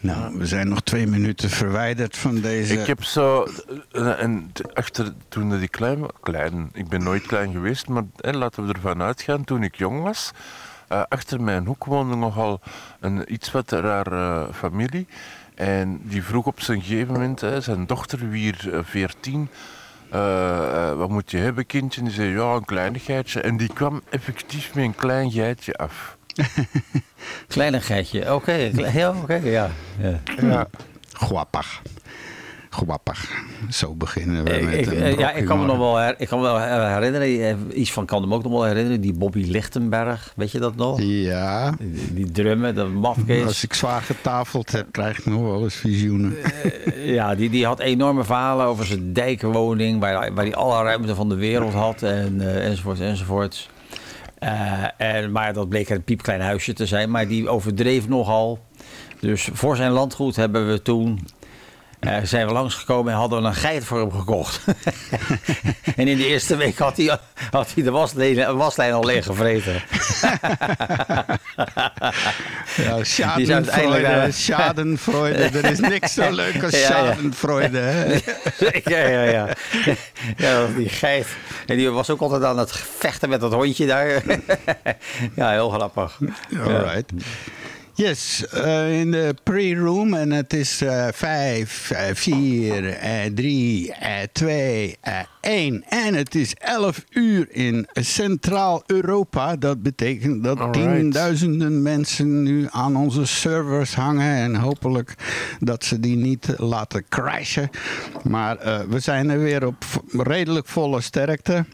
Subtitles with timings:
[0.00, 2.80] Nou, we zijn nog twee minuten verwijderd van deze...
[2.80, 3.46] Ik heb zo,
[3.90, 8.66] eh, en achter, toen ik klein, klein, ik ben nooit klein geweest, maar hè, laten
[8.66, 10.30] we ervan uitgaan, toen ik jong was,
[10.88, 12.60] eh, achter mijn hoek woonde nogal
[13.00, 15.06] een iets wat rare familie.
[15.60, 19.48] En die vroeg op zijn gegeven moment, hè, zijn dochter, weer eh, 14,
[20.10, 22.00] eh, eh, wat moet je hebben, kindje?
[22.00, 23.40] En die zei, ja, een kleinigheidje.
[23.40, 26.18] En die kwam effectief met een klein geitje af.
[27.48, 28.34] Kleinigheidje.
[28.34, 29.70] Oké, ja, oké, ja.
[30.00, 30.20] ja.
[30.42, 30.66] Ja.
[31.12, 31.80] Guappig.
[33.70, 36.28] Zo beginnen we met ik, een eh, ja, ik kan me nog wel, her- ik
[36.28, 39.12] kan me wel her- herinneren, eh, iets van kan me ook nog wel herinneren, die
[39.12, 41.00] Bobby Lichtenberg, weet je dat nog?
[41.02, 43.64] Ja, Die, die drummen, als mafkees.
[43.64, 46.36] ik zwaar getafeld heb, krijg ik nog wel eens visioenen.
[47.04, 51.28] Ja, die, die had enorme verhalen over zijn dijkwoning, waar, waar hij alle ruimte van
[51.28, 53.68] de wereld had en, eh, enzovoort
[54.40, 58.58] Eh, en, maar dat bleek een piepklein huisje te zijn, maar die overdreef nogal.
[59.20, 61.26] Dus voor zijn landgoed hebben we toen,
[62.00, 64.60] eh, zijn we langsgekomen en hadden we een geit voor hem gekocht.
[65.96, 67.18] en in de eerste week had hij,
[67.50, 69.82] had hij de waslijn, waslijn al leeg gevreten.
[72.76, 75.38] Ja, schadenfreude, eh, schadenfreude.
[75.38, 77.78] Er is niks zo leuk als Ja, schadenfreude.
[77.78, 78.04] Hè?
[78.84, 79.48] ja, ja, ja.
[80.36, 81.26] Ja, die geit.
[81.66, 84.22] En die was ook altijd aan het vechten met dat hondje daar.
[85.34, 86.18] ja, heel grappig.
[86.64, 87.12] Alright.
[88.00, 94.10] Yes, eh, in de pre-room en het is eh, vijf, eh, vier, eh, drie, eh,
[94.32, 95.84] twee, eh, één.
[95.88, 99.56] En het is 11 uur in Centraal-Europa.
[99.56, 100.96] Dat betekent dat Alright.
[100.96, 104.34] tienduizenden mensen nu aan onze servers hangen.
[104.36, 105.14] En hopelijk
[105.58, 107.70] dat ze die niet laten crashen.
[108.22, 111.64] Maar eh, we zijn er weer op redelijk volle sterkte.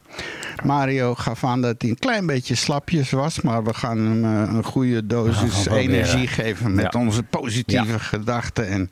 [0.64, 3.40] Mario gaf aan dat hij een klein beetje slapjes was.
[3.40, 6.15] Maar we gaan hem eh, een goede dosis proberen.
[6.16, 7.00] Energie geven met Ja.
[7.00, 8.68] onze positieve gedachten.
[8.68, 8.90] En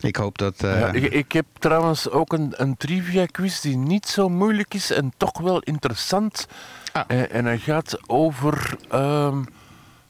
[0.00, 0.54] ik hoop dat...
[0.64, 4.74] eh, Ja, ik, ik heb trouwens ook een, een trivia quiz die niet zo moeilijk
[4.74, 6.46] is en toch wel interessant.
[6.92, 7.02] Ah.
[7.06, 8.76] Eh, en hij gaat over.
[8.90, 9.42] ehm,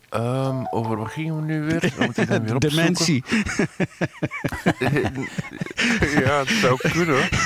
[0.08, 1.80] ehm, over wat gingen we nu weer?
[1.80, 2.58] Weer opzoeken.
[2.58, 3.24] dementie.
[6.24, 7.14] ja, het zou kunnen.
[7.14, 7.28] hoor.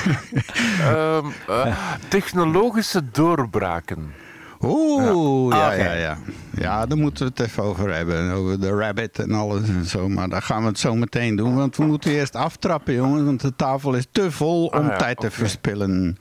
[0.81, 1.77] Ehm, eh,
[2.09, 4.13] technologische doorbraken.
[4.67, 5.83] Oeh, ja, oké.
[5.83, 6.19] ja, ja.
[6.59, 8.31] Ja, daar moeten we het even over hebben.
[8.33, 10.09] Over de rabbit en alles en zo.
[10.09, 11.55] Maar daar gaan we het zo meteen doen.
[11.55, 13.25] Want we moeten eerst aftrappen, jongens.
[13.25, 16.17] Want de tafel is te vol om Ah, ja, tijd te verspillen.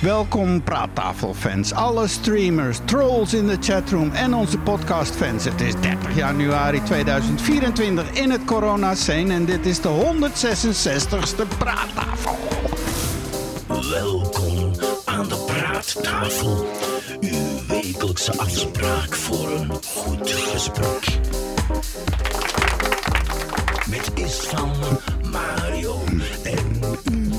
[0.00, 5.44] Welkom praattafelfans, alle streamers, trolls in de chatroom en onze podcastfans.
[5.44, 12.38] Het is 30 januari 2024 in het corona-scene en dit is de 166ste praattafel.
[13.90, 16.66] Welkom aan de praattafel.
[17.20, 21.18] Uw wekelijkse afspraak voor een goed gesprek.
[23.86, 24.70] Met Istvan,
[25.30, 26.00] Mario
[26.42, 27.29] en Chris.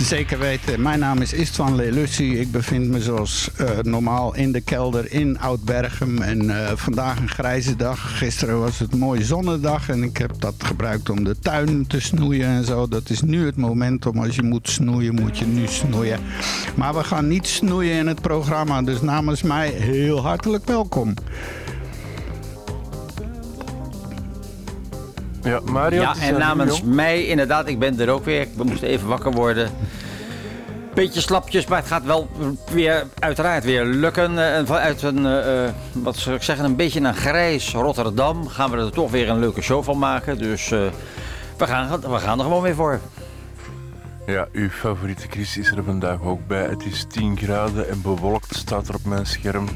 [0.00, 0.82] Zeker weten.
[0.82, 2.38] Mijn naam is Istvan Lelussi.
[2.40, 6.22] Ik bevind me zoals eh, normaal in de kelder in Oud-Berghem.
[6.22, 8.18] En eh, vandaag een grijze dag.
[8.18, 9.88] Gisteren was het mooie zonnedag.
[9.88, 12.88] En ik heb dat gebruikt om de tuin te snoeien en zo.
[12.88, 16.20] Dat is nu het moment om als je moet snoeien, moet je nu snoeien.
[16.74, 18.82] Maar we gaan niet snoeien in het programma.
[18.82, 21.14] Dus namens mij heel hartelijk welkom.
[25.42, 26.00] Ja, Mario.
[26.00, 28.46] Ja, en namens mij inderdaad, ik ben er ook weer.
[28.56, 29.70] We moesten even wakker worden.
[30.94, 32.28] Beetje slapjes, maar het gaat wel
[32.72, 34.38] weer, uiteraard weer lukken.
[34.38, 38.48] Eh, En vanuit een, eh, eh, wat zou ik zeggen, een beetje een grijs Rotterdam
[38.48, 40.38] gaan we er toch weer een leuke show van maken.
[40.38, 40.80] Dus eh,
[41.56, 43.00] we, gaan, we gaan er gewoon weer voor.
[44.26, 46.62] Ja, uw favoriete Chris is er vandaag ook bij.
[46.66, 49.68] Het is 10 graden en bewolkt, staat er op mijn scherm.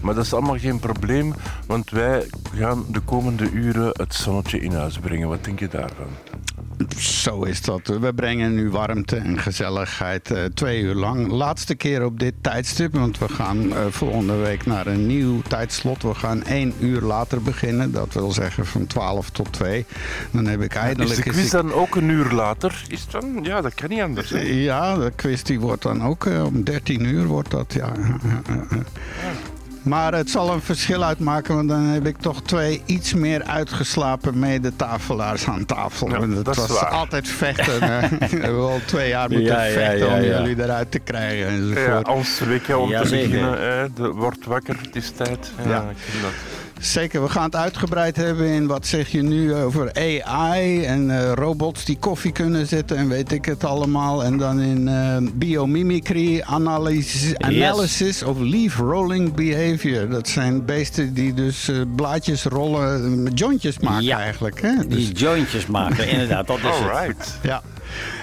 [0.00, 1.34] Maar dat is allemaal geen probleem,
[1.66, 5.28] want wij gaan de komende uren het zonnetje in huis brengen.
[5.28, 6.06] Wat denk je daarvan?
[6.96, 7.86] Zo is dat.
[7.86, 11.30] We brengen nu warmte en gezelligheid eh, twee uur lang.
[11.30, 16.02] Laatste keer op dit tijdstip, want we gaan eh, volgende week naar een nieuw tijdslot.
[16.02, 17.92] We gaan één uur later beginnen.
[17.92, 19.84] Dat wil zeggen van 12 tot 2.
[20.30, 21.10] Dan heb ik Is eindelijk...
[21.10, 22.84] de eens quiz dan ook een uur later?
[22.88, 23.38] Is dan?
[23.42, 24.30] Ja, dat kan niet anders.
[24.30, 24.40] hè?
[24.40, 27.92] Ja, de quiz die wordt dan ook eh, om 13 uur wordt dat, ja.
[29.82, 34.38] Maar het zal een verschil uitmaken, want dan heb ik toch twee iets meer uitgeslapen
[34.38, 36.08] medetafelaars aan tafel.
[36.08, 36.90] Ja, dat is was waar.
[36.90, 37.82] altijd vechten.
[37.82, 38.08] hè.
[38.18, 40.40] We hebben al twee jaar moeten Ja, ja, vechten ja, om ja.
[40.42, 42.08] jullie eruit te krijgen Ja, enzovoort.
[42.08, 43.60] ons weekje om Ja, te beginnen.
[43.60, 43.92] Hè.
[43.92, 45.52] De, word wakker, het is tijd.
[45.64, 45.80] Ja, Ja.
[45.90, 46.32] ik vind dat.
[46.80, 51.32] Zeker, we gaan het uitgebreid hebben in wat zeg je nu over AI en eh,
[51.32, 54.24] robots die koffie kunnen zetten en weet ik het allemaal.
[54.24, 60.08] En dan in eh, biomimicry, analysis, analysis of leaf rolling behavior.
[60.08, 64.18] Dat zijn beesten die dus eh, blaadjes rollen, met jointjes maken Ja.
[64.20, 64.60] eigenlijk.
[64.62, 64.74] Hè?
[64.88, 66.64] Dus, Die jointjes maken, inderdaad, dat is
[67.06, 67.38] het.
[67.42, 67.62] Ja.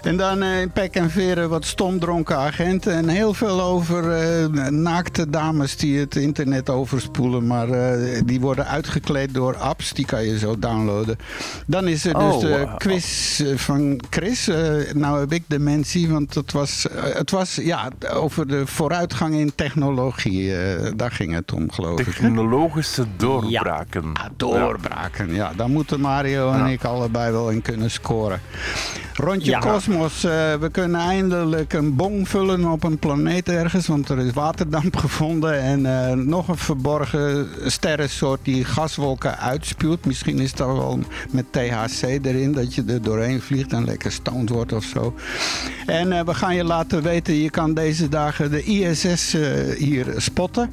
[0.02, 2.94] En dan eh, in pek en veren wat stomdronken agenten.
[2.94, 7.48] En heel veel over eh, naakte dames die het internet overspoelen.
[7.48, 9.94] Maar eh, die worden uitgekleed door apps.
[9.94, 11.18] Die kan je zo downloaden.
[11.68, 14.48] Dan is er dus Oh, de quiz van Chris.
[14.48, 19.52] Eh, nou heb ik dementie, want het was, het was ja, over de vooruitgang in
[19.56, 20.54] technologie.
[20.96, 22.06] daar ging het om, geloof ik.
[22.06, 24.14] Technologische doorbraken.
[24.14, 25.52] Ah, doorbraken, ja.
[25.56, 26.68] Daar moeten Mario en Ja.
[26.68, 28.42] ik allebei wel in kunnen scoren.
[29.14, 29.60] Rondje Ja.
[29.72, 30.24] Cosmos.
[30.24, 33.88] eh, we kunnen eindelijk een bong vullen op een planeet ergens.
[33.88, 35.62] Want er is waterdamp gevonden.
[35.62, 40.06] En eh, nog een verborgen sterrensoort die gaswolken uitspuwt.
[40.06, 42.52] Misschien is dat wel met THC erin.
[42.52, 45.14] Dat je er doorheen vliegt en lekker stoned wordt of zo.
[45.86, 47.34] En eh, we gaan je laten weten.
[47.34, 49.42] Je kan deze dagen de ISS eh,
[49.78, 50.72] hier spotten.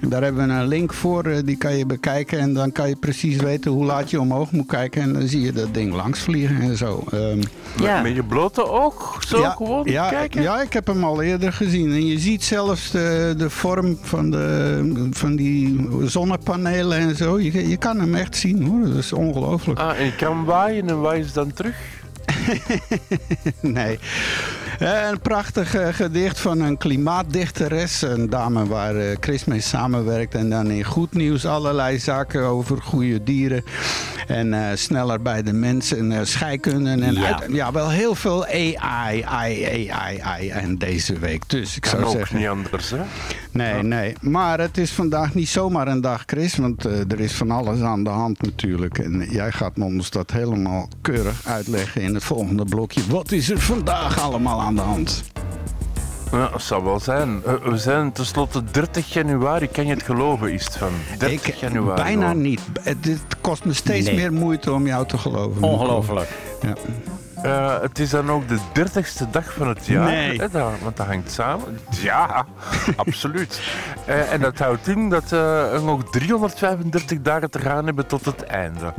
[0.00, 1.44] En Daar hebben we een link voor.
[1.44, 2.38] die kan je bekijken.
[2.38, 5.02] En dan kan je precies weten hoe laat je omhoog moet kijken.
[5.02, 7.04] En dan zie je dat ding langs vliegen en zo.
[7.10, 7.42] Ehm,
[7.80, 8.02] Ja.
[8.20, 10.42] Je blote oog, zo ja, gewoon ja, kijken.
[10.42, 11.90] Ja, ik heb hem al eerder gezien.
[11.92, 17.40] En je ziet zelfs de, de vorm van, de, van die zonnepanelen en zo.
[17.40, 18.88] Je, je kan hem echt zien hoor.
[18.88, 19.78] Dat is ongelooflijk.
[19.78, 21.76] Ah, en je kan waaien en waaien ze dan terug?
[23.60, 23.98] Nee.
[24.80, 28.02] Een prachtig eh, gedicht van een klimaatdichteres.
[28.02, 30.34] Een dame waar eh, Chris mee samenwerkt.
[30.34, 33.64] En dan in goed nieuws allerlei zaken over goede dieren.
[34.26, 36.12] En eh, sneller bij de mensen.
[36.12, 36.90] En scheikunde.
[36.90, 37.40] En Ja.
[37.40, 38.76] uit- ja, wel heel veel AI,
[39.22, 39.90] AI, AI,
[40.20, 40.48] AI.
[40.50, 41.42] En deze week.
[41.48, 42.36] Dus ik Kan zou ook zeggen...
[42.38, 43.00] niet anders, hè?
[43.52, 44.14] Nee, nee.
[44.20, 46.56] Maar het is vandaag niet zomaar een dag, Chris.
[46.56, 48.98] Want er is van alles aan de hand natuurlijk.
[48.98, 53.00] En jij gaat ons dat helemaal keurig uitleggen in het volgende blokje.
[53.08, 55.22] Wat is er vandaag allemaal aan de hand?
[56.32, 57.42] Ja, dat zou wel zijn.
[57.46, 60.90] Eh, We zijn tenslotte 30 januari, kan je het geloven, is het van?
[61.18, 62.02] 30 Ik, januari.
[62.02, 62.34] bijna hoor.
[62.34, 62.60] niet.
[62.82, 63.08] Het,
[63.40, 64.16] kost me steeds Nee.
[64.16, 65.62] meer moeite om jou te geloven.
[65.62, 66.28] Ongelooflijk.
[66.62, 66.74] Ja.
[67.42, 70.04] Eh, het is dan ook de 30ste dag van het jaar.
[70.10, 70.38] Nee.
[70.38, 71.78] Hè, dat- want dat hangt samen.
[71.90, 72.46] Ja,
[72.96, 73.60] absoluut.
[74.06, 78.24] Eh, en dat houdt in dat eh, er nog 335 dagen te gaan hebben tot
[78.24, 78.94] het einde.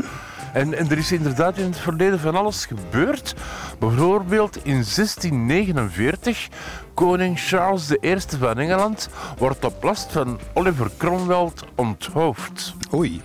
[0.54, 3.36] En, en er is inderdaad in het verleden van alles gebeurd.
[3.80, 6.48] Bijvoorbeeld in 1649,
[6.94, 12.74] koning Charles I van Engeland wordt op last van Oliver Cromwell onthoofd.
[12.94, 13.22] Oei.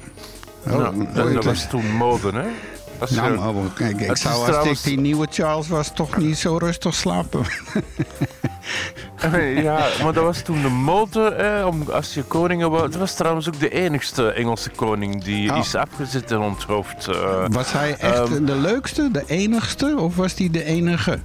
[0.66, 2.48] Oh, Nou, het dat was toen mode, hè?
[2.98, 6.38] Als Nou, maar kijk, ik zou als trouwens- ik die nieuwe Charles was toch niet
[6.38, 7.40] zo rustig slapen.
[9.56, 12.82] Ja, maar dat was toen de mode, eh, om, als je koningen wou.
[12.82, 15.58] Het was trouwens ook de enigste Engelse koning die Oh.
[15.58, 17.08] is afgezet en onthoofd.
[17.08, 17.44] eh.
[17.48, 18.44] Was hij echt Ehm.
[18.44, 19.94] de leukste, de enigste?
[19.98, 21.18] Of was hij de enige?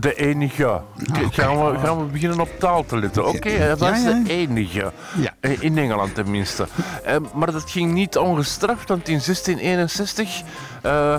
[0.00, 0.66] De enige.
[0.66, 0.82] Ah,
[1.30, 3.26] gaan, we, gaan we beginnen op taal te letten?
[3.28, 3.74] Oké, Ja, ja.
[3.74, 4.92] de enige.
[5.40, 6.66] Eh, In Engeland tenminste.
[7.04, 10.42] Eh, maar dat ging niet ongestraft, want in 1661
[10.82, 11.14] eh,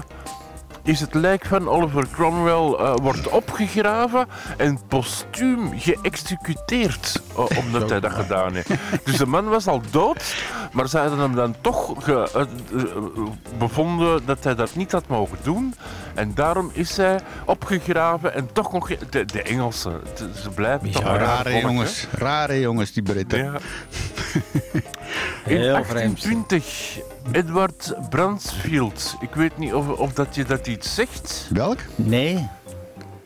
[0.90, 4.28] is het lijk van Oliver Cromwell eh, wordt opgegraven
[4.58, 8.70] en postuum geëxecuteerd, eh, omdat hij dat gedaan heeft.
[9.04, 10.36] Dus de man was al dood,
[10.72, 12.46] maar ze hadden hem dan toch ge- eh,
[13.58, 15.76] bevonden dat hij dat niet had mogen doen.
[16.16, 18.88] En daarom is hij opgegraven en toch nog...
[19.10, 20.02] De, de Engelsen,
[20.42, 23.44] ze blijven toch Rare jongens, rare jongens die Britten.
[23.44, 23.52] Ja.
[25.46, 26.22] In Heel vreemd.
[26.22, 27.00] 1820,
[27.32, 29.16] Edward Bransfield.
[29.20, 31.48] Ik weet niet of, of dat je dat iets zegt.
[31.54, 31.78] Welk?
[31.96, 32.48] Nee.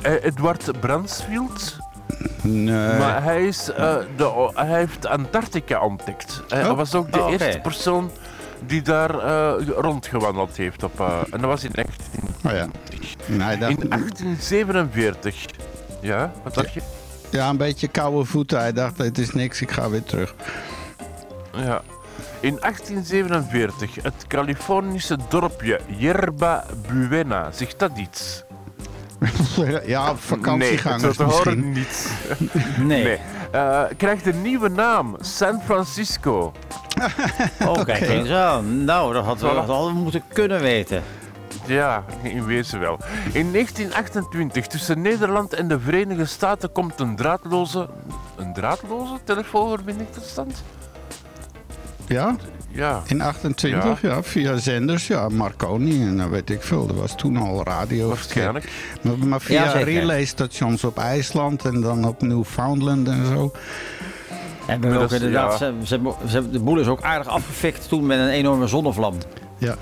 [0.01, 1.77] Eh, Edward Bransfield.
[2.41, 2.97] Nee.
[2.99, 6.41] Maar hij, is, eh, de, hij heeft Antarctica ontdekt.
[6.47, 6.75] Hij Oh.
[6.75, 8.11] was ook de Oh, eerste persoon
[8.65, 10.83] die daar eh, rondgewandeld heeft.
[10.83, 11.95] Op, eh, en dat was in 19...
[12.45, 12.67] Oh ja.
[13.25, 15.45] Nee, dat, In 1847.
[16.01, 16.81] Ja, wat dacht je?
[17.29, 18.59] ja, een beetje koude voeten.
[18.59, 20.33] Hij dacht, het is niks, ik ga weer terug.
[21.55, 21.81] Ja.
[22.39, 27.51] In 1847, het Californische dorpje Yerba Buena.
[27.51, 28.43] Zegt dat iets?
[29.85, 31.71] ja, vakantiegangers nee, horen misschien.
[31.71, 32.57] niet.
[32.87, 33.03] Nee.
[33.03, 33.19] Nee.
[33.51, 36.51] Eh, krijgt een nieuwe naam, San Francisco.
[37.67, 38.83] Oh, kijk eens aan.
[38.83, 41.03] Nou, dat hadden we, dat hadden we moeten kunnen weten.
[41.65, 42.99] Ja, in wezen wel.
[43.31, 47.89] In 1928, tussen Nederland en de Verenigde Staten, komt een draadloze,
[48.35, 50.63] een draadloze telefoonverbinding tot stand.
[52.07, 52.35] Ja,
[52.71, 53.01] Ja.
[53.07, 54.23] in 28, ja.
[54.23, 55.07] via zenders.
[55.07, 56.87] Ja, Marconi en dan weet ik veel.
[56.87, 58.07] Er was toen al radio.
[58.07, 58.71] Waarschijnlijk.
[59.01, 63.51] Maar, maar via Ja, relaystations op IJsland en dan op Newfoundland en zo.
[64.65, 65.73] En we hebben Maar ook inderdaad, ja.
[65.83, 69.15] ze, ze de boel is ook aardig afgefikt toen met een enorme zonnevlam.
[69.57, 69.75] Ja.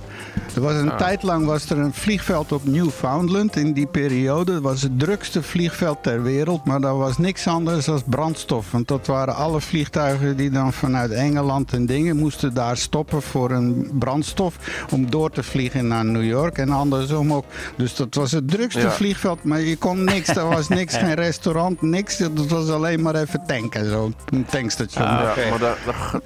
[0.55, 4.61] Er was een tijd lang was er een vliegveld op Newfoundland in die periode.
[4.61, 8.71] Was het drukste vliegveld ter wereld, maar dat was niks anders dan brandstof.
[8.71, 13.51] Want dat waren alle vliegtuigen die dan vanuit Engeland en dingen moesten daar stoppen voor
[13.51, 14.55] een brandstof
[14.91, 17.45] om door te vliegen naar New York en andersom ook.
[17.75, 18.91] Dus dat was het drukste Ja.
[18.91, 22.17] vliegveld, maar je kon niks, er was niks, geen restaurant, niks.
[22.17, 25.05] Dat was alleen maar even tanken, zo een tankstation.
[25.05, 25.49] Ah, Ja, oké.
[25.49, 25.77] maar dat,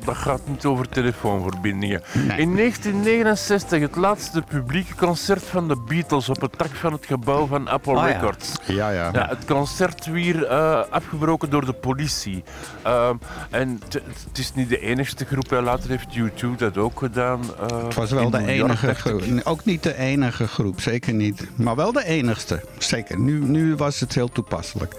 [0.05, 2.01] dat gaat niet over telefoonverbindingen.
[2.37, 7.45] In 1969 het laatste publieke concert van de Beatles op het dak van het gebouw
[7.45, 8.05] van Apple Ah.
[8.11, 8.51] Records.
[8.65, 9.09] Ja, ja.
[9.13, 12.43] Ja, het concert weer eh, afgebroken door de politie.
[12.83, 13.15] Ehm,
[13.49, 13.79] en
[14.27, 15.51] het is niet de enigste groep.
[15.51, 17.41] Later heeft U2 dat ook gedaan.
[17.69, 19.23] eh, Het was wel de enige groep.
[19.43, 21.47] Ook niet de enige groep, zeker niet.
[21.55, 22.63] Maar wel de enigste.
[22.77, 23.19] Zeker.
[23.19, 24.95] Nu, nu was het heel toepasselijk.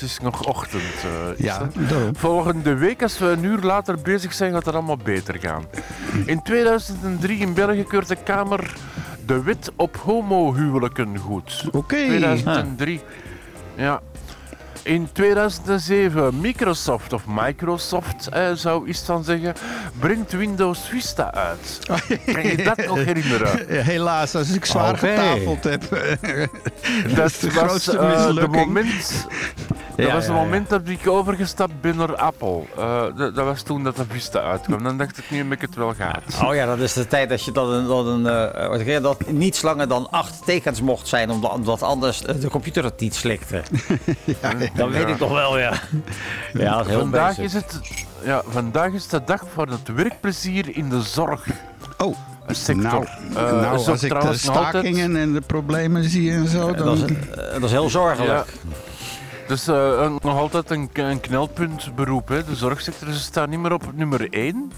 [0.00, 0.82] Het is nog ochtend.
[0.82, 1.68] eh, Ja.
[2.12, 5.64] Volgende week, als we een uur later bezig zijn, gaat het allemaal beter gaan.
[6.26, 8.72] In 2003 in België keurt de Kamer
[9.26, 11.64] de wet op homohuwelijken goed.
[11.72, 11.96] Oké.
[12.06, 13.00] 2003.
[13.74, 14.00] Ja.
[14.82, 19.54] In 2007, Microsoft of Microsoft, eh, zou iets van zeggen,
[19.98, 21.78] brengt Windows Vista uit.
[22.34, 23.66] Kan je dat nog herinneren?
[23.84, 24.98] Helaas, als ik zwaar Oké.
[25.08, 25.82] getafeld heb.
[27.14, 28.66] Dat de was grootste eh, de mislukking.
[28.66, 29.26] moment,
[29.96, 30.42] dat Ja, was het ja, ja.
[30.44, 32.62] moment dat ik overgestapt ben naar Apple.
[32.76, 34.82] Eh, dat, dat was toen dat de Vista uitkwam.
[34.82, 36.22] Dan dacht ik, nu heb ik het wel gehad.
[36.44, 38.26] Oh ja, dat is de tijd dat je dat een, dat, een,
[38.96, 42.84] eh, dat niet langer dan acht tekens mocht zijn, omdat, omdat anders eh, de computer
[42.84, 43.62] het niet slikte.
[44.76, 45.72] dat weet ik toch wel, ja.
[46.52, 47.80] Ja, dat is heel Vandaag is, het,
[48.24, 51.46] ja, vandaag is de dag voor het werkplezier in de zorg.
[51.98, 52.82] Oh, sector.
[52.82, 56.94] nou, Eh, nou als ik de altijd- stakingen en de problemen zie en zo, dat,
[56.96, 57.16] is, dan...
[57.16, 58.44] eh, dat is heel zorgelijk.
[59.48, 62.28] Dus eh, een- nog altijd een, een knelpunt beroep.
[62.28, 62.44] Hè.
[62.44, 64.72] De zorgsector ze staan niet meer op nummer 1.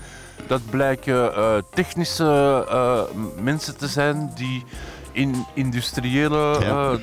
[0.46, 3.00] Dat blijken eh, technische eh,
[3.42, 4.64] mensen te zijn die
[5.12, 6.56] in industriële.
[6.60, 6.96] Ja.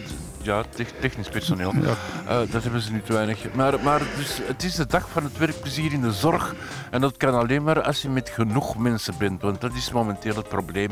[0.47, 1.73] Ja, tech- technisch personeel.
[1.81, 1.93] Ja.
[2.27, 3.53] Eh, dat hebben ze nu te weinig.
[3.53, 6.55] Maar, maar dus, het is de dag van het werkplezier in de zorg.
[6.91, 9.41] En dat kan alleen maar als je met genoeg mensen bent.
[9.41, 10.91] Want dat is momenteel het probleem.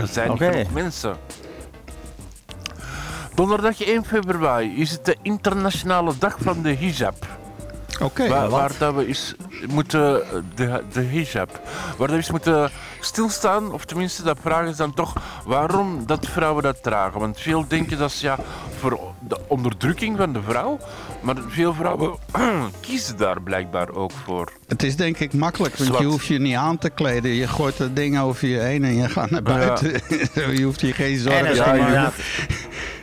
[0.00, 1.16] Er zijn niet genoeg mensen.
[3.34, 7.26] Donderdag 1 februari is het de internationale dag van de hijab.
[8.02, 8.50] Oké, waar, wat?
[8.50, 9.34] waar dat we eens
[9.68, 10.22] moeten,
[10.54, 11.60] de, de hijab,
[11.96, 12.70] waar we eens moeten
[13.00, 15.12] stilstaan, of tenminste dat vragen ze dan toch
[15.44, 17.20] waarom dat vrouwen dat dragen.
[17.20, 18.38] Want veel denken dat is ja,
[18.78, 18.98] voor
[19.28, 20.78] de onderdrukking van de vrouw,
[21.20, 22.18] maar veel vrouwen
[22.80, 24.52] kiezen daar blijkbaar ook voor.
[24.66, 26.02] het is denk ik makkelijk, want Zwart.
[26.02, 27.30] je hoeft je niet aan te kleden.
[27.30, 29.92] Je gooit dat ding over je heen en je gaat naar buiten.
[30.56, 32.12] je hoeft je geen En zorgen te maken.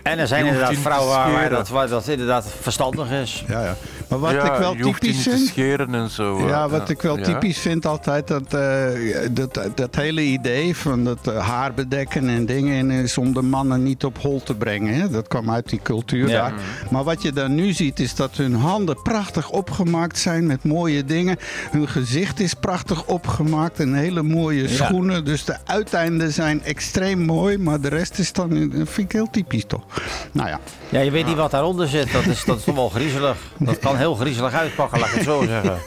[0.03, 3.43] en er zijn inderdaad vrouwen waar, dat, waar dat inderdaad verstandig is.
[3.47, 3.75] Ja, ja.
[4.07, 5.49] Maar wat ja, ik wel je hoeft die typisch niet te vind...
[5.49, 6.37] scheren en zo.
[6.37, 7.23] eh, Ja, wat ik wel ja.
[7.23, 8.87] typisch vind altijd, dat, eh,
[9.31, 13.41] dat, dat hele idee van dat eh, haar bedekken en dingen en is om de
[13.41, 14.93] mannen niet op hol te brengen.
[14.93, 15.09] Hè?
[15.09, 16.41] Dat kwam uit die cultuur Ja.
[16.41, 16.53] daar.
[16.89, 21.05] Maar wat je dan nu ziet is dat hun handen prachtig opgemaakt zijn met mooie
[21.05, 21.37] dingen.
[21.71, 24.67] Hun gezicht is prachtig opgemaakt en hele mooie Ja.
[24.85, 25.25] schoenen.
[25.25, 29.29] Dus de uiteinden zijn extreem mooi, maar de rest is dan, dat vind ik heel
[29.31, 29.83] typisch toch.
[30.31, 32.11] Nou ja, Ja, je weet niet wat daaronder zit.
[32.11, 33.37] Dat is, dat is toch wel griezelig.
[33.57, 35.77] Dat kan heel griezelig uitpakken, laat ik het zo zeggen.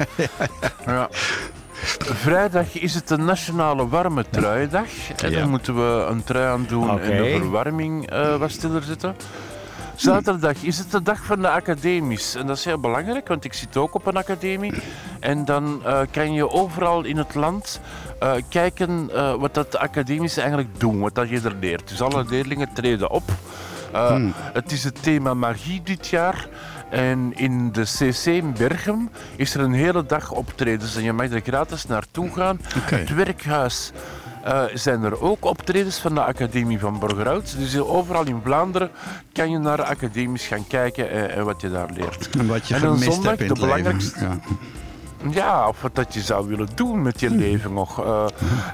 [0.87, 1.08] Ja.
[1.99, 4.87] Vrijdag is het de nationale warme truidag.
[5.16, 5.38] En Ja.
[5.40, 9.16] dan moeten we een trui aan doen en de verwarming eh, wat stiller zetten.
[9.94, 12.35] Zaterdag is het de dag van de academies.
[12.35, 14.73] En dat is heel belangrijk, want ik zit ook op een academie.
[15.20, 17.80] En dan eh, kan je overal in het land
[18.18, 21.88] eh, kijken wat dat de academies eigenlijk doen, wat dat je er leert.
[21.88, 23.23] Dus alle leerlingen treden op.
[23.92, 24.16] Eh,
[24.52, 26.49] Het is het thema magie dit jaar.
[26.90, 30.97] En in de CC in Berchem is er een hele dag optredens.
[30.97, 32.61] En je mag er gratis naartoe gaan.
[32.85, 33.93] Het werkhuis
[34.45, 37.55] eh, zijn er ook optredens van de Academie van Borgerhout.
[37.59, 38.90] Dus overal in Vlaanderen
[39.33, 42.31] kan je naar academies gaan kijken en, en wat je daar leert.
[42.38, 44.38] en wat je En gemist zondag hebt in de het belangrijkste- Ja.
[45.31, 48.05] Ja, of wat dat je zou willen doen met je leven nog.
[48.05, 48.25] Eh,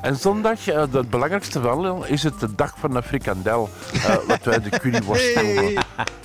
[0.02, 3.69] en zondag, eh, het belangrijkste wel, is het de dag van de frikandel.
[3.92, 5.73] eh, wat wij de curryworst noemen.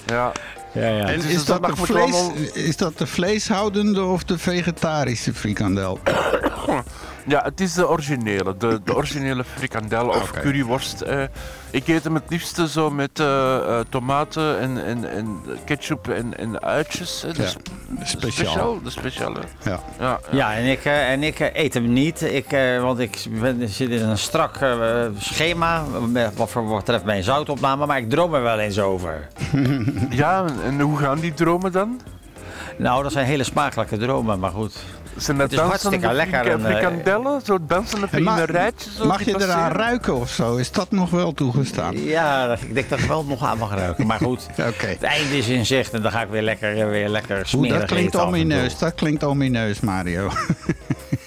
[0.05, 0.31] Ja.
[0.79, 1.05] Ja, ja.
[1.07, 4.37] En Dus is dat, de moeten we vlees, allemaal- is dat de vleeshoudende of de
[4.37, 5.99] vegetarische frikandel?
[7.27, 11.01] Ja, het is de originele, de, de originele frikandel of curryworst.
[11.01, 11.23] eh.
[11.71, 16.37] ik eet hem het liefste zo met eh, eh, tomaten en, en, en ketchup en,
[16.37, 17.23] en uitjes.
[17.23, 17.33] eh.
[17.33, 18.31] Ja, Dat is speciaal.
[18.31, 18.81] speciaal.
[18.83, 19.39] De speciale.
[19.63, 19.71] Ja.
[19.71, 20.19] Ja, ja.
[20.31, 22.21] Ja, en ik, en ik eet hem niet.
[22.21, 24.55] Ik, eh, want ik ben, zit in een strak
[25.17, 27.85] schema met- wat voor wat betreft mijn zoutopname.
[27.85, 29.27] Maar ik droom er wel eens over.
[30.09, 32.01] Ja, en- en hoe gaan die dromen dan?
[32.77, 34.75] Nou, dat zijn hele smakelijke dromen, maar goed.
[35.17, 37.41] Zijn dat Het is hartstikke dansende lekker, een, eh, frikandellen?
[37.45, 38.89] Zo dansen in ma- een rijtje?
[38.97, 40.55] Zo Mag je eraan ruiken of zo?
[40.55, 42.03] Is dat nog wel toegestaan?
[42.03, 44.07] Ja, ik denk dat ik wel nog aan mag ruiken.
[44.07, 44.85] Maar goed, Oké.
[44.87, 47.79] het einde is in zicht en dan ga ik weer lekker, weer lekker Oeh, smerig
[47.79, 48.77] dat klinkt omineus.
[48.77, 50.29] Dat klinkt omineus, Mario.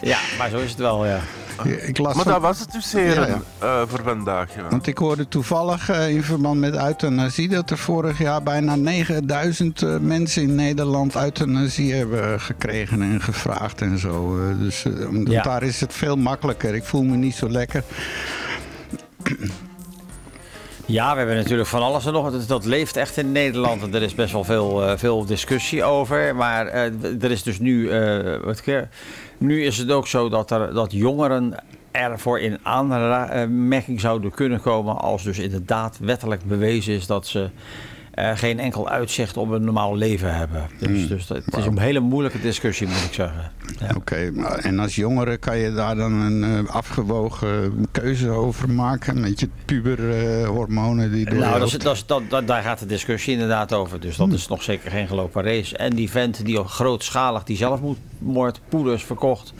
[0.00, 1.20] Ja, maar zo is het wel, ja.
[1.64, 4.54] Ik las Maar van- dat was het dus, heren, Ja, eh, voor vandaag.
[4.56, 4.68] Ja.
[4.70, 9.82] Want ik hoorde toevallig eh, in verband met euthanasie dat er vorig jaar bijna 9000
[9.82, 14.38] eh, mensen in Nederland euthanasie hebben gekregen en gevraagd en zo.
[14.48, 16.74] Eh, dus eh, daar is het veel makkelijker.
[16.74, 17.82] Ik voel me niet zo lekker.
[20.86, 22.30] Ja, we hebben natuurlijk van alles en nog.
[22.32, 23.82] Dat, dat leeft echt in Nederland.
[23.82, 26.34] En er is best wel veel, eh, veel discussie over.
[26.36, 27.90] Maar eh, er is dus nu.
[27.90, 28.88] eh, wat keer,
[29.40, 31.54] nu is het ook zo dat, er, dat jongeren
[31.90, 34.98] ervoor in aanmerking zouden kunnen komen.
[34.98, 37.50] als dus inderdaad wettelijk bewezen is dat ze.
[38.10, 40.66] Eh, geen enkel uitzicht op een normaal leven hebben.
[40.78, 43.52] Dus, dus dat, het is een hele moeilijke discussie, moet ik zeggen.
[43.78, 43.94] Ja.
[43.96, 49.40] Oké, en als jongere kan je daar dan een eh, afgewogen keuze over maken met
[49.40, 53.72] je puberhormonen die door Nou, dat is, dat is, dat, daar gaat de discussie inderdaad
[53.72, 54.00] over.
[54.00, 55.76] Dus dat is nog zeker geen gelopen race.
[55.76, 59.52] En die vent die ook grootschalig die zelfmoordpoeders verkocht...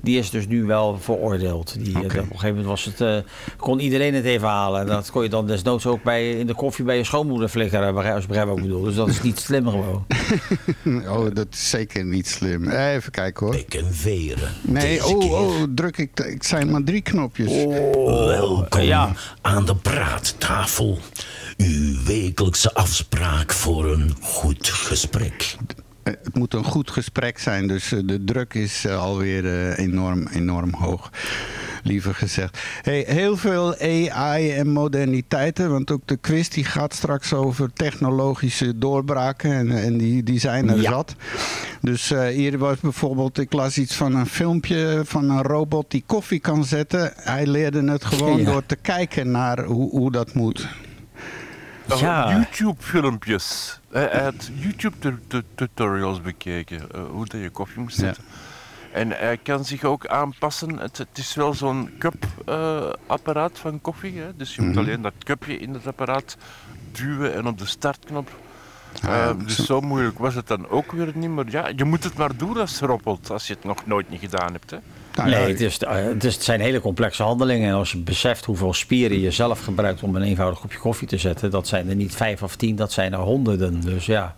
[0.00, 1.74] die is dus nu wel veroordeeld.
[1.84, 2.00] Die, eh.
[2.00, 3.16] Op een gegeven moment was het, eh,
[3.56, 4.80] kon iedereen het even halen.
[4.80, 7.96] En dat kon je dan desnoods ook bij, in de koffie bij je schoonmoeder flikkeren.
[7.96, 8.82] Als je begrijpt wat ik bedoel.
[8.82, 10.06] Dus dat is niet slim gewoon.
[11.08, 12.68] Oh, dat is zeker niet slim.
[12.68, 13.56] Eh, Even kijken hoor.
[13.56, 14.48] Pek en veren.
[14.62, 15.30] Nee, Deze oh, keer.
[15.30, 16.20] oh, druk ik.
[16.20, 17.64] Ik zijn maar drie knopjes.
[18.26, 19.12] Welkom ja.
[19.40, 20.98] aan de praattafel.
[21.56, 25.56] Uw wekelijkse afspraak voor een goed gesprek.
[26.08, 30.26] Eh, Het moet een goed gesprek zijn, dus eh, de druk is eh, alweer enorm,
[30.32, 31.10] enorm hoog.
[31.82, 32.58] Liever gezegd.
[32.82, 38.78] Hey, heel veel AI en moderniteiten, want ook de quiz die gaat straks over technologische
[38.78, 40.90] doorbraken en, en die, die zijn er Ja.
[40.90, 41.14] zat.
[41.80, 46.40] Dus hier was bijvoorbeeld, ik las iets van een filmpje van een robot die koffie
[46.40, 47.12] kan zetten.
[47.16, 48.44] Hij leerde het gewoon Ja.
[48.50, 50.68] door te kijken naar hoe, hoe dat moet.
[51.96, 52.30] Ja.
[52.30, 53.80] YouTube-filmpjes.
[53.90, 58.04] Hij hij had YouTube-tutorials bekeken, eh, hoe dat je koffie moest Ja.
[58.04, 58.24] zetten.
[58.92, 60.78] En hij kan zich ook aanpassen.
[60.78, 64.18] Het, het is wel zo'n cup-apparaat van koffie.
[64.18, 64.36] Hè?
[64.36, 64.78] Dus je moet Mhm.
[64.78, 66.36] alleen dat cupje in het apparaat
[66.92, 68.28] duwen en op de startknop.
[69.02, 71.30] Ah, ja, Eh, dus zo- zo moeilijk was het dan ook weer niet.
[71.30, 74.20] Maar ja, je moet het maar doen als roppelt, als je het nog nooit niet
[74.20, 74.70] gedaan hebt.
[74.70, 74.78] Hè?
[75.18, 77.68] Nou ja, Nee, het, is, eh, het, is, het zijn hele complexe handelingen.
[77.68, 81.18] En als je beseft hoeveel spieren je zelf gebruikt om een eenvoudig kopje koffie te
[81.18, 83.80] zetten, dat zijn er niet vijf of tien, dat zijn er honderden.
[83.80, 84.36] Dus ja,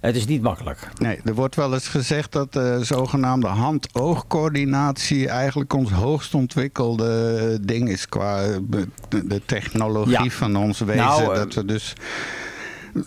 [0.00, 0.88] het is niet makkelijk.
[0.98, 7.88] Nee, er wordt wel eens gezegd dat de zogenaamde hand-oogcoördinatie eigenlijk ons hoogst ontwikkelde ding
[7.88, 8.56] is qua eh,
[9.08, 10.30] de technologie Ja.
[10.30, 11.04] van ons wezen.
[11.04, 11.92] Nou, eh, dat we dus.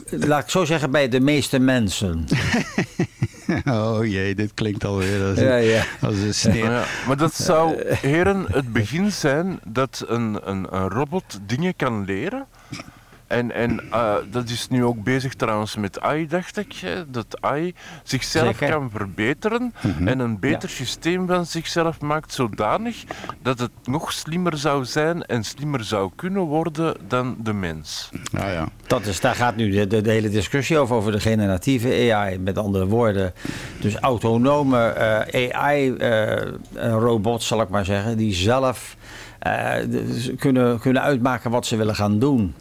[0.10, 2.26] Laat ik zo zeggen, bij de meeste mensen.
[3.66, 5.84] Oh jee, dit klinkt alweer als een, Ja, ja.
[6.02, 6.64] als een sneer.
[6.66, 11.76] Maar, ja, maar dat zou, heren, het begin zijn dat een, een, een robot dingen
[11.76, 12.46] kan leren.
[13.34, 16.74] En, en eh, dat is nu ook bezig trouwens met AI, dacht ik.
[16.74, 18.70] hè, Dat AI zichzelf Zeker.
[18.70, 19.74] kan verbeteren
[20.06, 23.04] en een beter systeem van zichzelf maakt zodanig
[23.42, 28.10] dat het nog slimmer zou zijn en slimmer zou kunnen worden dan de mens.
[28.32, 28.68] Nou ja.
[28.88, 32.40] Dat is, daar gaat nu de, de, de hele discussie over, over de generatieve AI.
[32.40, 33.34] Met andere woorden,
[33.80, 34.96] dus autonome
[35.52, 38.96] AI-robots, zal ik maar zeggen, die zelf
[39.44, 39.74] eh,
[40.38, 42.54] kunnen, kunnen uitmaken wat ze willen gaan doen.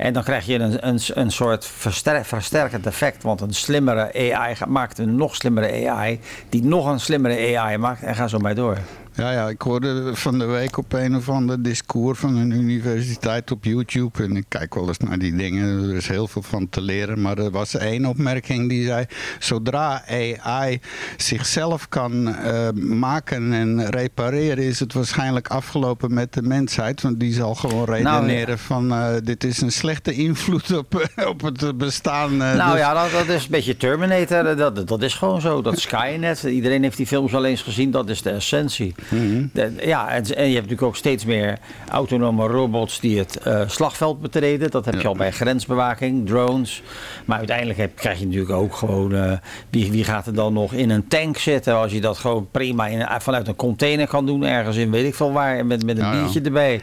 [0.00, 3.22] En dan krijg je een, een, een soort verster- versterkend effect.
[3.22, 6.20] Want een slimmere AI maakt een nog slimmere AI.
[6.48, 8.02] Die nog een slimmere AI maakt.
[8.02, 8.78] En ga zo maar door.
[9.20, 13.50] Ja, ja, ik hoorde van de week op een of ander discours van een universiteit
[13.50, 14.22] op YouTube.
[14.22, 15.88] En ik kijk wel eens naar die dingen.
[15.90, 17.20] Er is heel veel van te leren.
[17.20, 19.04] Maar er was één opmerking die zei:
[19.38, 20.80] zodra AI
[21.16, 27.00] zichzelf kan eh, maken en repareren, is het waarschijnlijk afgelopen met de mensheid.
[27.02, 31.78] Want die zal gewoon redeneren van eh, dit is een slechte invloed op, op het
[31.78, 32.30] bestaan.
[32.42, 34.56] eh, Nou dus- ja, dat, dat is een beetje Terminator.
[34.56, 35.62] Dat, dat is gewoon zo.
[35.62, 36.42] Dat Skynet.
[36.42, 37.90] Iedereen heeft die films wel eens gezien.
[37.90, 38.94] Dat is de essentie.
[39.10, 39.46] Mhm.
[39.52, 41.58] De- ja, en, en je hebt natuurlijk ook steeds meer
[41.90, 44.70] autonome robots die het eh, slagveld betreden.
[44.70, 46.82] Dat heb je al bij grensbewaking, drones.
[47.24, 49.14] Maar uiteindelijk heb, krijg je natuurlijk ook gewoon...
[49.14, 49.32] eh,
[49.70, 51.74] wie, wie gaat er dan nog in een tank zitten...
[51.76, 54.44] als je dat gewoon prima in, vanuit een container kan doen...
[54.44, 56.20] ergens in weet ik veel waar, met, met een ja.
[56.20, 56.80] biertje erbij.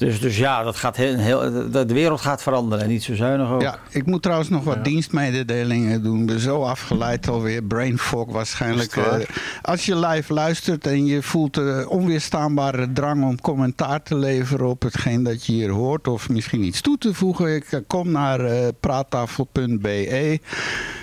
[0.00, 2.84] Dus, dus ja, dat gaat heel, heel, de, de wereld gaat veranderen.
[2.84, 3.62] En niet zo zuinig ook.
[3.62, 6.20] Ja, ik moet trouwens nog wat dienstmededelingen doen.
[6.20, 7.62] Ik ben zo afgeleid alweer.
[7.62, 8.96] Brain fog waarschijnlijk.
[8.96, 9.14] Eh,
[9.62, 14.82] als je live luistert en je voelt de onweerstaanbare drang om commentaar te leveren op
[14.82, 16.08] hetgeen dat je hier hoort.
[16.08, 17.54] Of misschien iets toe te voegen.
[17.54, 20.40] Ik, eh, kom naar eh, praattafel.be.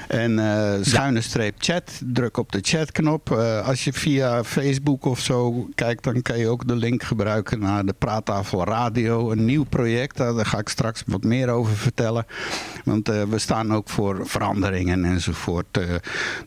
[0.07, 3.31] En eh, schuine streep chat, druk op de chatknop.
[3.31, 7.59] Eh, als je via Facebook of zo kijkt, dan kan je ook de link gebruiken
[7.59, 9.31] naar de Praattafel Radio.
[9.31, 12.25] Een nieuw project, daar ga ik straks wat meer over vertellen.
[12.83, 15.79] Want eh, we staan ook voor veranderingen enzovoort.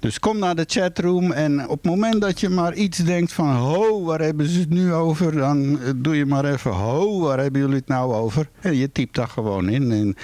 [0.00, 3.54] dus kom naar de chatroom en op het moment dat je maar iets denkt van...
[3.54, 5.32] ho, waar hebben ze het nu over?
[5.36, 8.48] Dan doe je maar even, ho, waar hebben jullie het nou over?
[8.60, 9.92] En je typt daar gewoon in.
[9.92, 10.16] En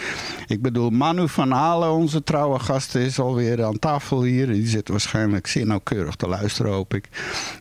[0.46, 4.46] ik bedoel, Manu van Halen, onze trouwe gast, is alweer aan tafel hier.
[4.46, 7.08] Die zit waarschijnlijk zeer nauwkeurig te luisteren, hoop ik.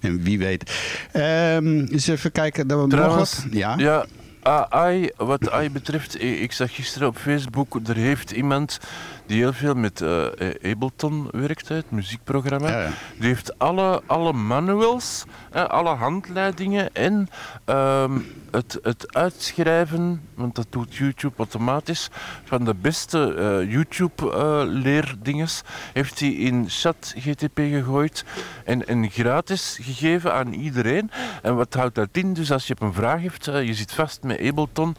[0.01, 0.71] En wie weet.
[1.13, 2.67] Um, eens even kijken.
[2.67, 3.75] Dat we Trouwens, nog ja?
[3.77, 4.05] ja
[4.45, 8.79] AI, wat AI betreft, ik zag gisteren op Facebook, er heeft iemand
[9.25, 10.25] die heel veel met uh,
[10.63, 12.89] Ableton werkt, het muziekprogramma.
[13.19, 17.27] Die heeft alle, alle manuals, alle handleidingen en
[17.65, 18.19] ehm,
[18.51, 22.09] het, het uitschrijven, want dat doet YouTube automatisch,
[22.43, 25.61] van de beste uh, YouTube-leerdinges,
[25.93, 28.25] heeft hij in ChatGTP gegooid
[28.65, 31.11] en, en gratis gegeven aan iedereen.
[31.41, 32.33] En wat houdt dat in?
[32.33, 34.95] Dus als je een vraag hebt, je zit vast met Ableton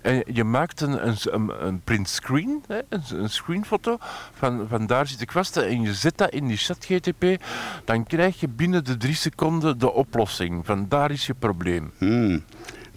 [0.00, 3.96] en je maakt een, een, een print screen, een, een, screenfoto,
[4.32, 7.42] van, van daar zit ik vast en je zet dat in die chat GTP,
[7.84, 10.66] dan krijg je binnen de drie seconden de oplossing.
[10.66, 11.92] Van daar is je probleem.
[11.98, 12.44] Hmm.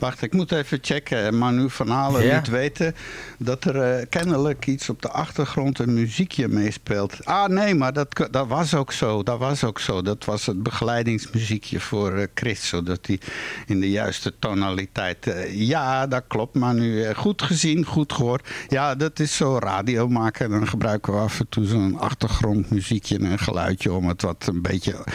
[0.04, 1.38] Wacht, ik moet even checken.
[1.38, 2.36] Manu van Halen ja.
[2.36, 2.96] niet weten
[3.38, 7.26] dat er uh, kennelijk iets op de achtergrond een muziekje meespeelt.
[7.26, 9.24] Ah nee, maar dat, dat was ook zo.
[9.24, 10.02] Dat was ook zo.
[10.02, 13.20] Dat was het begeleidingsmuziekje voor uh, Chris, zodat hij
[13.68, 15.28] in de juiste tonaliteit.
[15.28, 16.56] Uh, ja, dat klopt.
[16.56, 18.50] Maar nu goed gezien, goed gehoord.
[18.68, 20.50] Ja, dat is zo radio maken.
[20.50, 24.62] Dan gebruiken we af en toe zo'n achtergrondmuziekje en een geluidje om het wat een
[24.62, 25.06] beetje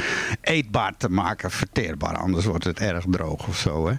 [0.40, 2.16] eetbaar te maken, verteerbaar.
[2.16, 3.88] Anders wordt het erg droog of zo.
[3.88, 3.94] Hè.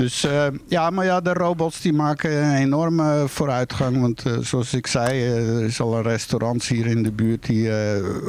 [0.00, 4.00] Dus uh, ja, maar ja, de robots die maken een enorme vooruitgang.
[4.00, 7.46] Want uh, zoals ik zei, uh, er is al een restaurant hier in de buurt
[7.46, 7.70] die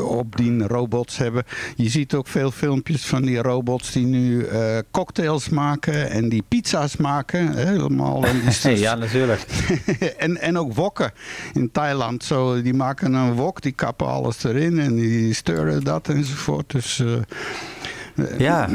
[0.05, 1.43] opdien robots hebben.
[1.75, 4.47] Je ziet ook veel filmpjes van die robots die nu
[4.91, 7.57] cocktails maken en die pizza's maken.
[7.57, 8.25] Helemaal.
[8.63, 9.41] ja, natuurlijk.
[10.17, 11.11] en, en ook wokken
[11.53, 12.23] in Thailand.
[12.23, 16.71] Zo, die maken een wok, die kappen alles erin en die sturen dat enzovoort.
[16.71, 17.03] Dus...
[18.37, 18.69] ja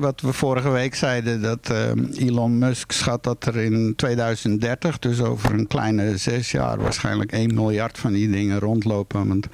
[0.00, 5.20] wat we vorige week zeiden, dat uh, Elon Musk schat dat er in 2030, dus
[5.20, 9.28] over een kleine zes jaar, waarschijnlijk 1 miljard van die dingen rondlopen.
[9.28, 9.46] Want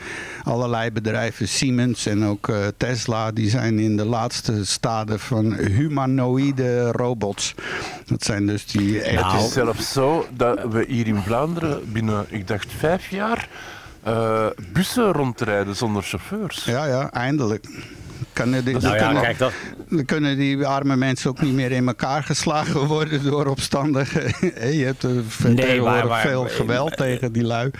[0.44, 6.90] allerlei bedrijven, Siemens en ook uh, Tesla, die zijn in de laatste stade van humanoïde
[6.90, 7.54] robots.
[8.06, 9.02] Dat zijn dus die...
[9.12, 13.48] Nou, het is zelfs zo dat we hier in Vlaanderen binnen, ik dacht, vijf jaar...
[14.06, 16.64] Uh, bussen rondrijden zonder chauffeurs.
[16.64, 17.66] Ja, ja, eindelijk.
[18.32, 19.52] Kunnen die, nou ja, kijk, dat...
[19.88, 24.22] Dan kunnen die arme mensen ook niet meer in elkaar geslagen worden door opstandigen.
[24.78, 27.70] je hebt er nee, veel geweld tegen die lui.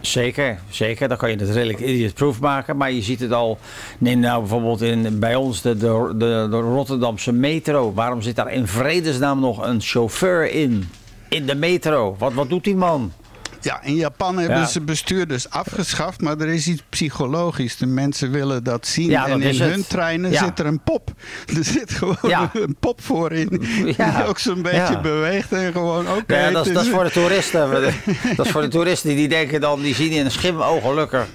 [0.00, 1.08] Zeker, zeker.
[1.08, 2.76] Dan kan je het redelijk idiot-proof maken.
[2.76, 3.58] Maar je ziet het al.
[3.98, 7.92] Neem nou bijvoorbeeld in, bij ons de, de, de, de Rotterdamse metro.
[7.92, 10.88] Waarom zit daar in vredesnaam nog een chauffeur in?
[11.28, 12.16] In de metro.
[12.18, 13.12] Wat, wat doet die man?
[13.60, 17.76] Ja, in Japan hebben ze bestuurders afgeschaft, maar er is iets psychologisch.
[17.76, 19.14] De mensen willen dat zien.
[19.14, 21.10] en in hun treinen zit er een pop.
[21.58, 23.48] Er zit gewoon een pop voor in.
[23.48, 26.22] Die ook zo'n beetje beweegt en gewoon ook.
[26.26, 27.70] ja, dat, is, dat is voor de toeristen.
[28.36, 31.26] dat is voor de toeristen die denken dan, die zien in een schim, oh gelukkig.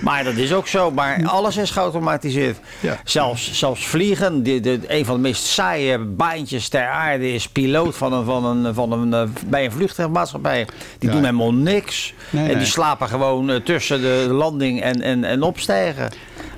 [0.00, 0.90] Maar dat is ook zo.
[0.90, 2.58] Maar alles is geautomatiseerd.
[3.04, 4.42] Zelfs, zelfs vliegen.
[4.42, 8.44] Die, de, een van de meest saaie baantjes ter aarde is piloot van een, van
[8.44, 10.66] een, van een, eh, bij een vliegtuigmaatschappij.
[10.98, 12.14] Die doen helemaal niks.
[12.30, 16.10] en die slapen gewoon eh, tussen de landing en, en, en opstijgen.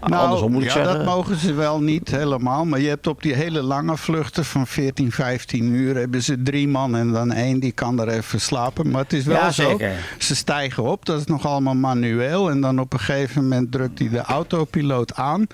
[0.08, 2.64] Nou, Andersom moet ik ja, dat mogen ze wel niet helemaal.
[2.64, 5.96] Maar je hebt op die hele lange vluchten van 14, 15 uur...
[5.96, 8.90] hebben ze drie man en dan één die kan er even slapen.
[8.90, 9.78] Maar het is wel zo,
[10.18, 11.04] ze stijgen op.
[11.04, 12.50] Dat is nog allemaal manueel.
[12.50, 15.46] En dan op een gegeven moment drukt hij de autopiloot aan.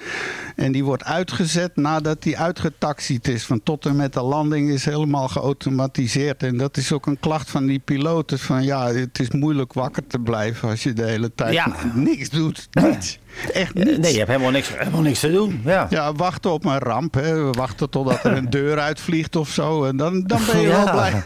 [0.56, 3.44] En die wordt uitgezet nadat hij uitgetaxied is.
[3.44, 6.42] Van tot en met de landing is helemaal geautomatiseerd.
[6.42, 8.38] En dat is ook een klacht van die piloten.
[8.38, 12.68] Van ja, het is moeilijk wakker te blijven als je de hele tijd niks doet.
[12.82, 13.18] Niets.
[13.52, 13.98] Echt niets.
[13.98, 15.60] Nee, je hebt helemaal niks, helemaal niks te doen.
[15.64, 15.86] Ja.
[15.90, 17.14] ja, wachten op een ramp.
[17.14, 17.52] Hè.
[17.52, 19.84] Wachten totdat er een deur uitvliegt of zo.
[19.84, 21.22] En dan, dan ben je wel blij.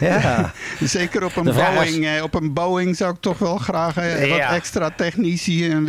[0.20, 0.52] ja.
[0.80, 4.90] Zeker op een, Boeing, eh, op een Boeing zou ik toch wel graag wat extra
[4.96, 5.70] technici.
[5.70, 5.86] En,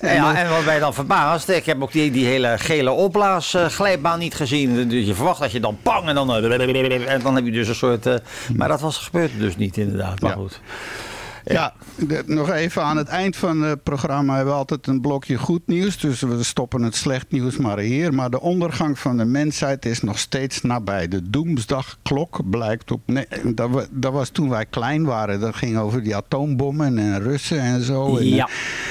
[0.00, 1.48] ja, en wat je dan verbaasd?
[1.48, 4.88] Ik heb ook die, die hele gele opblaasglijbaan niet gezien.
[4.88, 7.74] Dus je verwacht dat je dan pang en dan, en dan heb je dus een
[7.74, 8.06] soort...
[8.06, 8.14] Uh,
[8.56, 10.20] maar dat was gebeurd dus niet inderdaad.
[10.20, 10.60] Maar goed.
[11.44, 15.36] Ja, de- nog even aan het eind van het programma hebben we altijd een blokje
[15.38, 15.98] goed nieuws.
[15.98, 18.14] Dus we stoppen het slecht nieuws maar hier.
[18.14, 21.08] Maar de ondergang van de mensheid is nog steeds nabij.
[21.08, 23.00] De doemsdagklok blijkt op...
[23.06, 25.40] Nee, dat, dat was toen wij klein waren.
[25.40, 28.16] Dat ging over die atoombommen en Russen en zo.
[28.16, 28.48] En, Ja.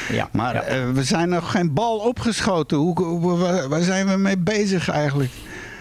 [0.09, 0.29] eh, ja.
[0.31, 0.61] Maar ja.
[0.61, 2.77] eh, we zijn nog geen bal opgeschoten.
[2.77, 5.31] Hoe, hoe- waar, waar zijn we mee bezig eigenlijk?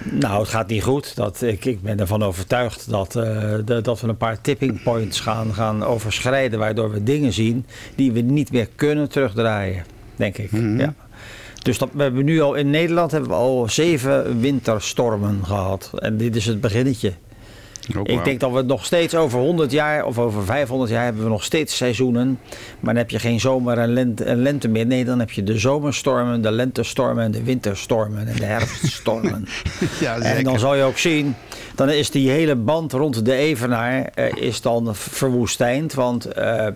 [0.04, 1.16] Nou, het gaat niet goed.
[1.16, 5.20] Dat, ik, ik ben ervan overtuigd dat, eh, de- dat we een paar tipping points
[5.20, 6.58] gaan, gaan overschrijden.
[6.58, 9.84] Waardoor we dingen zien die we niet meer kunnen terugdraaien.
[10.16, 10.50] Denk ik.
[10.78, 10.94] ja.
[11.62, 15.90] Dus dat, we hebben nu al in Nederland hebben we al zeven winterstormen gehad.
[15.98, 17.12] En dit is het beginnetje.
[18.02, 21.28] Ik denk dat we nog steeds over 100 jaar of over 500 jaar hebben we
[21.28, 22.38] nog steeds seizoenen.
[22.80, 24.86] Maar dan heb je geen zomer en lente, en lente meer.
[24.86, 29.46] Nee, dan heb je de zomerstormen, de lentestormen en de winterstormen en de herfststormen.
[30.00, 31.34] Ja, en dan zal je ook zien,
[31.74, 35.94] dan is die hele band rond de Evenaar eh, is dan verwoestijnd.
[35.94, 36.66] Want eh,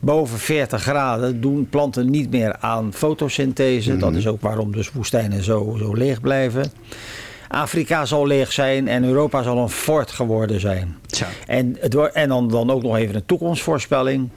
[0.00, 3.96] boven 40 graden doen planten niet meer aan fotosynthese.
[3.96, 6.72] Dat is ook waarom dus woestijnen zo, zo leeg blijven.
[7.52, 10.96] Afrika zal leeg zijn en Europa zal een fort geworden zijn.
[11.06, 11.26] Tja.
[11.46, 14.28] En, het en dan, dan ook nog even een toekomstvoorspelling.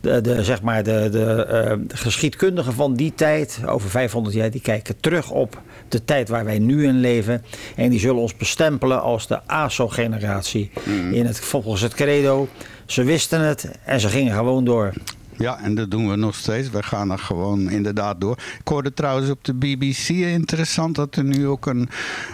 [0.00, 4.60] De, de, zeg maar de, de eh, geschiedkundigen van die tijd, over 500 jaar, die
[4.60, 7.44] kijken terug op de tijd waar wij nu in leven.
[7.76, 10.70] En die zullen ons bestempelen als de ASO-generatie.
[11.12, 12.48] In het, volgens het credo,
[12.86, 14.92] ze wisten het en ze gingen gewoon door.
[15.38, 16.70] Ja, en dat doen we nog steeds.
[16.70, 18.38] We gaan er gewoon inderdaad door.
[18.60, 21.88] Ik hoorde trouwens op de BBC interessant dat er nu ook een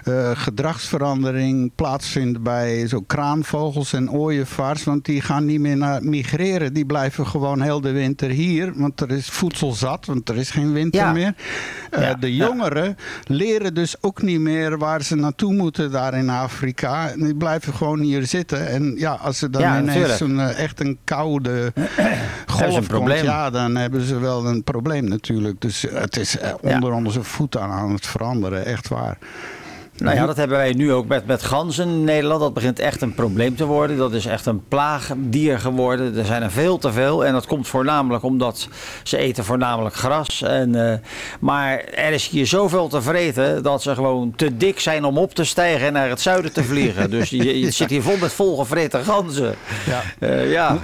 [0.05, 4.85] eh, gedragsverandering plaatsvindt bij zo kraanvogels en ooievaars.
[4.85, 6.73] Want die gaan niet meer naar migreren.
[6.73, 8.73] Die blijven gewoon heel de winter hier.
[8.75, 11.12] Want er is voedsel zat, want er is geen winter Ja.
[11.12, 11.35] meer.
[11.90, 12.47] Eh, Ja, de ja.
[12.47, 17.12] jongeren leren dus ook niet meer waar ze naartoe moeten daar in Afrika.
[17.17, 18.69] Die blijven gewoon hier zitten.
[18.69, 21.73] En ja, als er dan ineens zo'n eh, echt een koude
[22.47, 23.16] golf een probleem.
[23.16, 25.61] komt, ja, dan hebben ze wel een probleem natuurlijk.
[25.61, 29.18] Dus het is eh, onder onze voet aan, aan het veranderen, echt waar.
[29.96, 32.40] Nou ja, dat hebben wij nu ook met, met ganzen in Nederland.
[32.40, 33.96] Dat begint echt een probleem te worden.
[33.96, 36.16] Dat is echt een plaagdier geworden.
[36.16, 37.24] Er zijn er veel te veel.
[37.24, 38.68] En dat komt voornamelijk omdat
[39.02, 40.42] ze eten voornamelijk gras.
[40.42, 40.98] En, eh,
[41.40, 45.35] maar er is hier zoveel te vreten dat ze gewoon te dik zijn om op
[45.35, 47.11] te stijgen en naar het zuiden te vliegen.
[47.11, 49.54] Dus je, je zit hier vol met volgevreten ganzen.
[49.87, 50.02] Ja.
[50.18, 50.78] Eh, ja.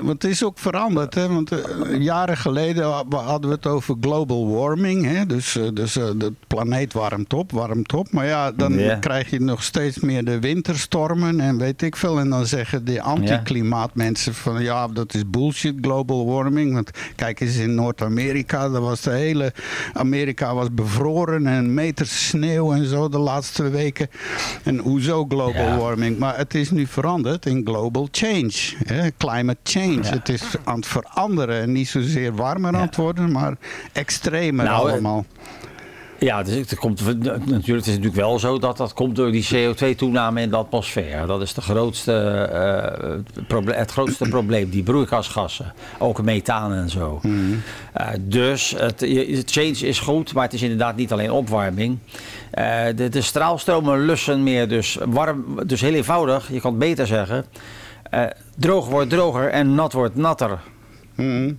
[0.00, 1.28] Want het is ook veranderd, hè?
[1.28, 1.58] want eh,
[2.00, 5.04] jaren geleden hadden we het over global warming.
[5.04, 5.26] Hè?
[5.26, 8.12] Dus, dus eh, de planeet warmt op, warmt op.
[8.12, 12.18] Maar ja, dan krijg je nog steeds meer de winterstormen en weet ik veel.
[12.18, 16.74] En dan zeggen de anti-klimaatmensen van ja, dat is bullshit, global warming.
[16.74, 19.52] Want kijk eens in Noord-Amerika, daar was de hele
[19.92, 24.08] Amerika was bevroren en meters sneeuw en zo de laatste weken.
[24.64, 25.76] En hoezo global Ja.
[25.76, 26.18] warming?
[26.18, 28.52] Maar het is nu veranderd in global change.
[28.84, 29.08] Hè?
[29.16, 30.02] Climate change.
[30.02, 30.10] Ja.
[30.10, 31.60] Het is aan het veranderen.
[31.60, 33.56] En niet zozeer warmer aan het worden, maar
[33.92, 35.24] extremer Nou, allemaal.
[36.18, 39.48] Ja, dus het, komt, natuurlijk, het is natuurlijk wel zo dat dat komt door die
[39.54, 41.26] CO2-toename in de atmosfeer.
[41.26, 45.72] Dat is de grootste, proble- het grootste probleem, die broeikasgassen.
[45.98, 47.20] Ook methaan en zo.
[47.92, 49.04] Eh, dus het,
[49.46, 51.98] change is goed, maar het is inderdaad niet alleen opwarming.
[52.50, 57.06] Eh, de, de straalstromen lussen meer, dus warm, dus heel eenvoudig, je kan het beter
[57.06, 57.44] zeggen.
[58.56, 60.58] droog wordt droger en nat wordt natter.
[61.14, 61.52] Mhm.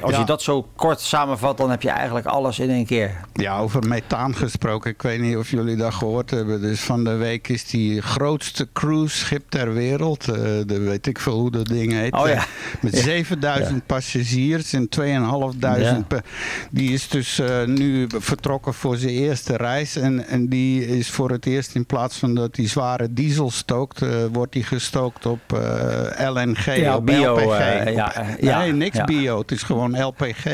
[0.00, 0.18] Als Ja.
[0.18, 3.20] je dat zo kort samenvat, dan heb je eigenlijk alles in één keer.
[3.32, 4.90] Ja, over methaan gesproken.
[4.90, 6.60] Ik weet niet of jullie dat gehoord hebben.
[6.60, 10.28] Dus van de week is die grootste cruiseschip ter wereld.
[10.28, 10.34] eh,
[10.66, 12.12] de, weet ik veel hoe dat ding heet.
[12.14, 12.34] Oh ja.
[12.34, 12.42] eh,
[12.80, 15.82] met 7000 passagiers en 2500.
[15.84, 16.02] Ja.
[16.08, 16.22] pe-
[16.70, 19.96] Die is dus eh, nu vertrokken voor zijn eerste reis.
[19.96, 24.02] En, en die is voor het eerst in plaats van dat hij zware diesel stookt,
[24.02, 26.76] eh, wordt die gestookt op eh, LNG.
[26.76, 27.42] Ja, op bio, LPG.
[27.44, 29.04] Op- ja, ja, nee, niks ja.
[29.04, 29.42] bio.
[29.54, 30.46] Is gewoon LPG.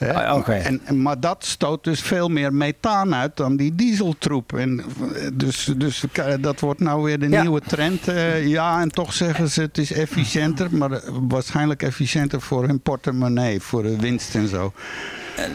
[0.00, 0.48] Ah.
[0.66, 4.52] En, maar dat stoot dus veel meer methaan uit dan die dieseltroep.
[4.52, 4.84] En,
[5.34, 7.40] dus, dus eh, dat wordt nou weer de Ja.
[7.40, 8.08] nieuwe trend.
[8.08, 10.76] eh, ja, en toch zeggen ze het is efficiënter.
[10.76, 13.60] Maar eh, waarschijnlijk efficiënter voor hun portemonnee.
[13.60, 14.72] Voor de winst en zo.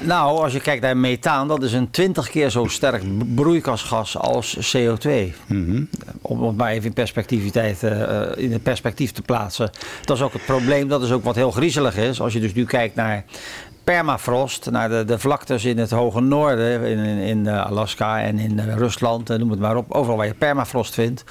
[0.01, 3.03] Nou, als je kijkt naar methaan, dat is een 20 keer zo sterk
[3.35, 5.33] broeikasgas als CO2.
[6.21, 9.69] Om het maar even in, perspectiviteit, eh, eh, in het perspectief te plaatsen.
[10.05, 12.21] Dat is ook het probleem, dat is ook wat heel griezelig is.
[12.21, 13.25] Als je dus nu kijkt naar
[13.83, 18.59] permafrost, naar de, de vlaktes in het hoge noorden, in, in, eh, Alaska en in
[18.59, 21.23] eh, Rusland, eh, noem het maar op, overal waar je permafrost vindt.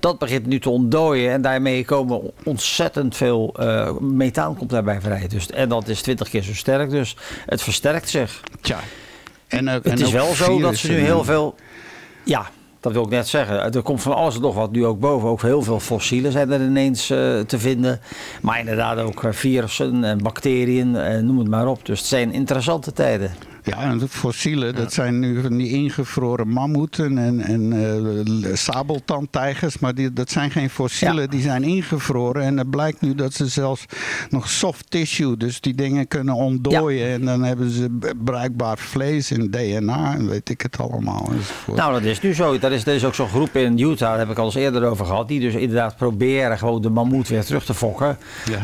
[0.00, 5.28] Dat begint nu te ontdooien en daarmee komen ontzettend veel eh, methaan komt daarbij vrij.
[5.28, 8.40] Dus, en dat is 20 keer zo sterk, dus het versterkt zich.
[8.60, 8.78] Tja.
[9.48, 11.54] En, ook- Het en is wel zo dat ze nu heel veel.
[12.24, 12.46] Ja,
[12.80, 13.72] dat wil ik net zeggen.
[13.72, 15.28] Er komt van alles nog wat nu ook boven.
[15.28, 18.00] Ook heel veel fossielen zijn er ineens eh, te vinden.
[18.42, 20.90] Maar inderdaad ook eh, virussen en bacteriën,
[21.26, 21.86] noem het maar op.
[21.86, 23.30] Dus het zijn interessante tijden.
[23.64, 29.78] Ja, en de fossielen, dat zijn nu van die ingevroren mammoeten en, en eh, sabeltandtijgers.
[29.78, 31.26] Maar die, dat zijn geen fossielen, Ja.
[31.26, 32.42] die zijn ingevroren.
[32.42, 33.84] En het blijkt nu dat ze zelfs
[34.30, 37.08] nog soft tissue, dus die dingen kunnen ontdooien.
[37.08, 41.28] En dan hebben ze bruikbaar vlees en DNA en weet ik het allemaal.
[41.32, 41.76] enzovoort.
[41.78, 42.54] Nou, dat is nu zo.
[42.60, 44.84] Er is, er is ook zo'n groep in Utah, daar heb ik al eens eerder
[44.84, 45.28] over gehad.
[45.28, 48.18] Die dus inderdaad proberen gewoon de mammoet weer terug te fokken.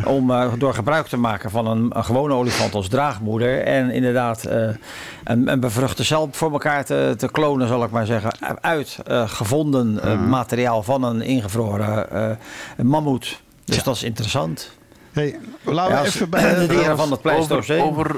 [0.04, 3.58] Om eh, door gebruik te maken van een, een gewone olifant als draagmoeder.
[3.62, 4.68] En inderdaad eh,
[5.24, 8.32] een, een bevruchte cel voor elkaar te, te klonen, zal ik maar zeggen.
[8.60, 10.28] Uit eh, gevonden eh, Mhm.
[10.28, 13.40] materiaal van een ingevroren eh, mammoet.
[13.64, 13.82] Dus Ja.
[13.82, 14.70] dat is interessant.
[15.12, 17.82] Hey, laten Ja, we als- even bij de dieren van het Pleistoceen.
[17.82, 18.16] Over,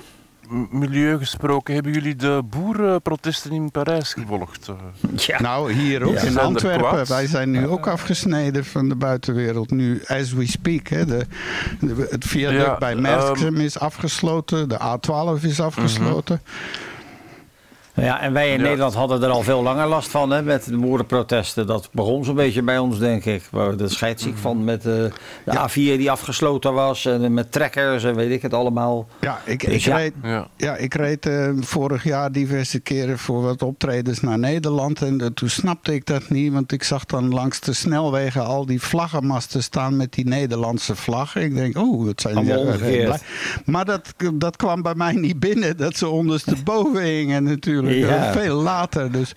[0.70, 4.68] milieu gesproken, hebben jullie de boerenprotesten in Parijs gevolgd?
[4.68, 4.74] Eh,
[5.16, 5.40] Ja.
[5.40, 6.20] Nou, hier ook Ja.
[6.22, 7.06] in er Antwerpen.
[7.08, 9.70] Wij zijn nu ook afgesneden van de buitenwereld.
[9.70, 10.86] Nu, as we speak.
[10.88, 11.04] Hè.
[11.06, 11.26] De,
[11.80, 14.68] de- het viaduct Ja, bij Merksem is afgesloten.
[14.68, 16.40] De A12 is afgesloten.
[18.00, 18.62] Ja, en wij in Ja.
[18.62, 21.66] Nederland hadden er al veel langer last van hè, met de boerenprotesten.
[21.66, 23.42] Dat begon zo'n beetje bij ons, denk ik.
[23.50, 25.10] We waren er scheidsziek van met eh, de
[25.44, 25.68] Ja.
[25.70, 27.04] A4 die afgesloten was.
[27.06, 29.08] En met trekkers en weet ik het allemaal.
[29.20, 29.96] Ja, ik, Dus ik ja.
[29.96, 30.48] reed, ja.
[30.56, 35.02] ja, ik reed eh, vorig jaar diverse keren voor wat optredens naar Nederland.
[35.02, 36.52] En eh, toen snapte ik dat niet.
[36.52, 41.42] Want ik zag dan langs de snelwegen al die vlaggenmasten staan met die Nederlandse vlaggen.
[41.42, 43.08] Ik denk, oh, wat zijn die.
[43.64, 45.76] Maar dat, dat kwam bij mij niet binnen.
[45.76, 47.87] Dat ze ondersteboven hingen natuurlijk.
[47.96, 48.32] Ja.
[48.32, 49.12] Veel later.
[49.12, 49.32] Dus,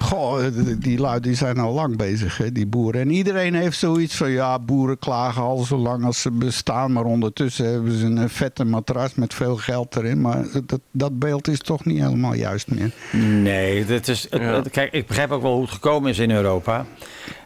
[0.00, 0.38] goh,
[0.78, 3.00] die- lui die zijn al lang bezig, hè, die boeren.
[3.00, 6.92] En iedereen heeft zoiets van, ja, boeren klagen al zo lang als ze bestaan.
[6.92, 10.20] Maar ondertussen hebben ze een vette matras met veel geld erin.
[10.20, 12.90] Maar dat, dat beeld is toch niet helemaal juist meer.
[13.42, 14.54] Nee, dit is, het- Ja.
[14.54, 16.86] het- kijk, ik begrijp ook wel hoe het gekomen is in Europa.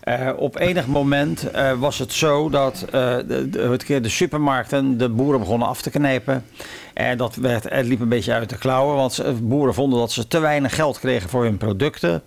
[0.01, 2.91] Eh, op enig moment eh, was het zo dat eh,
[3.29, 6.45] de, de, het keer de supermarkten de boeren begonnen af te knijpen.
[6.95, 10.27] En dat werd, het liep een beetje uit de klauwen, want boeren vonden dat ze
[10.29, 12.23] te weinig geld kregen voor hun producten.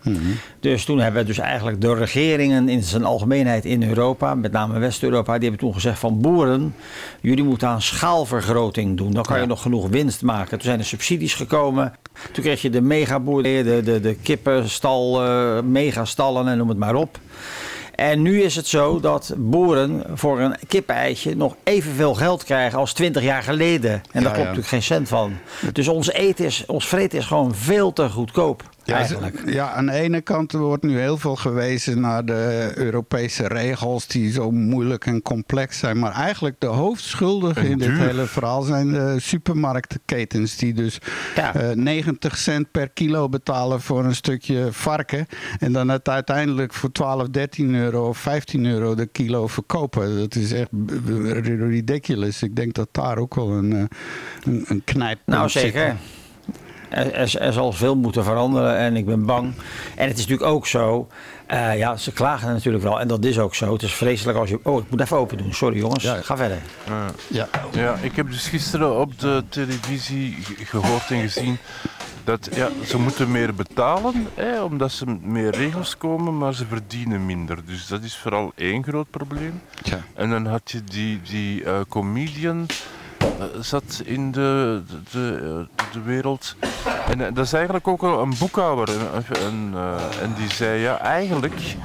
[0.60, 5.34] Dus toen hebben dus eigenlijk de regeringen in zijn algemeenheid in Europa, met name West-Europa,
[5.34, 6.76] die hebben toen gezegd van boeren,
[7.22, 9.12] jullie moeten aan schaalvergroting doen.
[9.12, 10.50] Dan kan je nog genoeg winst maken.
[10.50, 11.94] Toen zijn er subsidies gekomen.
[12.32, 16.96] Toen kreeg je de megaboerderijen, de, de, de kippenstal, eh, megastallen en noem het maar
[16.96, 17.20] op.
[17.96, 22.94] En nu is het zo dat boeren voor een kippeneitje nog evenveel geld krijgen als
[22.94, 23.92] 20 jaar geleden.
[23.92, 24.44] En daar Ja, klopt ja.
[24.44, 25.38] natuurlijk geen cent van.
[25.74, 28.64] Dus ons eten is, ons vreten is gewoon veel te goedkoop.
[28.86, 29.42] Ja, eigenlijk.
[29.46, 34.32] ja, aan de ene kant wordt nu heel veel gewezen naar de Europese regels die
[34.32, 36.00] zo moeilijk en complex zijn.
[36.00, 40.98] Maar eigenlijk de hoofdschuldigen En in dit hele verhaal zijn de supermarktketens die dus
[41.36, 41.54] Ja.
[41.56, 45.28] eh, 90 cent per kilo betalen voor een stukje varken.
[45.60, 50.18] En dan het uiteindelijk voor 12, 13 euro of 15 euro de kilo verkopen.
[50.18, 50.70] Dat is echt
[51.60, 52.44] ridiculous.
[52.44, 53.84] Ik denk dat daar ook wel een, eh,
[54.44, 55.62] een, een knijp Nou, zit.
[55.62, 55.82] zeker.
[55.86, 55.98] Er,
[56.90, 59.54] er, er zal veel moeten veranderen en ik ben bang.
[59.96, 61.08] En het is natuurlijk ook zo,
[61.48, 63.74] eh, ja, ze klagen natuurlijk wel en dat is ook zo.
[63.74, 64.60] Het is vreselijk als je...
[64.64, 65.54] Oh, ik moet even open doen.
[65.54, 66.16] Sorry jongens, Ja.
[66.22, 66.58] ga verder.
[66.88, 67.06] Ja.
[67.28, 67.48] Ja.
[67.72, 71.58] Ja, ik heb dus gisteren op de televisie ge- gehoord en gezien
[72.24, 77.26] dat ja, ze moeten meer betalen, hè, omdat ze meer regels komen, maar ze verdienen
[77.26, 77.58] minder.
[77.66, 79.62] Dus dat is vooral één groot probleem.
[79.84, 80.00] Ja.
[80.14, 82.66] En dan had je die, die eh, comedian,
[83.60, 86.56] zat in de, de, de, eh, wereld.
[87.10, 88.90] En eh, dat is eigenlijk ook een, boekhouder.
[88.90, 91.76] En, en, eh, en die zei, ja, eigenlijk,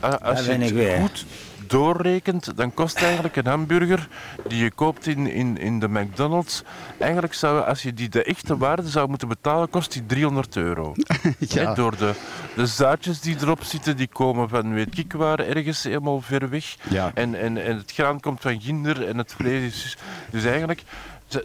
[0.00, 1.24] eh, als je het goed
[1.66, 4.08] doorrekent, dan kost eigenlijk een hamburger
[4.48, 6.62] die je koopt in, in, in de McDonald's,
[6.98, 10.94] eigenlijk zou, als je die de echte waarde zou moeten betalen, kost die 300 euro.
[11.38, 11.74] Ja.
[11.74, 12.14] Door de,
[12.54, 16.76] de zaadjes die erop zitten, die komen van weet ik waar, ergens helemaal ver weg.
[16.88, 17.10] Ja.
[17.14, 19.96] En, en, en het graan komt van ginder en het vlees is...
[20.30, 20.82] Dus, eigenlijk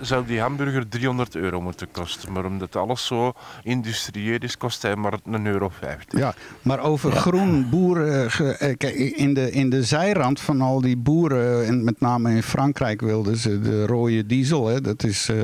[0.01, 2.31] zou die hamburger 300 euro moeten kosten.
[2.31, 6.19] Maar omdat alles zo industrieel is, kost hij maar een euro 50.
[6.19, 8.29] Ja, maar over groen boeren.
[8.31, 12.43] eh, kijk, in, de, in de zijrand van al die boeren, en met name in
[12.43, 14.67] Frankrijk wilden ze de rode diesel.
[14.67, 15.37] Hè, dat, is, eh,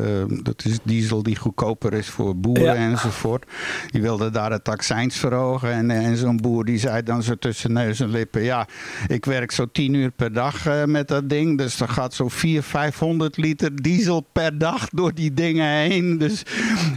[0.44, 2.76] dat is diesel die goedkoper is voor boeren Ja.
[2.76, 3.46] enzovoort.
[3.88, 5.72] Die wilden daar het accijns verhogen.
[5.72, 8.68] En, en zo'n boer die zei dan zo tussen neus en lippen: Ja,
[9.08, 11.58] ik werk zo 10 uur per dag eh, met dat ding.
[11.58, 16.18] Dus dan gaat zo 400, 500 liter diesel per dag door die dingen heen.
[16.18, 16.44] Dus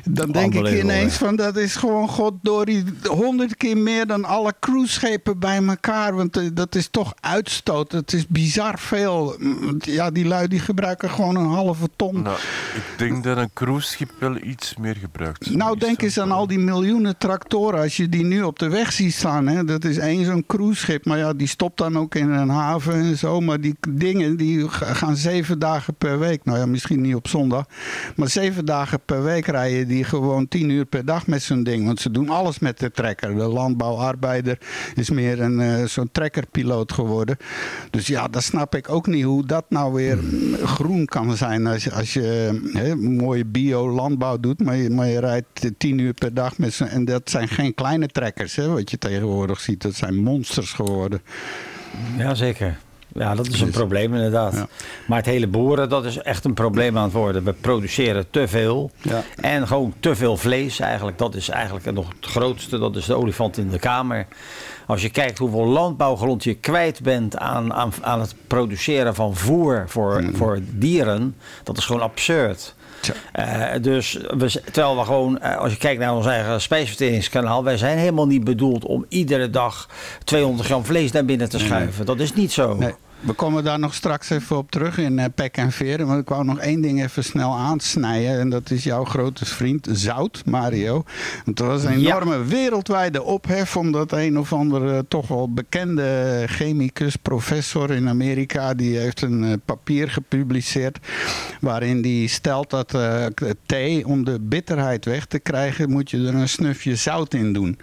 [0.05, 5.39] dan denk ik ineens van dat is gewoon goddorie honderd keer meer dan alle cruiseschepen
[5.39, 6.15] bij elkaar.
[6.15, 7.93] Want eh, dat is toch uitstoot.
[7.93, 9.37] Het is bizar veel.
[9.79, 12.23] Ja, die lui die gebruiken gewoon een halve ton.
[12.23, 12.37] Nou,
[12.75, 15.51] ik denk dat een cruiseschip wel iets meer gebruikt.
[15.55, 17.81] Nou, denk eens aan al die miljoenen tractoren.
[17.81, 19.47] Als je die nu op de weg ziet staan.
[19.47, 21.05] Hè, dat is één zo'n cruiseschip.
[21.05, 23.41] Maar ja, die stopt dan ook in een haven en zo.
[23.41, 26.45] Maar die dingen die ga- gaan zeven dagen per week.
[26.45, 27.67] Nou ja, misschien niet op zondag.
[28.17, 31.87] Maar zeven dagen per week rijden die gewoon tien uur per dag met zo'n ding.
[31.87, 33.35] Want ze doen alles met de trekker.
[33.35, 34.59] De landbouwarbeider
[34.95, 37.37] is meer een eh, zo'n trekkerpiloot geworden.
[37.91, 40.19] Dus ja, dat snap ik ook niet hoe dat nou weer
[40.65, 41.67] groen kan zijn.
[41.67, 46.35] Als je, als je mooie bio-landbouw doet, maar je, maar je rijdt tien uur per
[46.35, 46.89] dag met zo'n...
[46.89, 49.83] En dat zijn geen kleine trekkers, hè, wat je tegenwoordig ziet.
[49.83, 51.23] Dat zijn monsters geworden.
[52.17, 52.79] Jazeker.
[53.15, 54.55] Ja, dat is een probleem inderdaad.
[54.55, 54.69] Ja.
[55.07, 57.45] Maar het hele boeren, dat is echt een probleem aan het worden.
[57.45, 58.91] We produceren te veel.
[59.03, 59.23] Ja.
[59.41, 61.19] En gewoon te veel vlees eigenlijk.
[61.19, 62.79] Dat is eigenlijk nog het grootste.
[62.79, 64.27] Dat is de olifant in de kamer.
[64.87, 69.85] Als je kijkt hoeveel landbouwgrond je kwijt bent aan, aan, aan het produceren van voer
[69.87, 71.37] voor, voor dieren.
[71.63, 72.75] Dat is gewoon absurd.
[73.33, 77.77] Eh, dus we, terwijl we gewoon, eh, als je kijkt naar ons eigen spijsverteringskanaal, wij
[77.77, 79.89] zijn helemaal niet bedoeld om iedere dag
[80.25, 82.07] 200 gram vlees naar binnen te schuiven.
[82.07, 82.75] Dat is niet zo.
[82.75, 86.07] Nee, we komen daar nog straks even op terug in eh, Pek en Veren.
[86.07, 88.39] Maar ik wou nog één ding even snel aansnijden.
[88.41, 91.05] En dat is jouw grote vriend Zout, Mario.
[91.45, 92.09] Want er was een Ja.
[92.09, 93.77] enorme wereldwijde ophef.
[93.77, 98.75] Omdat een of andere toch wel bekende chemicus, professor in Amerika.
[98.75, 100.99] Die heeft een eh, papier gepubliceerd.
[101.61, 103.27] Waarin die stelt dat eh,
[103.67, 107.79] thee, om de bitterheid weg te krijgen, moet je er een snufje zout in doen.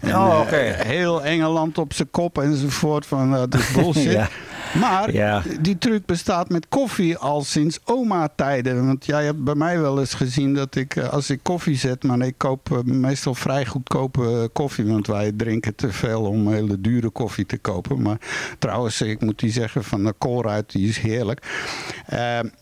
[0.00, 0.56] En, Oh, oké.
[0.86, 3.06] heel Engeland op zijn kop enzovoort.
[3.06, 4.12] Van dat is bullshit.
[4.12, 4.28] Ja.
[4.74, 5.42] Maar Ja.
[5.60, 8.86] die truc bestaat met koffie al sinds oma-tijden.
[8.86, 12.04] Want jij hebt bij mij wel eens gezien dat ik, eh, als ik koffie zet,
[12.04, 14.84] maar ik koop eh, meestal vrij goedkope eh, koffie.
[14.84, 18.02] Want wij drinken te veel om hele dure koffie te kopen.
[18.02, 18.18] Maar
[18.58, 21.46] trouwens, ik moet die zeggen van de Colruyt, die is heerlijk.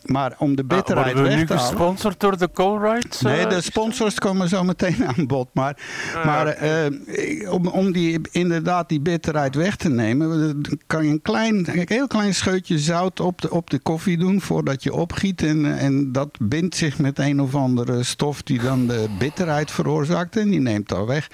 [0.05, 1.67] Maar om de Ah, bitterheid weg te halen...
[1.69, 3.21] gesponsord door de Colruyt?
[3.21, 5.47] Nee, eh, de sponsors komen zo meteen aan bod.
[5.53, 5.77] Maar,
[6.25, 11.65] maar eh, om, om die, inderdaad die bitterheid weg te nemen, kan je een klein,
[11.99, 15.41] heel klein scheutje zout op de, op de koffie doen voordat je opgiet.
[15.41, 20.37] En, en dat bindt zich met een of andere stof die dan de bitterheid veroorzaakt
[20.37, 21.29] en die neemt dat weg.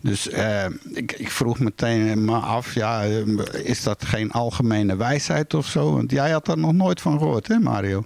[0.00, 3.26] Dus eh, ik, ik vroeg meteen me af, ja, eh,
[3.62, 5.92] is dat geen algemene wijsheid of zo?
[5.92, 8.04] Want jij had daar nog nooit van gehoord, hè Mario?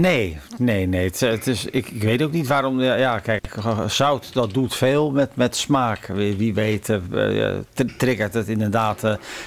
[0.00, 1.04] Nee, nee, nee.
[1.04, 2.80] Het, het is, ik, ik weet ook niet waarom.
[2.80, 3.54] Ja, ja, kijk,
[3.86, 6.06] zout dat doet veel met, met smaak.
[6.06, 9.04] Wie, wie weet, eh, eh, t- triggert het inderdaad.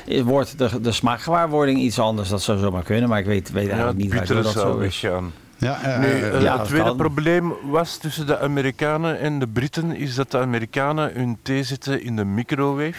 [0.07, 2.29] eh, wordt de, de smaakgewaarwording iets anders?
[2.29, 5.01] Dat zou zomaar kunnen, maar ik weet, weet eigenlijk niet bittere dat zo is.
[5.01, 6.97] Ja, eh, Nu, eh, eh, ja, het tweede kan.
[6.97, 12.03] probleem was tussen de Amerikanen en de Britten is dat de Amerikanen hun thee zetten
[12.03, 12.93] in de microwave.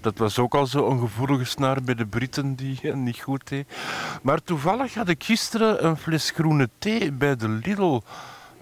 [0.00, 3.46] Dat was ook al zo een gevoelige snaar bij de Britten die eh, niet goed
[3.46, 3.66] thee.
[4.22, 8.00] Maar toevallig had ik gisteren een fles groene thee bij de Lidl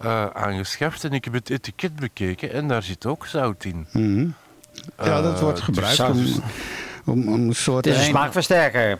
[0.00, 3.86] eh, aangeschaft en ik heb het etiket bekeken en daar zit ook zout in.
[3.92, 4.26] Mhm.
[5.04, 6.42] Ja, dat Eh, wordt dus gebruikt om,
[7.04, 7.84] om, om een soort...
[7.84, 8.98] Het is een smaakversterker.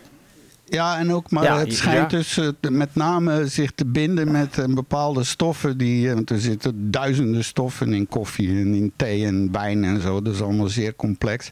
[0.71, 2.17] Ja, en ook, maar Ja, het schijnt ja.
[2.17, 5.79] dus eh, met name zich te binden met eh, bepaalde stoffen.
[5.79, 10.01] Die, eh, want er zitten duizenden stoffen in koffie en in thee en wijn en
[10.01, 10.23] zo.
[10.23, 11.51] Dat is allemaal zeer complex.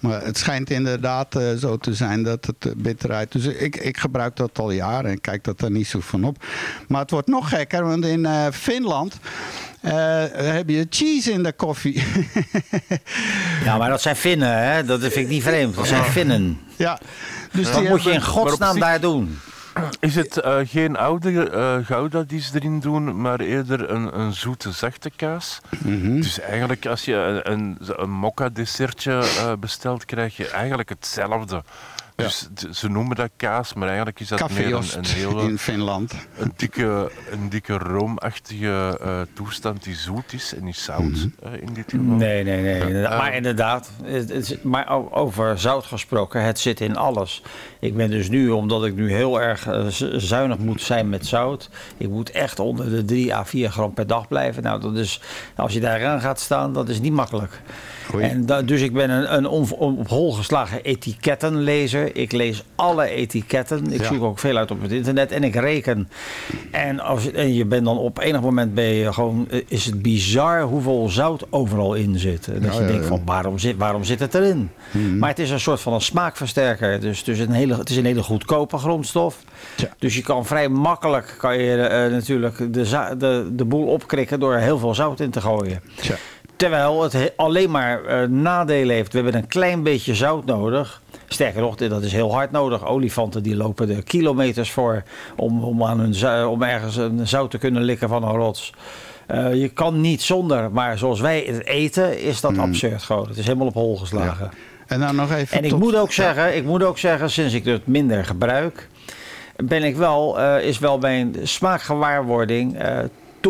[0.00, 3.32] Maar het schijnt inderdaad zo te zijn dat het bitterheid...
[3.32, 6.44] Dus ik, ik gebruik dat al jaren en kijk dat daar niet zo van op.
[6.88, 9.18] Maar het wordt nog gekker, want in eh, Finland...
[9.80, 12.02] eh, heb je cheese in de koffie.
[13.64, 14.84] Ja, maar dat zijn Finnen, hè?
[14.84, 15.74] Dat vind ik niet vreemd.
[15.74, 16.58] Dat zijn Finnen.
[16.76, 16.98] ja,
[17.56, 19.38] dus Wat moet je in godsnaam zich- daar doen?
[20.00, 24.32] Is het eh, geen oude eh gouda die ze erin doen, maar eerder een, een
[24.32, 25.60] zoete, zachte kaas?
[25.78, 26.14] Mhm.
[26.20, 31.62] Dus eigenlijk als je een, een, een mokka dessertje eh, bestelt, krijg je eigenlijk hetzelfde.
[32.16, 36.12] Dus ze noemen dat kaas, maar eigenlijk is dat meer een, een hele in Finland.
[36.38, 41.28] een dikke, een dikke roomachtige eh, toestand die zoet is en niet zout Mhm.
[41.42, 42.04] eh, in dit geval.
[42.04, 42.80] Nee, nee, nee.
[42.80, 43.18] inderdaad.
[43.18, 47.42] Maar inderdaad, het, maar over zout gesproken, het zit in alles.
[47.80, 49.86] Ik ben dus nu, omdat ik nu heel erg eh,
[50.16, 51.70] zuinig moet zijn met zout.
[51.96, 54.62] Ik moet echt onder de 3 à 4 gram per dag blijven.
[54.62, 55.20] Nou, dat is,
[55.56, 57.60] als je daaraan gaat staan, dat is niet makkelijk.
[58.20, 62.16] En da- dus ik ben een, een on- op hol geslagen etikettenlezer.
[62.16, 63.92] Ik lees alle etiketten.
[63.92, 64.06] Ik Ja.
[64.06, 66.08] zoek ook veel uit op het internet en ik reken.
[66.70, 70.02] En, als, en je bent dan op enig moment ben je gewoon, eh, is het
[70.02, 72.46] bizar hoeveel zout overal in zit.
[72.48, 74.70] En dat Ja, je ja, denkt van waarom zit, waarom zit het erin?
[75.18, 77.00] Maar het is een soort van een smaakversterker.
[77.00, 79.38] Dus, dus een hele, het is een hele goedkope grondstof.
[79.98, 84.54] Dus je kan vrij makkelijk kan je, eh, natuurlijk de, de, de boel opkrikken door
[84.54, 85.80] heel veel zout in te gooien.
[85.94, 86.14] Tja.
[86.56, 89.12] Terwijl het he- alleen maar eh, nadelen heeft.
[89.12, 91.02] We hebben een klein beetje zout nodig.
[91.28, 92.86] Sterker nog, dat is heel hard nodig.
[92.86, 95.02] Olifanten die lopen er kilometers voor
[95.36, 98.72] om, om, aan hun, om ergens een zout te kunnen likken van een rots.
[99.26, 103.28] Eh, je kan niet zonder, maar zoals wij het eten, is dat absurd gewoon.
[103.28, 104.50] Het is helemaal op hol geslagen.
[104.86, 107.54] En dan nog even En ik tot- moet ook zeggen, ik moet ook zeggen, sinds
[107.54, 108.88] ik het minder gebruik,
[109.56, 112.98] ben ik wel, eh, is wel mijn smaakgewaarwording eh,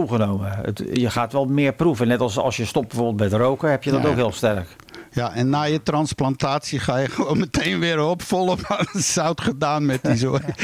[0.01, 0.53] toegenomen.
[0.63, 2.09] Het, je gaat wel meer proeven.
[2.09, 4.09] Net als als je stopt bijvoorbeeld met roken, heb je dat Ja.
[4.09, 4.69] ook heel sterk.
[5.13, 8.23] Ja, en na je transplantatie ga je gewoon meteen weer op,
[8.93, 10.41] het zout gedaan met die zooi.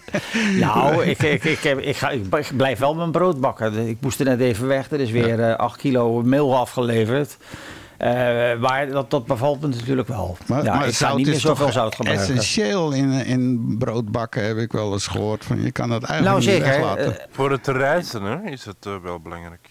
[0.60, 3.88] Nou, ik, ik, ik, heb- ik, ga, ik blijf wel mijn brood bakken.
[3.88, 4.90] Ik moest er net even weg.
[4.90, 7.36] Er is weer eh 8 kilo meel afgeleverd.
[7.98, 10.36] Eh, maar dat, dat bevalt me natuurlijk wel.
[10.46, 12.26] Maar, ja, maar ik ga zout niet meer is zoveel zout gebruiken.
[12.34, 15.44] essentieel in, in broodbakken, heb ik wel eens gehoord.
[15.44, 16.66] Van, je kan dat Nou eigenlijk niet zeker.
[16.80, 17.18] weglaten.
[17.20, 19.68] eh, Voor het reizen hè, is het eh, wel belangrijk.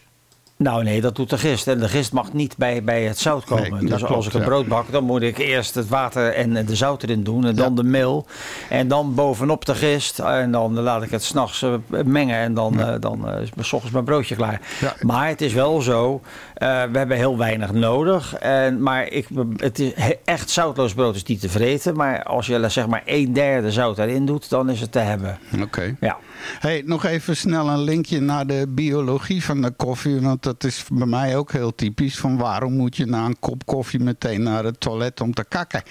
[0.57, 1.67] Nou nee, dat doet de gist.
[1.67, 3.71] En de gist mag niet bij, bij het zout komen.
[3.71, 6.75] Nee, dus als ik een brood bak, dan moet ik eerst het water en de
[6.75, 7.45] zout erin doen.
[7.45, 8.25] En dan de meel.
[8.69, 10.19] En dan bovenop de gist.
[10.19, 11.73] En dan laat ik het s'nachts uh,
[12.05, 12.37] mengen.
[12.37, 14.61] En dan, uh, dan uh, is s ochtends mijn broodje klaar.
[14.79, 14.93] Ja.
[15.01, 16.13] Maar het is wel zo.
[16.13, 18.35] Uh, we hebben heel weinig nodig.
[18.35, 19.93] En, maar ik, het is
[20.25, 21.95] echt zoutloos brood is niet te vreten.
[21.95, 25.37] Maar als je zeg maar een derde zout erin doet, dan is het te hebben.
[25.53, 25.63] Oké.
[25.63, 25.95] Okay.
[25.99, 26.17] Ja.
[26.59, 30.21] Hey, nog even snel een linkje naar de biologie van de koffie.
[30.21, 32.17] Want dat is bij mij ook heel typisch.
[32.17, 35.83] Van waarom moet je na een kop koffie meteen naar het toilet om te kakken?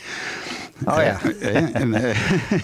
[0.85, 1.20] Oh ja.
[1.41, 1.91] en, en,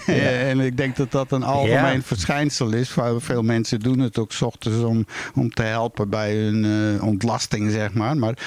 [0.05, 0.29] ja.
[0.49, 2.95] en, ik denk dat dat een algemeen verschijnsel is.
[3.17, 5.05] Veel mensen doen het ook s ochtends om,
[5.35, 8.17] om te helpen bij hun uh, ontlasting, zeg maar.
[8.17, 8.37] Maar,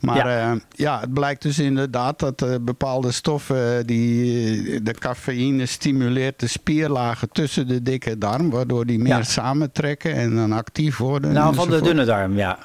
[0.00, 0.52] maar ja.
[0.52, 1.00] Uh, ja.
[1.00, 7.68] het blijkt dus inderdaad dat uh, bepaalde stoffen die de cafeïne stimuleert de spierlagen tussen
[7.68, 9.22] de dikke darm, waardoor die meer ja.
[9.22, 11.32] samentrekken en dan actief worden.
[11.32, 12.58] Nou, van de dunne darm, ja.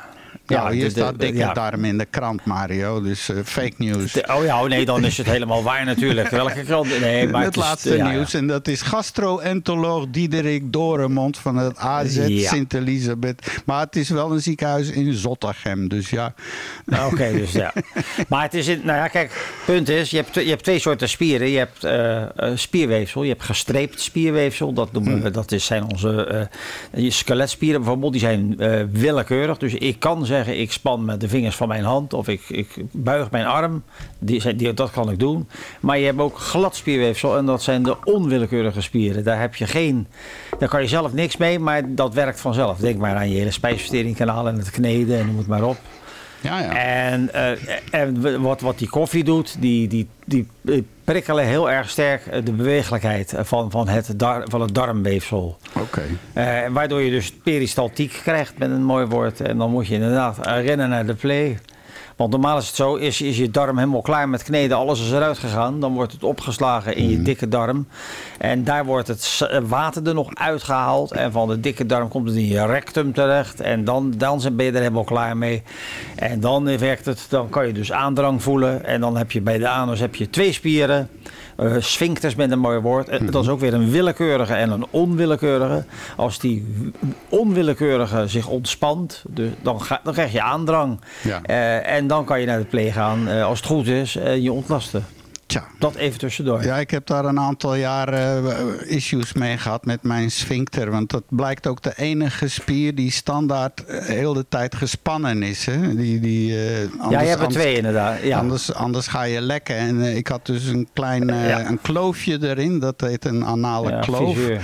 [0.48, 1.54] Ja, hier staat dikke ja.
[1.54, 3.02] darm in de krant, Mario.
[3.02, 4.12] Dus uh, fake news.
[4.12, 6.30] De, oh ja, oh nee, dan is het helemaal waar natuurlijk.
[6.30, 7.00] Welke krant?
[7.00, 8.34] Nee, maar het, het laatste ja, nieuws.
[8.34, 13.62] En dat is gastro-entoloog Diederik Doremond van het AZ Sint Elisabeth.
[13.66, 16.34] Maar het is wel een ziekenhuis in Zottegem, dus ja.
[16.86, 17.74] Oké, okay, dus ja.
[18.28, 21.10] Maar het is, in, nou ja, kijk, punt is, je hebt, je hebt twee soorten
[21.10, 21.50] spieren.
[21.50, 22.24] Je hebt uh,
[22.56, 24.74] spierweefsel, je hebt gestreept spierweefsel.
[24.74, 26.48] Dat, noemen we, dat is, zijn onze
[26.92, 28.12] uh, skeletspieren bijvoorbeeld.
[28.12, 28.58] Die zijn
[28.92, 29.58] willekeurig.
[29.58, 32.76] Dus ik kan zeggen, ik span met de vingers van mijn hand of ik, ik
[32.92, 33.84] buig mijn arm.
[34.20, 35.48] Die, die, dat kan ik doen.
[35.80, 39.24] Maar je hebt ook glad spierweefsel en dat zijn de onwillekeurige spieren.
[39.24, 40.08] Daar heb je geen,
[40.60, 42.78] daar kan je zelf niks mee, maar dat werkt vanzelf.
[42.78, 45.78] Denk maar aan je hele spijsverteringskanaal en het kneden en noem het maar op.
[46.44, 46.76] Ja, ja.
[46.76, 47.52] En, uh,
[47.92, 50.48] en wat, wat die koffie doet, die, die, die
[51.04, 55.58] prikkelen heel erg sterk de bewegelijkheid van, van, het, dar, van het darmweefsel.
[55.80, 56.02] Oké.
[56.34, 56.66] Okay.
[56.66, 59.42] Uh, waardoor je dus peristaltiek krijgt met een mooi woord.
[59.42, 61.60] En dan moet je inderdaad rennen naar de play.
[62.16, 65.12] Want normaal is het zo, is, is je darm helemaal klaar met kneden, alles is
[65.12, 65.80] eruit gegaan.
[65.80, 67.24] Dan wordt het opgeslagen in je mm.
[67.24, 67.88] dikke darm.
[68.38, 71.12] En daar wordt het water er nog uitgehaald.
[71.12, 73.62] En van de dikke darm komt het in je rectum terecht.
[73.62, 75.64] En dan, dan ben je er helemaal klaar mee.
[76.16, 78.86] En dan werkt het, dan kan je dus aandrang voelen.
[78.86, 81.10] En dan heb je bij de anus heb je twee spieren.
[81.60, 83.12] Uh, sphincters met een mooi woord.
[83.12, 83.32] Mm -hmm.
[83.32, 85.86] Dat is ook weer een willekeurige en een onwillekeurige.
[86.16, 86.66] Als die
[87.30, 91.00] onwillekeurige zich ontspant, dus dan, ga, dan krijg je aandrang.
[91.24, 91.42] Ja.
[91.50, 95.06] Uh, en dan kan je naar de play gaan, als het goed is, je ontlasten.
[95.54, 95.68] Tja.
[95.80, 96.64] Dat even tussendoor.
[96.64, 100.92] Ja, ik heb daar een aantal jaren uh, issues mee gehad met mijn sphincter.
[100.92, 105.66] Want dat blijkt ook de enige spier die standaard uh, heel de tijd gespannen is.
[105.66, 105.96] Hè?
[105.96, 108.22] Die, die, uh, anders, ja, je hebt er twee inderdaad.
[108.22, 108.38] Ja.
[108.38, 109.76] Anders, anders ga je lekken.
[109.76, 111.68] En ik had dus een klein ja.
[111.68, 112.80] een kloofje erin.
[112.80, 114.36] Dat heet een anale ja, kloof.
[114.36, 114.62] Visuur.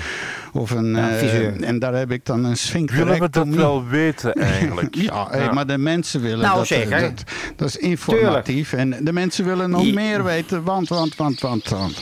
[0.53, 3.19] Of een, ja, uh, en daar heb ik dan een sphincterectomie.
[3.19, 4.95] Willen we dat wel weten eigenlijk?
[4.95, 6.67] ja, hey, ja, maar de mensen willen nou, dat.
[6.67, 7.01] Zeker.
[7.01, 7.23] Dat,
[7.55, 8.69] dat is informatief.
[8.69, 8.97] Tuurlijk.
[8.97, 11.97] En de mensen willen nog meer weten, want, want, want, want, want.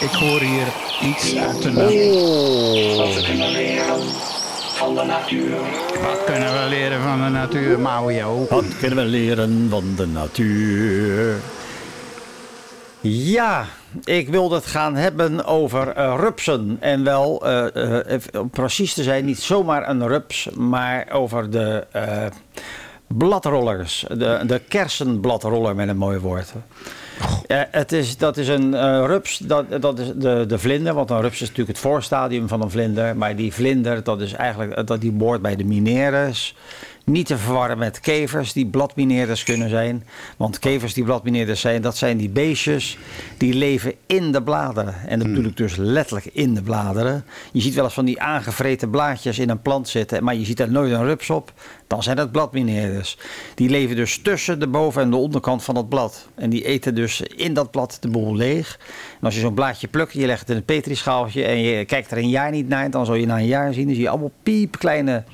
[0.00, 0.66] Ik hoor hier
[1.02, 2.96] iets uit de natuur.
[2.96, 4.00] Wat we kunnen leren
[4.74, 5.56] van de natuur.
[6.02, 8.46] Wat kunnen we leren van de natuur, Mario?
[8.50, 11.36] Wat kunnen we leren van de natuur?
[13.00, 13.66] Ja,
[14.04, 16.76] ik wilde het gaan hebben over uh, rupsen.
[16.80, 21.86] En wel, uh, uh, om precies te zijn, niet zomaar een rups, maar over de
[23.06, 24.04] bladrollers.
[24.08, 26.52] De, de kersenbladroller met een mooi woord.
[27.46, 31.10] Eh, het is, dat is een eh, rups, dat, dat is de, de vlinder, want
[31.10, 33.16] een rups is natuurlijk het voorstadium van een vlinder.
[33.16, 36.54] Maar die vlinder, dat is eigenlijk, eh, dat die boort bij de mineres.
[37.08, 40.04] Niet te verwarren met kevers die bladmineerders kunnen zijn.
[40.36, 42.98] Want kevers die bladmineerders zijn, dat zijn die beestjes
[43.36, 44.94] die leven in de bladeren.
[45.06, 47.24] En dat bedoel ik dus letterlijk in de bladeren.
[47.52, 50.60] Je ziet wel eens van die aangevreten blaadjes in een plant zitten, maar je ziet
[50.60, 51.52] er nooit een rups op.
[51.86, 53.18] Dan zijn dat bladmineerders.
[53.54, 56.28] Die leven dus tussen de boven- en de onderkant van het blad.
[56.34, 58.78] En die eten dus in dat blad de boel leeg.
[59.20, 62.10] En als je zo'n blaadje plukt, je legt het in een petrischaaltje en je kijkt
[62.10, 64.08] er een jaar niet naar, dan zal je na een jaar zien, dan zie je
[64.08, 65.24] allemaal piepkleine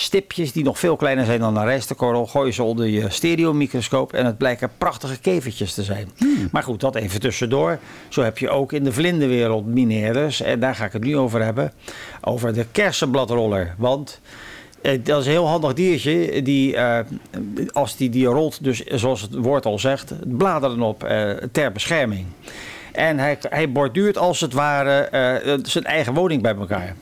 [0.00, 2.26] stipjes die nog veel kleiner zijn dan een rijstekorrel.
[2.26, 6.08] Gooi je ze onder je stereomicroscoop en het blijken prachtige kevertjes te zijn.
[6.52, 7.78] Maar goed, dat even tussendoor.
[8.08, 10.42] Zo heb je ook in de vlinderwereld mineerders.
[10.42, 11.72] En daar ga ik het nu over hebben.
[12.20, 13.74] Over de kersenbladroller.
[13.78, 14.20] Want
[14.82, 16.42] eh, dat is een heel handig diertje.
[16.42, 16.98] Die, eh,
[17.72, 22.26] als die, die rolt, dus zoals het woord al zegt, bladeren op eh, ter bescherming.
[22.92, 25.08] En hij, hij borduurt als het ware
[25.62, 26.96] zijn eigen woning bij elkaar.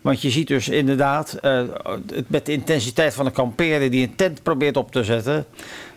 [0.00, 1.60] Want je ziet dus inderdaad, eh,
[2.26, 5.44] met de intensiteit van een kampeerder die een tent probeert op te zetten,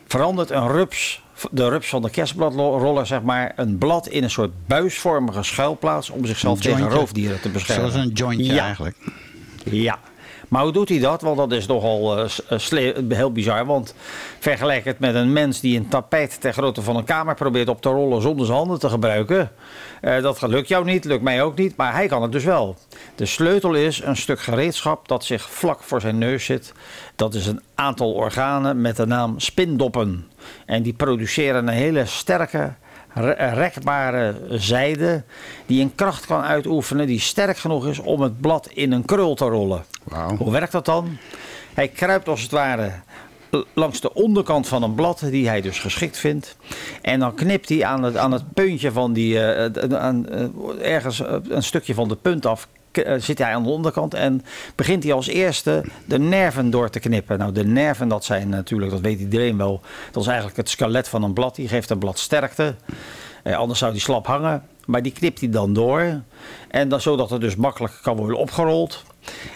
[0.07, 4.51] verandert een rups, de rups van de kerstbladroller, zeg maar, een blad in een soort
[4.68, 7.91] buisvormige schuilplaats om zichzelf tegen roofdieren te beschermen.
[7.91, 8.64] Zoals een jointje Ja.
[8.66, 8.97] eigenlijk.
[9.64, 9.99] Ja.
[10.52, 11.22] Maar hoe doet hij dat?
[11.22, 13.66] Want dat is nogal sle- heel bizar.
[13.66, 13.95] Want
[14.39, 17.82] vergelijk het met een mens die een tapijt ter grootte van een kamer probeert op
[17.82, 19.52] te rollen zonder zijn handen te gebruiken.
[20.02, 22.76] Eh, dat lukt jou niet, lukt mij ook niet, maar hij kan het dus wel.
[23.16, 26.74] De sleutel is een stuk gereedschap dat zich vlak voor zijn neus zit.
[27.16, 30.28] Dat is een aantal organen met de naam spindoppen.
[30.66, 32.74] En die produceren een hele sterke,
[33.14, 35.24] rekbare zijde
[35.66, 39.36] die een kracht kan uitoefenen die sterk genoeg is om het blad in een krul
[39.36, 39.86] te rollen.
[40.38, 41.18] Hoe werkt dat dan?
[41.74, 42.91] Hij kruipt als het ware
[43.74, 46.55] langs de onderkant van een blad die hij dus geschikt vindt.
[47.01, 51.22] En dan knipt hij aan het, aan het puntje van die, eh, aan, eh, ergens
[51.22, 52.68] eh, een stukje van de punt af.
[52.92, 54.44] Eh, Zit hij aan de onderkant en
[54.76, 57.38] begint hij als eerste de nerven door te knippen.
[57.38, 59.82] Nou, de nerven, dat zijn natuurlijk, dat weet iedereen wel.
[60.12, 61.56] Dat is eigenlijk het skelet van een blad.
[61.56, 62.76] Die geeft een blad sterkte.
[63.44, 64.64] Eh, anders zou die slap hangen.
[64.86, 66.22] Maar die knipt hij dan door.
[66.68, 69.04] En dan, zodat het dus makkelijk kan worden opgerold.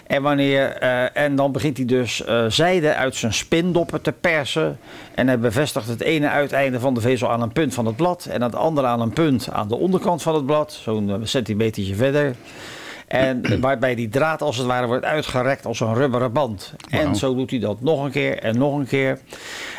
[0.06, 4.78] En, wanneer, eh, en dan begint hij dus eh, zijde uit zijn spindoppen te persen.
[5.14, 8.24] En hij bevestigt het ene uiteinde van de vezel aan een punt van het blad.
[8.24, 10.72] En het andere aan een punt aan de onderkant van het blad.
[10.72, 12.34] Zo'n centimetertje verder.
[13.06, 16.74] En waarbij die draad als het ware wordt uitgerekt als een rubberen band.
[16.90, 19.18] En zo doet hij dat nog een keer en nog een keer.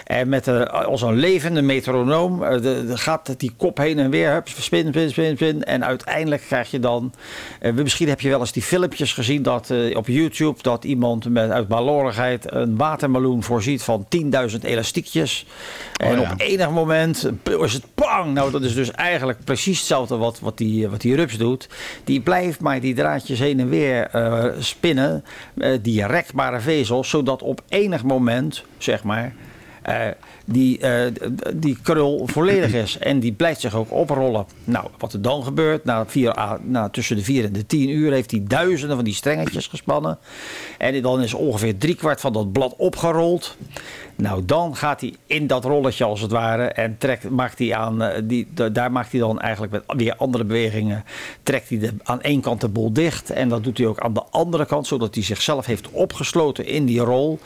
[0.08, 4.10] En met een, als een levende metronoom eh, de, de gaat die kop heen en
[4.10, 4.32] weer.
[4.32, 5.64] Hup, spin, spin, spin, spin.
[5.64, 7.14] En uiteindelijk krijg je dan...
[7.60, 10.62] eh, misschien heb je wel eens die filmpjes gezien dat, eh, op YouTube...
[10.62, 14.08] dat iemand met, uit balorigheid een watermeloen voorziet van
[14.52, 15.46] 10.000 elastiekjes.
[15.98, 16.32] en Oh ja.
[16.32, 17.30] op enig moment
[17.62, 18.34] is het pang.
[18.34, 21.70] Nou, dat is dus eigenlijk precies hetzelfde wat, wat, die, wat die rups doet.
[22.04, 22.96] Die blijft maar die
[23.26, 25.24] heen en weer eh, spinnen.
[25.58, 27.10] eh, die rekbare vezels.
[27.10, 29.34] Zodat op enig moment, zeg maar...
[29.82, 29.96] eh,
[30.46, 30.80] die,
[31.54, 32.98] die krul volledig is.
[32.98, 34.46] En die blijft zich ook oprollen.
[34.64, 37.90] Nou, wat er dan gebeurt, na vier, à- na tussen de 4 en de 10
[37.90, 40.18] uur heeft hij duizenden van die strengetjes gespannen.
[40.78, 43.58] En dan is ongeveer driekwart van dat blad opgerold.
[44.18, 48.02] Nou, dan gaat hij in dat rolletje als het ware en trekt, maakt hij aan,
[48.02, 51.04] eh, die, da- daar maakt hij dan eigenlijk met weer andere bewegingen,
[51.44, 54.24] trekt hij aan één kant de bol dicht en dat doet hij ook aan de
[54.30, 57.40] andere kant, zodat hij zichzelf heeft opgesloten in die rol.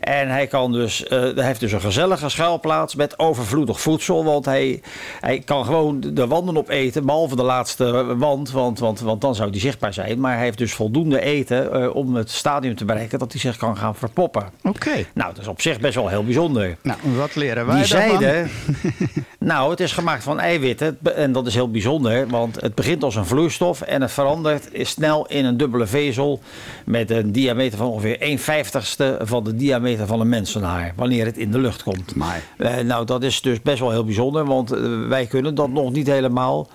[0.00, 4.44] En hij, kan dus, eh, hij heeft dus een gezellige schuilplaats met overvloedig voedsel, want
[4.44, 4.82] hij,
[5.20, 9.50] hij kan gewoon de wanden opeten, behalve de laatste wand, want, want, want dan zou
[9.50, 10.20] die zichtbaar zijn.
[10.20, 13.56] Maar hij heeft dus voldoende eten eh, om het stadium te bereiken dat hij zich
[13.56, 14.48] kan gaan verpoppen.
[14.62, 15.06] Oké.
[15.14, 16.76] Nou, dat is op zich best wel heel bijzonder.
[16.82, 18.46] Nou, wat leren wij Die zijde,
[19.38, 23.16] nou, het is gemaakt van eiwitten en dat is heel bijzonder, want het begint als
[23.16, 26.40] een vloeistof en het verandert snel in een dubbele vezel
[26.84, 31.36] met een diameter van ongeveer 1 vijftigste van de diameter van een mensenhaar, wanneer het
[31.38, 32.14] in de lucht komt.
[32.14, 35.70] Maar Eh, nou, dat is dus best wel heel bijzonder, want eh, wij kunnen dat
[35.70, 36.68] nog niet helemaal.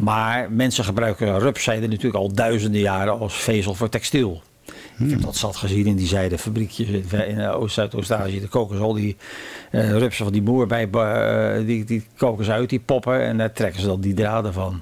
[0.00, 4.42] Maar mensen gebruiken rupszijde natuurlijk al duizenden jaren als vezel voor textiel.
[4.98, 8.40] Ik heb dat zat gezien in die zijdefabriekjes in, in eh, Oost- Zuidoost-Azië.
[8.40, 9.16] De koken ze al die
[9.70, 10.88] eh, rupsen van die boer bij,
[11.64, 13.20] die, die koken ze uit, die poppen.
[13.22, 14.80] En daar trekken ze dan die draden van.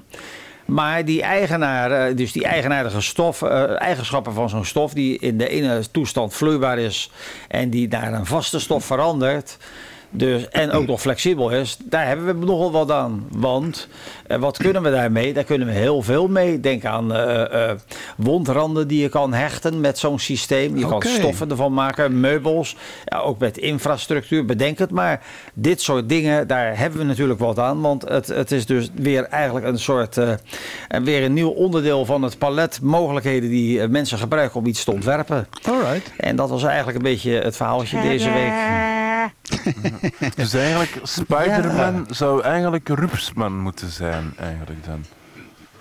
[0.71, 5.37] Maar die eigenaar, eh, dus die eigenaardige stof, eh, eigenschappen van zo'n stof, die in
[5.37, 7.09] de ene toestand vloeibaar is
[7.47, 9.57] en die naar een vaste stof verandert,
[10.13, 13.27] Dus, en ook nog flexibel is, daar hebben we nogal wat aan.
[13.31, 13.87] Want
[14.27, 15.33] eh, wat kunnen we daarmee?
[15.33, 16.59] Daar kunnen we heel veel mee.
[16.59, 17.77] Denk aan eh, eh,
[18.17, 20.77] wondranden die je kan hechten met zo'n systeem.
[20.77, 22.75] Je kan stoffen ervan maken, meubels.
[23.05, 25.21] Ja, ook met infrastructuur, bedenk het maar.
[25.53, 27.81] Dit soort dingen, daar hebben we natuurlijk wat aan.
[27.81, 30.17] Want het, het is dus weer eigenlijk een soort...
[30.17, 30.29] eh,
[30.87, 33.49] en weer een nieuw onderdeel van het palet mogelijkheden...
[33.49, 35.47] die mensen gebruiken om iets te ontwerpen.
[35.67, 36.11] Alright.
[36.17, 38.99] En dat was eigenlijk een beetje het verhaaltje deze week.
[40.35, 45.05] Dus eigenlijk, Spider-Man zou eigenlijk Rupsman moeten zijn, eigenlijk dan.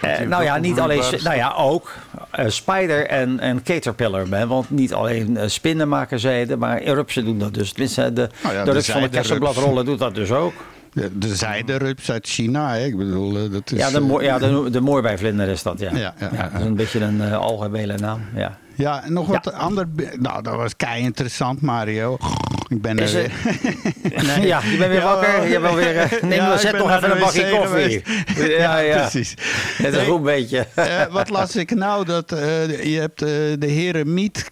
[0.01, 1.93] Eh, nou ja, ook niet alleen, nou ja, ook
[2.31, 4.29] eh, Spider en, en Caterpillar.
[4.29, 7.71] Man, want niet alleen eh, spinnen maken zijde, maar rupsen doen dat dus.
[7.73, 10.53] Tenminste, de, Nou ja, de de rups van de kersenbladrollen doet dat dus ook.
[10.93, 12.85] De, de zijderups uit China, hè?
[12.85, 13.79] ik bedoel, dat is...
[13.79, 15.91] Ja, de, ja, de, de moorbijvlinder is dat, ja.
[15.91, 16.49] Ja, ja, ja.
[16.53, 18.59] dat is een beetje een eh, algemene naam, ja.
[18.81, 19.89] Ja, en nog wat ander...
[20.19, 22.19] Nou, dat was kei interessant, Mario.
[22.69, 23.33] Ik ben Is er
[24.03, 24.47] weer.
[24.47, 25.49] Ja, je bent weer Ja, wakker.
[25.49, 28.03] Je bent weer, eh, neem, ja, zet nog even een bakje koffie.
[28.59, 29.01] Ja, ja.
[29.01, 29.35] precies.
[29.83, 30.67] Het is een goed beetje.
[30.75, 32.05] Eh, wat las ik nou?
[32.05, 34.51] Dat eh, je hebt de heren Miet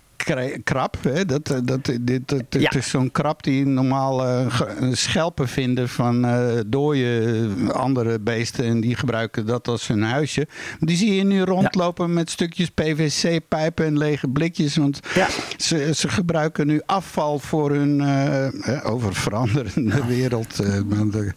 [0.64, 0.97] krab.
[1.03, 1.24] Hè?
[1.26, 2.59] Dat, eh, dat, dit, dat, Ja.
[2.61, 4.47] Het is zo'n krab die normaal eh,
[4.93, 8.64] schelpen vinden van eh dode eh, andere beesten.
[8.64, 10.47] En die gebruiken dat als hun huisje.
[10.81, 14.76] Die zie je nu rondlopen met stukjes PVC-pijpen en lege blikjes.
[14.76, 15.26] Want Ja.
[15.57, 20.61] ze, ze gebruiken nu afval voor hun eh, eh, over veranderende wereld.
[20.61, 20.72] eh,
[21.11, 21.33] de,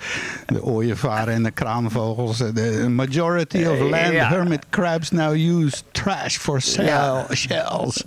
[0.45, 2.39] de ooievaren en de kraanvogels.
[2.39, 8.03] Eh, De majority of Eh, land hermit crabs now use trash for shells.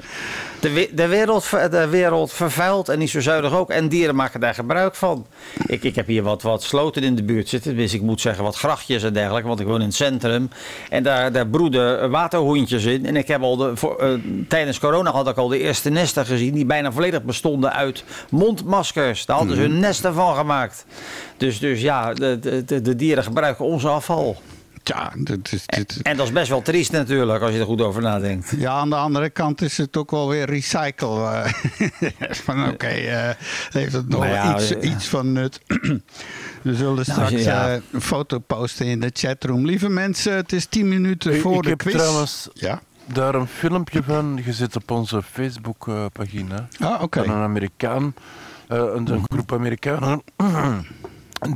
[0.61, 3.71] De, de, wereld, de wereld vervuilt en niet zo zuinig ook.
[3.71, 5.27] En dieren maken daar gebruik van.
[5.67, 7.77] Ik, ik heb hier wat, wat sloten in de buurt zitten.
[7.77, 9.49] Dus ik moet zeggen wat grachtjes en dergelijke.
[9.49, 10.51] Want ik woon in het centrum.
[10.91, 13.07] En daar, daar broeden waterhoentjes in.
[13.07, 14.11] En ik heb al de, voor, eh,
[14.49, 16.55] tijdens corona had ik al de eerste nesten gezien.
[16.55, 19.27] Die bijna volledig bestonden uit mondmaskers.
[19.27, 20.87] Daar hadden ze hun nesten van gemaakt.
[21.37, 24.37] Dus, dus ja, de, de, de, de dieren gebruiken ons afval.
[25.15, 27.43] Dit is, dit, En dat is best wel triest natuurlijk.
[27.43, 28.55] Als je er goed over nadenkt.
[28.57, 31.25] ja, aan de andere kant is het ook wel weer recycle.
[31.31, 31.53] eh.
[32.45, 33.31] van oké, eh,
[33.71, 35.61] heeft het nog ja, iets, eh, iets van nut.
[36.63, 37.69] We zullen straks ja.
[37.75, 39.67] eh, een foto posten in de chatroom.
[39.67, 41.93] Lieve mensen, het is 10 minuten voor ik de heb quiz.
[41.95, 42.81] trouwens Ja?
[43.07, 46.69] daar een filmpje van gezet op onze Facebook-pagina.
[46.81, 47.25] Ah, oké.
[47.25, 48.15] Van een Amerikaan,
[48.69, 50.23] eh, een, een groep Amerikanen.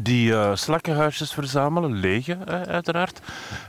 [0.00, 3.20] Die eh, slakkenhuisjes verzamelen, lege eh, uiteraard.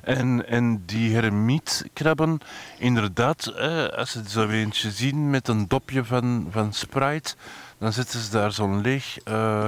[0.01, 2.39] En, en die hermietkrabben,
[2.77, 7.35] inderdaad, eh, als ze zo eentje zien met een dopje van, van Sprite,
[7.77, 9.67] dan zetten ze daar zo'n leeg eh,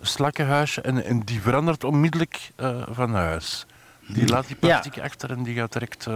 [0.00, 3.66] slakkenhuisje en, en die verandert onmiddellijk eh, van huis.
[4.08, 4.66] Die laat die Ja.
[4.80, 6.06] plastic achter en die gaat direct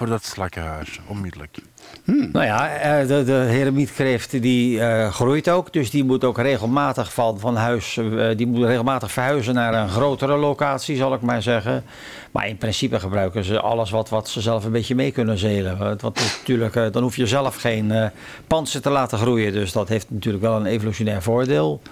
[0.00, 1.58] voor dat slakkenhuisje, onmiddellijk.
[2.04, 5.72] Nou ja, eh, de, de heremietkreeft die eh, groeit ook.
[5.72, 9.88] Dus die moet ook regelmatig van, van huis, eh, die moet regelmatig verhuizen naar een
[9.88, 11.84] grotere locatie, zal ik maar zeggen.
[12.30, 15.78] Maar in principe gebruiken ze alles wat, wat ze zelf een beetje mee kunnen zelen.
[15.78, 18.10] Want natuurlijk, dan hoef je zelf geen
[18.46, 19.52] pansen te laten groeien.
[19.52, 21.82] Dus dat heeft natuurlijk wel een evolutionair voordeel.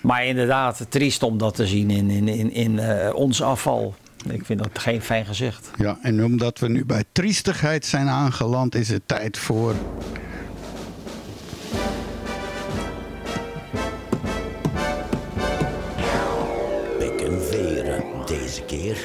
[0.00, 2.80] Maar inderdaad, triest om dat te zien in, in, in, in
[3.14, 3.94] ons afval.
[4.28, 5.70] Ik vind dat geen fijn gezicht.
[5.76, 9.74] Ja, en omdat we nu bij triestigheid zijn aangeland, is het tijd voor.
[16.98, 19.04] Pek en veren deze keer.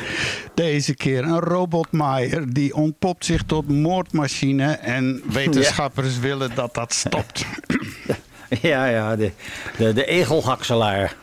[0.53, 4.71] Deze keer een robotmaaier die ontpopt zich tot moordmachine.
[4.71, 7.45] En wetenschappers willen dat dat stopt.
[8.61, 9.31] Ja, ja, de,
[9.77, 11.15] de, de egelhakselaar.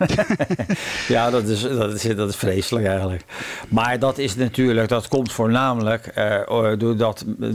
[1.08, 3.24] ja, dat is, dat, is, dat is vreselijk eigenlijk.
[3.68, 7.48] Maar dat is natuurlijk, dat komt voornamelijk eh, doordat eh,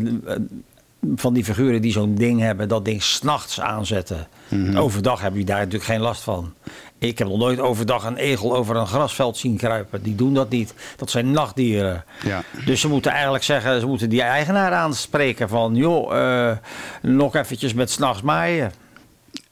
[1.16, 4.28] van die figuren die zo'n ding hebben, dat ding s'nachts aanzetten.
[4.76, 6.54] Overdag heb je daar natuurlijk geen last van.
[7.00, 10.02] Ik heb nog nooit overdag een egel over een grasveld zien kruipen.
[10.02, 10.74] Die doen dat niet.
[10.96, 12.04] Dat zijn nachtdieren.
[12.24, 12.44] Ja.
[12.66, 15.76] Dus ze moeten eigenlijk zeggen, ze moeten die eigenaar aanspreken van...
[15.76, 16.58] joh, eh,
[17.02, 18.72] nog eventjes met s'nachts maaien.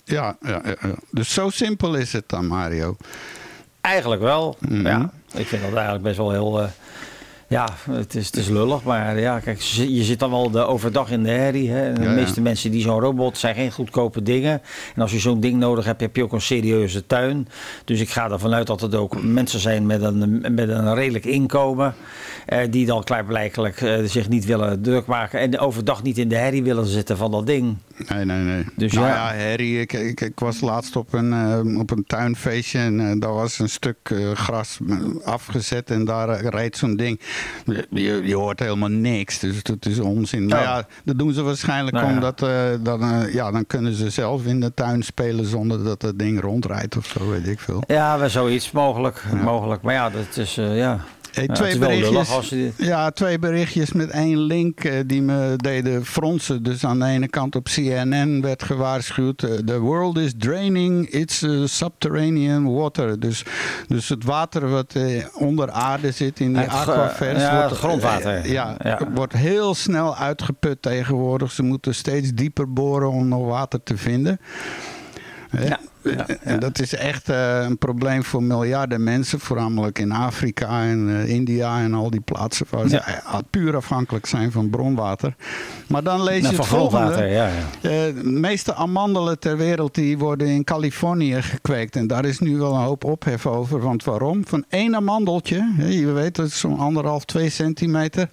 [0.05, 0.75] Ja, ja, ja,
[1.11, 2.97] dus zo simpel is het dan, Mario.
[3.81, 4.57] Eigenlijk wel.
[4.59, 4.87] Mhm.
[4.87, 6.69] Ja, ik vind dat eigenlijk best wel heel.
[7.55, 11.11] Ja, het is, het is lullig, maar ja, kijk, je zit dan wel de overdag
[11.11, 11.69] in de herrie.
[11.71, 11.87] Hè?
[11.87, 12.15] En de Ja, ja.
[12.15, 14.61] meeste mensen die zo'n robot zijn geen goedkope dingen.
[14.95, 17.47] En als je zo'n ding nodig hebt, heb je ook een serieuze tuin.
[17.85, 21.25] Dus ik ga ervan uit dat het ook mensen zijn met een, met een redelijk
[21.25, 21.93] inkomen.
[22.45, 25.39] eh, die dan klaarblijkelijk eh, zich niet willen druk maken.
[25.39, 27.75] En overdag niet in de herrie willen zitten van dat ding.
[28.09, 28.63] Nee, nee, nee.
[28.75, 29.33] Dus nou ja.
[29.33, 33.19] ja, Harry, ik, ik, ik was laatst op een, eh, op een tuinfeestje en eh,
[33.19, 34.79] daar was een stuk eh, gras
[35.23, 37.19] afgezet en daar reed zo'n ding.
[37.89, 39.39] Je, je hoort helemaal niks.
[39.39, 40.45] Dus dat is onzin.
[40.47, 40.63] Maar Oh.
[40.63, 44.45] ja, dat doen ze waarschijnlijk Nou omdat eh, dan, eh, ja, dan kunnen ze zelf
[44.45, 47.83] in de tuin spelen zonder dat het ding rondrijdt of zo, weet ik veel.
[47.87, 49.23] Ja, wel zoiets mogelijk.
[49.43, 49.81] mogelijk.
[49.81, 50.99] Maar ja, dat is, eh, ja.
[51.35, 55.53] Hey, Ja, twee, lullig berichtjes, je- ja, twee berichtjes met één link eh, die me
[55.57, 56.63] deden fronsen.
[56.63, 59.43] Dus aan de ene kant op CNN werd gewaarschuwd...
[59.43, 63.19] eh, The world is draining its eh, subterranean water.
[63.19, 63.43] Dus,
[63.87, 64.93] dus het water wat
[65.33, 67.41] onder aarde zit in die aquifers...
[67.41, 68.51] ja, wordt, het grondwater.
[68.51, 68.99] ja, Ja.
[69.13, 71.51] wordt heel snel uitgeput tegenwoordig.
[71.51, 74.39] Ze moeten steeds dieper boren om nog water te vinden.
[75.63, 80.81] Ja, ja, En dat is echt eh, een probleem voor miljarden mensen, voornamelijk in Afrika
[80.83, 85.35] en eh, India en al die plaatsen waar ze eh, puur afhankelijk zijn van bronwater.
[85.87, 87.23] Maar dan lees je Nou, het volgende.
[87.23, 87.47] ja.
[87.47, 87.49] ja.
[87.81, 91.95] Eh, de meeste amandelen ter wereld die worden in Californië gekweekt.
[91.95, 93.79] En daar is nu wel een hoop ophef over.
[93.79, 94.47] Want waarom?
[94.47, 98.29] Van één amandeltje, hè, je weet dat is zo'n anderhalf, twee centimeter,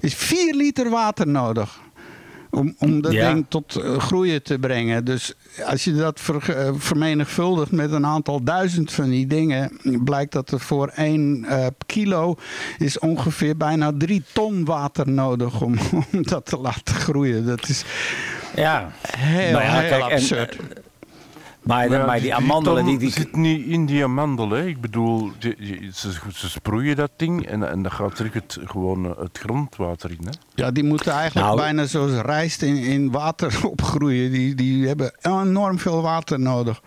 [0.00, 1.80] is vier liter water nodig.
[2.54, 3.32] Om, om dat Ja.
[3.32, 5.04] ding tot eh, groeien te brengen.
[5.04, 5.34] Dus
[5.64, 10.50] als je dat ver- eh, vermenigvuldigt met een aantal duizend van die dingen, blijkt dat
[10.50, 12.34] er voor één eh, kilo
[12.78, 15.74] is ongeveer bijna drie ton water nodig om,
[16.12, 17.46] om dat te laten groeien.
[17.46, 17.84] Dat is
[18.56, 18.90] Ja.
[19.08, 20.56] heel, Nou ja, heel kijk, en, absurd.
[21.62, 24.50] Maar, Maar ja, maar die amandelen, die, die, zit niet in die amandel.
[24.50, 24.66] Hè.
[24.66, 28.58] Ik bedoel, die- die- ze, ze sproeien dat ding en, en dat gaat terug het,
[28.64, 30.18] gewoon het grondwater in.
[30.24, 30.30] Hè.
[30.54, 34.30] Ja, die moeten eigenlijk Nou- bijna zoals rijst in, in water opgroeien.
[34.30, 36.80] Die, die hebben enorm veel water nodig.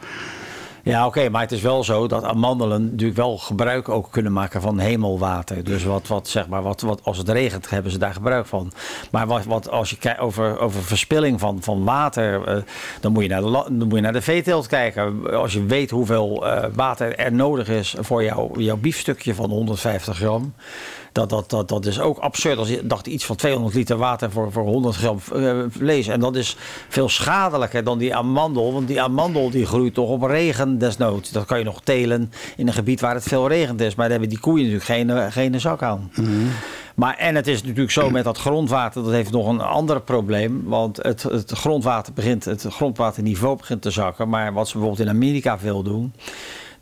[0.86, 4.61] Ja, oké, maar het is wel zo dat amandelen natuurlijk wel gebruik ook kunnen maken
[4.61, 5.63] van hemelwater.
[5.63, 8.71] Dus wat, wat zeg maar, wat, wat, als het regent, hebben ze daar gebruik van.
[9.11, 12.61] Maar wat, wat als je kijkt over, over verspilling van, van water, eh,
[12.99, 15.33] dan, moet je naar de, dan moet je naar de veeteelt kijken.
[15.33, 20.17] Als je weet hoeveel eh, water er nodig is voor jou, jouw biefstukje van 150
[20.17, 20.53] gram.
[21.16, 22.57] Dat, dat, dat, dat is ook absurd.
[22.57, 26.07] Als je dacht iets van 200 liter water voor, voor 100 gram eh, vlees.
[26.07, 26.55] En dat is
[26.89, 28.74] veel schadelijker dan die amandel.
[28.74, 31.32] Want die amandel die groeit toch op regen desnoods.
[31.32, 33.95] Dat kan je nog telen in een gebied waar het veel regent is.
[33.95, 36.11] Maar daar hebben die koeien natuurlijk geen, eh, geen zak aan.
[36.95, 40.63] Maar en het is natuurlijk zo met dat grondwater, dat heeft nog een ander probleem.
[40.66, 44.30] Want het, het grondwater begint, het grondwaterniveau begint te zakken.
[44.30, 46.13] Maar wat ze bijvoorbeeld in Amerika veel doen,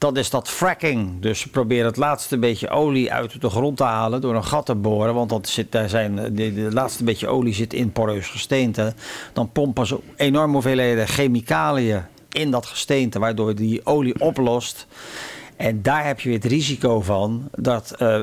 [0.03, 1.21] dat is dat fracking.
[1.21, 4.65] Dus ze proberen het laatste beetje olie uit de grond te halen door een gat
[4.65, 5.13] te boren.
[5.13, 8.93] Want dat zit, daar zijn, de, de laatste beetje olie zit in poreus gesteente.
[9.33, 12.01] Dan pompen ze enorme hoeveelheden chemicaliën
[12.31, 14.87] in dat gesteente, waardoor die olie oplost.
[15.57, 18.21] En daar heb je weer het risico van dat eh,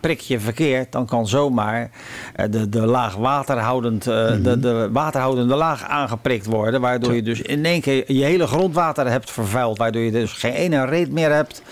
[0.00, 1.90] prik je verkeerd, dan kan zomaar
[2.34, 6.80] eh, de, de laag waterhoudend, eh, de, de waterhoudende laag aangeprikt worden.
[6.80, 9.78] Waardoor je dus in één keer je hele grondwater hebt vervuild.
[9.78, 11.62] Waardoor je dus geen ene reet meer hebt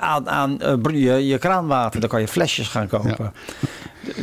[0.00, 0.58] aan, aan
[0.92, 2.00] je, je kraanwater.
[2.00, 3.32] Dan kan je flesjes gaan kopen.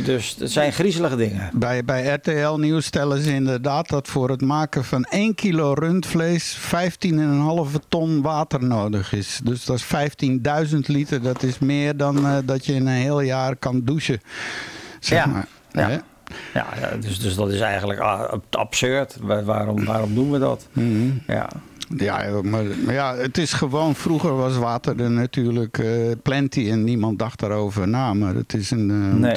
[0.04, 1.50] Dus het zijn griezelige dingen.
[1.54, 6.58] Bij, bij RTL Nieuws stellen ze inderdaad dat voor het maken van 1 kilo rundvlees
[6.58, 9.40] 15,5 ton water nodig is.
[9.44, 9.84] Dus dat is
[10.72, 11.22] 15.000 liter.
[11.22, 14.20] Dat is meer dan eh, dat je in een heel jaar kan douchen.
[15.00, 15.46] Zeg Ja, maar.
[15.72, 16.02] ja.
[16.54, 16.66] Ja,
[17.00, 19.16] dus, dus dat is eigenlijk ah, absurd.
[19.20, 20.66] Wa- Waarom, waarom doen we dat?
[20.72, 21.08] Mhm.
[21.26, 21.48] Ja.
[21.96, 25.86] Ja, maar, maar ja, het is gewoon, vroeger was water er natuurlijk eh,
[26.22, 28.14] plenty en niemand dacht daarover na.
[28.14, 28.90] Maar het is een.
[28.90, 29.36] eh, Nee.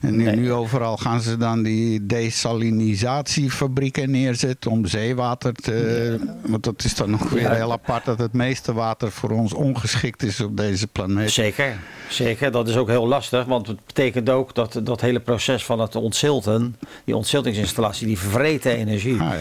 [0.00, 0.36] En nu, Nee.
[0.36, 6.18] nu overal gaan ze dan die desalinisatiefabrieken neerzetten om zeewater te.
[6.42, 7.54] Want dat is dan nog weer Ja.
[7.54, 11.30] heel apart dat het meeste water voor ons ongeschikt is op deze planeet.
[11.30, 11.76] Zeker,
[12.08, 12.50] zeker.
[12.50, 15.94] Dat is ook heel lastig, want het betekent ook dat dat hele proces van het
[15.96, 19.20] ontzilten, die ontziltingsinstallatie, die vervreten energie.
[19.20, 19.36] Ah, ja.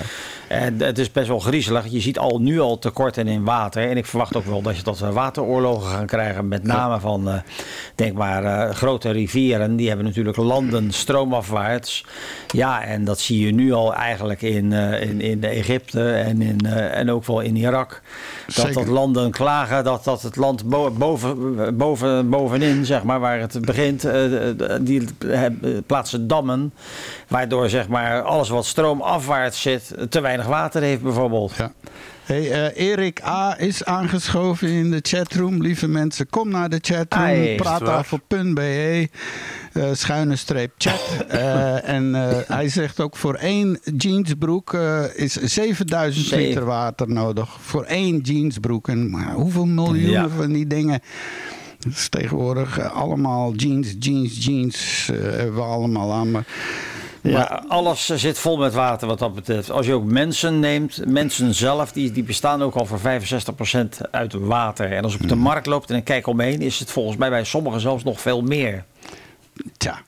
[0.48, 1.86] En het is best wel griezelig.
[1.90, 3.90] Je ziet al nu al tekorten in water.
[3.90, 6.48] En ik verwacht ook wel dat, je, dat we wateroorlogen gaan krijgen.
[6.48, 7.36] Met name van, eh,
[7.96, 9.76] denk maar, eh, grote rivieren.
[9.76, 12.06] Die hebben natuurlijk landen stroomafwaarts.
[12.48, 16.58] Ja, en dat zie je nu al eigenlijk in, eh, in, in Egypte en, in,
[16.66, 18.02] eh, en ook wel in Irak.
[18.46, 18.74] Dat, Zeker.
[18.74, 23.62] dat landen klagen dat, dat het land bo- boven, boven, bovenin, zeg maar, waar het
[23.66, 24.22] begint, eh,
[24.82, 25.42] die eh,
[25.86, 26.74] plaatsen dammen.
[27.28, 31.56] Waardoor zeg maar, alles wat stroomafwaarts zit, te weinig water heeft bijvoorbeeld.
[31.56, 31.72] Ja.
[32.24, 33.60] Hey, eh, Erik A.
[33.60, 35.62] is aangeschoven in de chatroom.
[35.62, 37.26] Lieve mensen, kom naar de chatroom.
[37.28, 39.10] Het praattafel.be
[39.74, 41.02] eh, schuine streep chat.
[41.28, 44.74] Eh, en eh, hij zegt ook voor één jeansbroek
[45.16, 46.46] is 7000 Zeven.
[46.48, 47.58] liter water nodig.
[47.62, 48.88] Voor één jeansbroek.
[48.88, 50.30] En maar hoeveel miljoenen Ja.
[50.30, 51.02] van die dingen...
[51.84, 56.32] Het is tegenwoordig allemaal jeans, jeans, jeans hebben we allemaal aan.
[56.32, 56.46] Maar,
[57.32, 59.72] Ja, alles zit vol met water wat dat betreft.
[59.72, 63.02] Als je ook mensen neemt, mensen zelf, die, die bestaan ook al voor 65%
[64.12, 64.92] uit water.
[64.92, 67.30] En als ik op de markt loop en ik kijk omheen, is het volgens mij
[67.30, 68.84] bij sommigen zelfs nog veel meer.
[69.78, 70.02] Tja.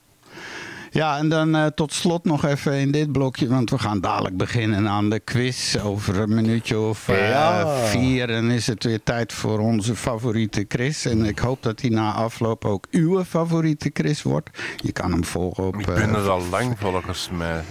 [0.97, 4.37] Ja, en dan uh, tot slot nog even in dit blokje, want we gaan dadelijk
[4.37, 5.77] beginnen aan de quiz.
[5.83, 7.67] Over een minuutje of uh, ja.
[7.67, 8.29] vier.
[8.29, 11.05] En is het weer tijd voor onze favoriete Chris.
[11.05, 14.49] En ik hoop dat hij na afloop ook uw favoriete Chris wordt.
[14.75, 15.77] Je kan hem volgen op.
[15.77, 17.63] Ik ben er al lang volgens mij.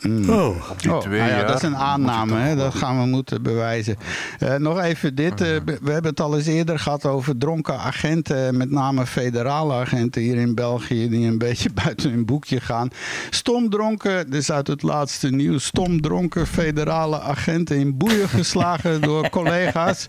[0.00, 0.30] Mm.
[0.30, 0.48] Oh.
[0.88, 2.56] oh nou ja, dat is een aanname, hè?
[2.56, 3.96] dat gaan we moeten bewijzen.
[4.42, 5.46] Uh, nog even dit, uh,
[5.82, 10.36] we hebben het al eens eerder gehad over dronken agenten, met name federale agenten hier
[10.36, 12.90] in België, die een beetje buiten hun boekje gaan.
[13.30, 20.04] Stomdronken, dus uit het laatste nieuws, stomdronken federale agenten in boeien geslagen door collega's.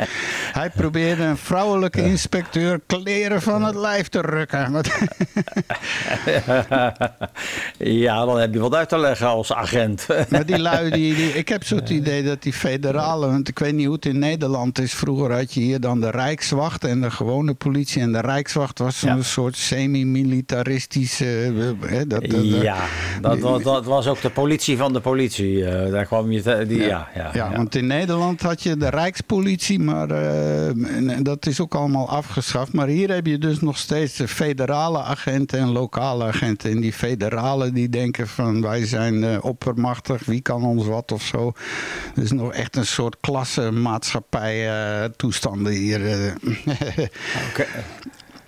[0.52, 4.60] Hij probeerde een vrouwelijke inspecteur kleren van het lijf te rukken.
[7.78, 9.81] ja, dan heb je wat uit te leggen als agent.
[10.30, 13.60] Maar die lui, die, die, ik heb zo het idee dat die federale, want ik
[13.60, 14.94] weet niet hoe het in Nederland is.
[14.94, 18.02] Vroeger had je hier dan de Rijkswacht en de gewone politie.
[18.02, 19.22] En de Rijkswacht was zo'n ja.
[19.22, 21.26] soort semi-militaristische.
[21.80, 22.78] Hè, dat, dat, ja,
[23.22, 25.58] dat, dat, was ook de politie van de politie.
[25.58, 26.42] Uh, daar kwam je.
[26.42, 26.92] Te, die, ja.
[26.92, 31.76] Ja, ja, ja, want in Nederland had je de Rijkspolitie, maar uh, dat is ook
[31.76, 32.74] allemaal afgeschaft.
[32.74, 36.72] Maar hier heb je dus nog steeds de federale agenten en lokale agenten.
[36.72, 41.12] En die federale die denken van wij zijn uh, op machtig, wie kan ons wat
[41.12, 41.54] of zo.
[42.14, 46.02] Het is nog echt een soort klasse maatschappij uh, toestanden hier.
[46.02, 46.34] Uh.
[47.50, 47.68] okay.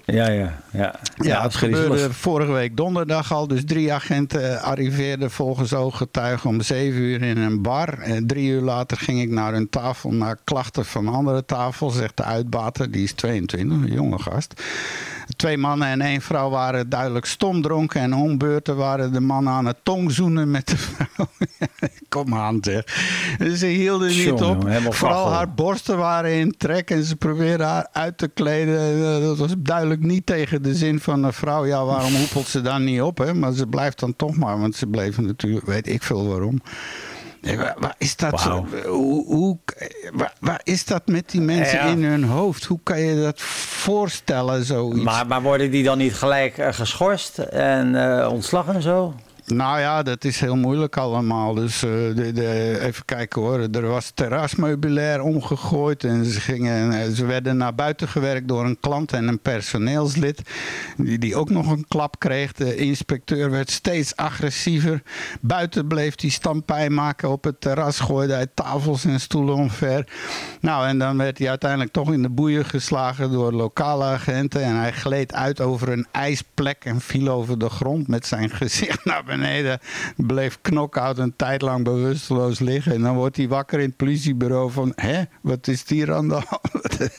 [0.06, 0.96] Ja, ja, ja.
[1.16, 3.48] Ja, het gebeurde vorige week donderdag al.
[3.48, 8.00] Dus drie agenten arriveerden volgens ooggetuigen om zeven uur in een bar.
[8.00, 12.18] En drie uur later ging ik naar hun tafel naar klachten van andere tafel, zegt
[12.18, 12.92] de uitbater.
[12.92, 14.62] Die is 22, een jonge gast.
[15.36, 18.02] Twee mannen en één vrouw waren duidelijk stomdronken.
[18.02, 21.28] En ombeurten waren de mannen aan het tongzoenen met de vrouw.
[22.10, 22.84] Kom aan zeg.
[23.56, 24.68] Ze hielden niet op.
[24.90, 26.90] Vooral haar borsten waren in trek.
[26.90, 29.22] En ze probeerden haar uit te kleden.
[29.22, 31.66] Dat was duidelijk niet tegen de zin van de vrouw.
[31.66, 33.18] Ja, waarom hoepelt ze dan niet op?
[33.18, 33.34] Hè?
[33.34, 34.60] Maar ze blijft dan toch maar.
[34.60, 36.62] Want ze bleven natuurlijk, weet ik veel waarom.
[37.44, 38.66] Waar, is dat zo?
[38.86, 39.58] Hoe, hoe
[40.14, 42.66] waar, waar, is dat met die mensen in hun hoofd?
[42.66, 45.04] Hoe kan je dat voorstellen, zoiets?
[45.04, 49.14] Maar, maar worden die dan niet gelijk uh, geschorst en uh, ontslagen en zo?
[49.46, 51.54] Nou ja, dat is heel moeilijk allemaal.
[51.54, 53.60] Dus uh, de, even kijken hoor.
[53.60, 56.04] Er was terrasmeubilair omgegooid.
[56.04, 60.42] En ze, gingen, ze werden naar buiten gewerkt door een klant en een personeelslid.
[60.98, 62.52] Die, die ook nog een klap kreeg.
[62.52, 65.02] De inspecteur werd steeds agressiever.
[65.42, 68.00] Buiten bleef hij stampij maken op het terras.
[68.00, 70.08] Gooide hij tafels en stoelen omver.
[70.60, 74.64] Nou, en dan werd hij uiteindelijk toch in de boeien geslagen door lokale agenten.
[74.64, 79.06] En hij gleed uit over een ijsplek en viel over de grond met zijn gezicht
[79.14, 79.80] naar beneden beneden.
[80.16, 82.94] Bleef knockout een tijd lang bewusteloos liggen.
[82.94, 84.92] En dan wordt hij wakker in het politiebureau van...
[84.96, 87.12] hè, wat is hier aan de hand?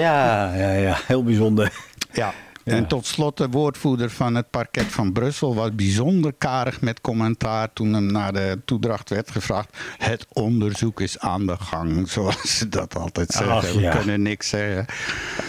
[0.00, 1.72] ja, ja, ja, heel bijzonder.
[2.12, 2.34] Ja.
[2.68, 7.72] En tot slot de woordvoerder van het parket van Brussel was bijzonder karig met commentaar
[7.72, 9.76] toen hem naar de toedracht werd gevraagd.
[9.98, 13.80] Het onderzoek is aan de gang, zoals ze dat altijd zeggen.
[13.80, 14.86] We kunnen niks zeggen.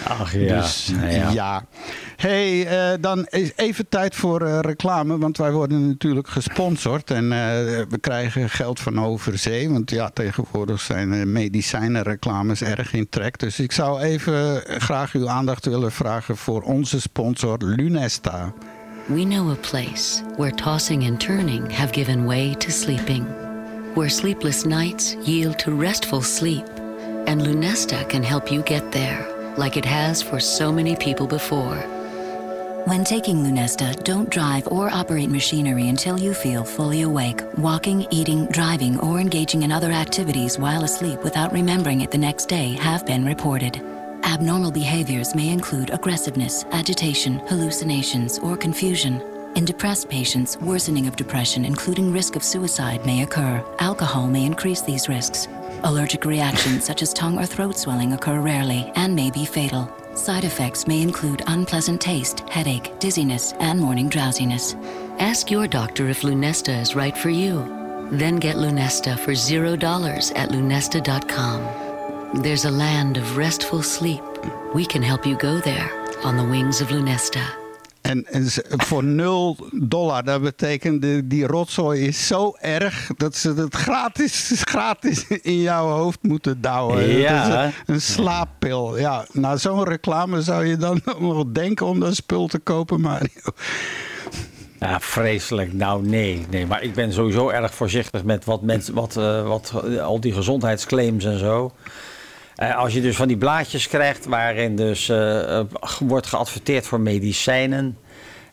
[0.07, 0.59] Ach ja.
[0.59, 1.29] Dus ja.
[1.29, 1.65] ja.
[2.15, 7.23] hey, uh, dan is even tijd voor uh, reclame, want wij worden natuurlijk gesponsord en
[7.23, 7.29] uh,
[7.89, 9.69] we krijgen geld van overzee.
[9.69, 13.39] Want ja, tegenwoordig zijn medicijnenreclames erg in trek.
[13.39, 18.53] Dus ik zou even graag uw aandacht willen vragen voor onze sponsor Lunesta.
[19.09, 23.23] We know a place where tossing and turning have given way to sleeping,
[23.95, 26.65] where sleepless nights yield to restful sleep,
[27.25, 29.25] and Lunesta can help you get there,
[29.57, 31.77] like it has for so many people before.
[32.85, 38.45] When taking Lunesta, don't drive or operate machinery until you feel fully awake, walking, eating,
[38.51, 43.03] driving, or engaging in other activities while asleep without remembering it the next day have
[43.05, 43.81] been reported.
[44.23, 49.21] Abnormal behaviors may include aggressiveness, agitation, hallucinations, or confusion.
[49.55, 53.63] In depressed patients, worsening of depression, including risk of suicide, may occur.
[53.79, 55.47] Alcohol may increase these risks.
[55.83, 59.91] Allergic reactions such as tongue or throat swelling occur rarely and may be fatal.
[60.15, 64.75] Side effects may include unpleasant taste, headache, dizziness, and morning drowsiness.
[65.19, 67.63] Ask your doctor if Lunesta is right for you.
[68.11, 71.88] Then get Lunesta for $0 at lunesta.com.
[72.33, 74.21] There's a land of restful sleep.
[74.73, 75.89] We can help you go there
[76.23, 77.57] on the wings of Lunesta.
[78.01, 78.45] En, en
[78.77, 84.51] voor 0 dollar, dat betekent die, die rotzooi is zo erg dat ze het gratis,
[84.71, 87.07] gratis in jouw hoofd moeten douwen.
[87.07, 87.65] Ja.
[87.65, 88.97] Een, een, slaappil.
[88.97, 93.51] Ja, nou zo'n reclame zou je dan nog denken om dat spul te kopen, Mario.
[94.79, 95.73] Ja, vreselijk.
[95.73, 96.65] Nou, nee, nee.
[96.65, 101.25] Maar ik ben sowieso erg voorzichtig met wat mensen, wat, uh, wat al die gezondheidsclaims
[101.25, 101.71] en zo.
[102.59, 105.61] Uh, als je dus van die blaadjes krijgt waarin dus uh,
[105.99, 107.97] wordt geadverteerd voor medicijnen.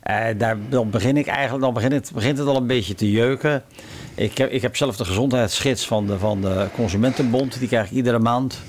[0.00, 3.10] En daar, dan begin ik eigenlijk, dan begint het, begint het al een beetje te
[3.10, 3.62] jeuken.
[4.14, 7.58] Ik heb, ik heb zelf de gezondheidsgids van de, van de Consumentenbond.
[7.58, 8.60] Die krijg ik iedere maand.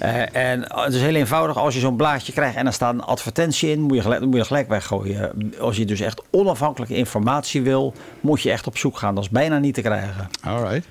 [0.00, 1.56] Eh, en het is heel eenvoudig.
[1.56, 4.36] Als je zo'n blaadje krijgt en er staat een advertentie in, moet je, gelijk, moet
[4.36, 5.52] je gelijk weggooien.
[5.60, 9.14] Als je dus echt onafhankelijke informatie wil, moet je echt op zoek gaan.
[9.14, 10.28] Dat is bijna niet te krijgen.
[10.42, 10.86] Alright.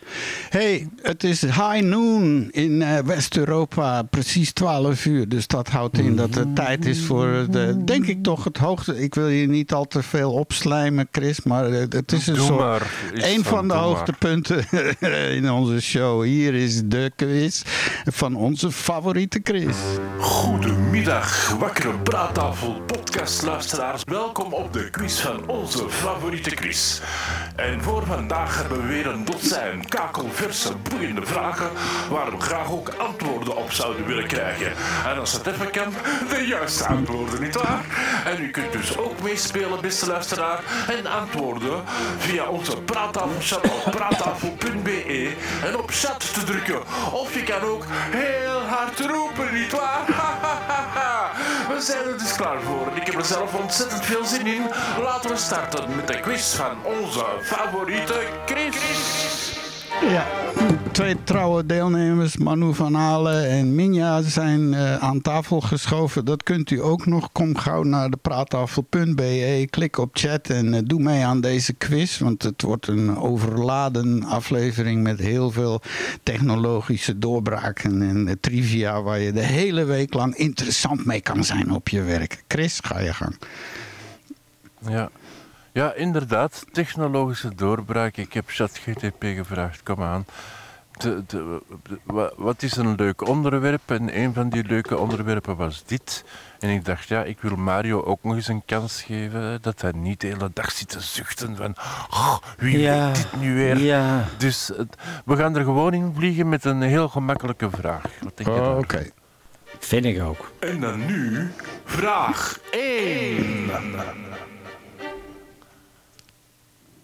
[0.50, 5.30] Hey, het is high noon in eh, West-Europa, precies 12 uur.
[5.30, 9.02] Dus dat houdt in dat het tijd is voor, de, denk ik toch, het hoogte.
[9.02, 12.46] Ik wil je niet al te veel opslijmen, Chris, maar eh, het is een Doe
[12.46, 12.60] soort.
[12.60, 12.92] maar.
[13.14, 14.66] Is Een van de hoogtepunten
[15.38, 16.24] in onze show.
[16.24, 17.62] Hier is de quiz
[18.06, 18.98] van onze favoriete
[19.40, 20.00] Chris.
[21.00, 24.04] Goedemiddag, wakkere praattafel podcastluisteraars.
[24.06, 27.02] Welkom op de quiz van onze favoriete quiz.
[27.56, 31.70] En voor vandaag hebben we weer een dozijn kakelverse, boeiende vragen
[32.10, 34.72] waar we graag ook antwoorden op zouden willen krijgen.
[35.06, 35.94] En als het even kan,
[36.30, 37.86] de juiste antwoorden, nietwaar?
[38.26, 41.84] En u kunt dus ook meespelen, beste luisteraar, en antwoorden
[42.18, 45.36] via onze praattafelchat op praattafel.be
[45.66, 46.82] en op chat te drukken.
[47.12, 50.08] Of je kan ook heel hard roepen, nietwaar?
[51.70, 54.62] We zijn er dus klaar voor ik heb er zelf ontzettend veel zin in.
[55.04, 59.69] Laten we starten met de quiz van onze favoriete Chris.
[60.02, 60.28] Ja,
[60.92, 66.26] twee trouwe deelnemers, Manu van Halen en Minja, zijn eh, aan tafel geschoven.
[66.26, 67.32] Dat kunt u ook nog.
[67.32, 72.20] Kom gauw naar de praattafel.be, klik op chat en eh, doe mee aan deze quiz.
[72.20, 75.82] Want het wordt een overladen aflevering met heel veel
[76.24, 79.02] technologische doorbraken en eh, trivia...
[79.02, 82.44] waar je de hele week lang interessant mee kan zijn op je werk.
[82.48, 83.36] Chris, ga je gang.
[84.88, 85.10] Ja.
[85.80, 86.66] Ja, inderdaad.
[86.72, 88.18] Technologische doorbraak.
[88.18, 90.26] Ik heb ChatGTP gevraagd, kom aan.
[90.98, 93.82] De, de, de- wa- wat is een leuk onderwerp?
[93.92, 96.24] En een van die leuke onderwerpen was dit.
[96.60, 99.62] En ik dacht, ja, ik wil Mario ook nog eens een kans geven.
[99.62, 101.76] Dat hij niet de hele dag zit te zuchten van...
[102.10, 103.78] "Oh, wie weet dit nu weer?
[103.78, 104.26] Ja.
[104.38, 108.04] Dus het- we gaan er gewoon in vliegen met een heel gemakkelijke vraag.
[108.24, 108.78] Wat denk je Oh?
[108.78, 109.10] Oké.
[109.80, 110.52] Vind ik ook.
[110.60, 111.52] En dan nu
[111.86, 113.70] vraag 1.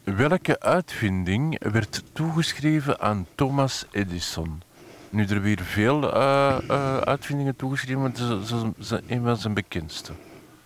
[0.05, 4.61] Welke uitvinding werd toegeschreven aan Thomas Edison?
[5.09, 8.19] Nu, er weer veel eh, eh, uitvindingen toegeschreven, maar het
[8.79, 10.11] is, een van zijn bekendste.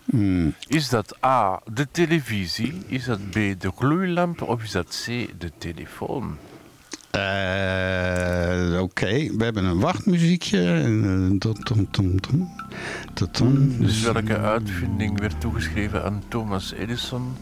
[0.06, 0.54] Hmm.
[0.68, 2.84] Is dat A, de televisie?
[2.88, 4.42] Is dat B, de gloeilamp?
[4.42, 6.38] Of is dat C, de telefoon?
[7.12, 10.66] Eh, Oké, we hebben een wachtmuziekje.
[10.66, 12.50] En, tom, tom, tom, tom.
[13.14, 13.78] Tom, tom.
[13.80, 17.36] Dus welke uitvinding werd toegeschreven aan Thomas Edison?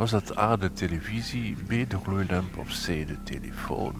[0.00, 3.94] Was dat A, de televisie, B, de gloeilamp of C, de telefoon?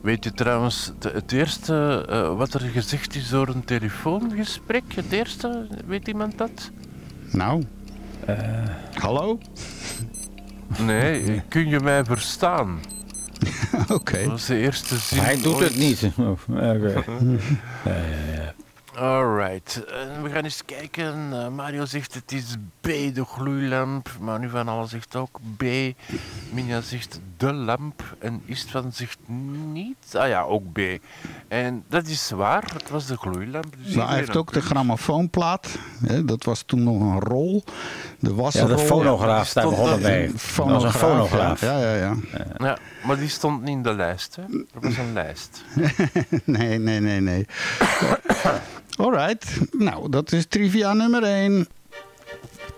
[0.00, 4.82] Weet je trouwens de- het eerste eh, wat er gezegd is door een telefoongesprek?
[4.94, 6.70] Het eerste, weet iemand dat?
[7.30, 7.64] Nou.
[8.94, 9.38] Hallo?
[10.78, 12.78] Nee, kun je mij verstaan?
[13.88, 14.18] Oké.
[14.20, 15.18] Dat was de eerste zin.
[15.18, 15.68] Hij doet ooit.
[15.68, 16.10] het niet.
[16.16, 16.30] Oh,
[16.74, 17.04] Oké.
[18.98, 21.28] Alright, eh, we gaan eens kijken.
[21.32, 22.44] Eh, Mario zegt het is
[22.80, 24.08] B, de gloeilamp.
[24.20, 25.62] Manu van Alle zegt ook B.
[26.50, 28.16] Minja zegt de lamp.
[28.18, 29.18] En Istvan zegt
[29.72, 29.96] niet.
[30.12, 30.78] Ah ja, ook B.
[31.48, 33.74] En dat is waar, het was de gloeilamp.
[33.84, 35.68] Dus Maar hij heeft ook de grammofoonplaat.
[36.06, 37.64] Hè, dat was toen nog een rol.
[38.18, 38.66] De Ja, wasrol.
[38.66, 41.60] de fonograaf, stond begonnen in Dat was een fonograaf.
[41.60, 42.14] Ja, ja, ja.
[42.58, 44.36] Ja, maar die stond niet in de lijst.
[44.36, 44.42] Hè.
[44.42, 45.64] Er was een lijst.
[46.44, 47.46] Nee, nee, nee, nee.
[48.96, 49.60] Alright.
[49.78, 51.66] Nou, dat is trivia nummer 1.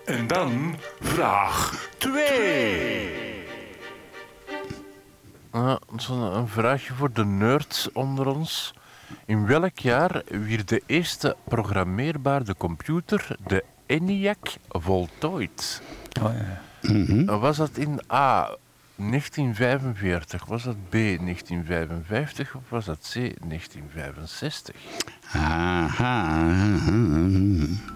[0.05, 3.45] En dan vraag 2.
[5.49, 8.73] Ah, zo'n een vraagje voor de nerds onder ons.
[9.25, 15.81] In welk jaar werd de eerste programmeerbare computer, de ENIAC, voltooid?
[16.21, 16.61] Oh, ja.
[16.91, 18.55] Uh, Was dat in A
[18.97, 24.75] 1945, was dat B 1955 of was dat C 1965?
[25.33, 26.45] Aha.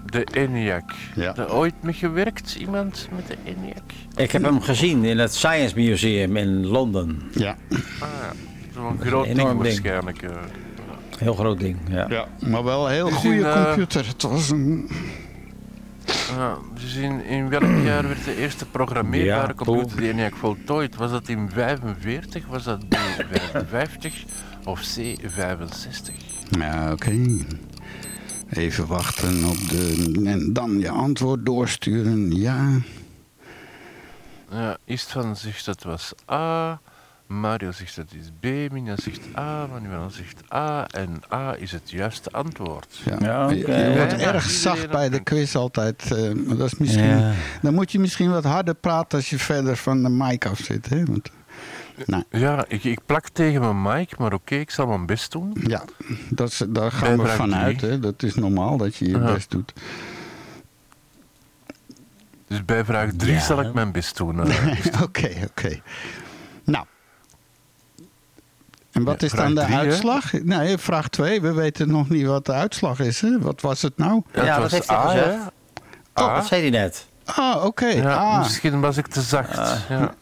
[0.06, 0.92] De ENIAC.
[1.16, 1.36] Ja.
[1.36, 3.84] Er ooit mee gewerkt, iemand met de ENIAC?
[4.16, 7.22] Ik heb hem gezien in het Science Museum in Londen.
[7.34, 7.56] Ja.
[8.00, 8.10] Ah,
[9.00, 9.82] groot ding enorm ding.
[9.82, 10.22] waarschijnlijk.
[10.22, 10.30] eh.
[11.18, 11.78] Heel groot ding.
[11.90, 12.06] Ja.
[12.10, 12.28] ja.
[12.48, 14.08] Maar wel een heel Dus goede in, eh, computer.
[14.08, 14.90] Het was een...
[16.36, 20.96] Ja, dus in, in welk jaar werd de eerste programmeerbare Ja, computer die ENIAC voltooid?
[20.96, 22.96] Was dat in 45, was dat B
[23.68, 24.24] 55
[24.64, 26.16] of C 65?
[26.50, 27.46] Ja, oké.
[28.50, 30.22] Even wachten op de...
[30.26, 32.36] En dan je antwoord doorsturen.
[32.36, 32.82] Ja.
[34.52, 36.80] Ja, Istvan zegt dat was A,
[37.40, 41.92] Mario zegt dat is B, Minja zegt A, Manuel zegt A en A is het
[41.92, 43.02] juiste antwoord.
[43.20, 43.50] Ja.
[43.50, 46.12] Je, je wordt Ja, erg zacht bij de quiz altijd.
[46.12, 47.32] eh, dat is misschien, Ja.
[47.62, 50.90] Dan moet je misschien wat harder praten als je verder van de mic af zit.
[50.90, 51.06] Hè?
[51.06, 51.30] Want,
[52.06, 55.54] nou, Ja, ik, ik plak tegen mijn mic, maar oké, ik zal mijn best doen.
[55.68, 55.84] ja,
[56.30, 57.82] dat is, daar gaan we vanuit.
[57.82, 58.00] Hè?
[58.00, 59.34] Dat is normaal dat je je Ja.
[59.34, 59.74] best doet.
[62.48, 63.40] Dus bij vraag 3 Ja.
[63.40, 64.48] zal ik mijn best doen.
[64.48, 65.02] eh.
[65.04, 65.82] Oké, oké.
[68.92, 69.80] En wat Ja, is dan de drie, hè?
[69.80, 70.32] uitslag?
[70.44, 71.42] Nee, vraag 2.
[71.42, 73.22] We weten nog niet wat de uitslag is.
[73.22, 73.40] Hè?
[73.40, 74.22] Wat was het nou?
[74.34, 75.38] Ja, het Ja, was heeft hij A, gezegd?
[76.14, 76.36] Oh, A.
[76.36, 77.06] dat zei hij net.
[77.26, 77.86] Ah, oké.
[77.88, 79.78] Ja, ah, Misschien was ik te zacht.
[79.90, 80.16] ja.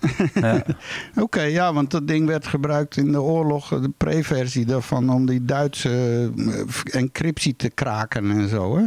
[1.16, 5.46] Oké, ja, want dat ding werd gebruikt in de oorlog, de pre-versie daarvan, om die
[5.46, 8.78] Duitse eh, encryptie te kraken en zo.
[8.78, 8.84] Hè?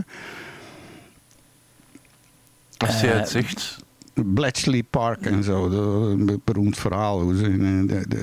[2.77, 3.79] Als het Eh, zegt.
[4.15, 5.65] Bletchley Park en zo,
[6.11, 7.21] een beroemd verhaal.
[7.21, 7.27] Eh,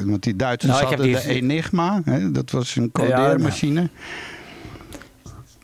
[0.05, 2.31] want die Duitsers Nou, ik heb hadden die- de Enigma, hè?
[2.31, 3.89] dat was een codeermachine.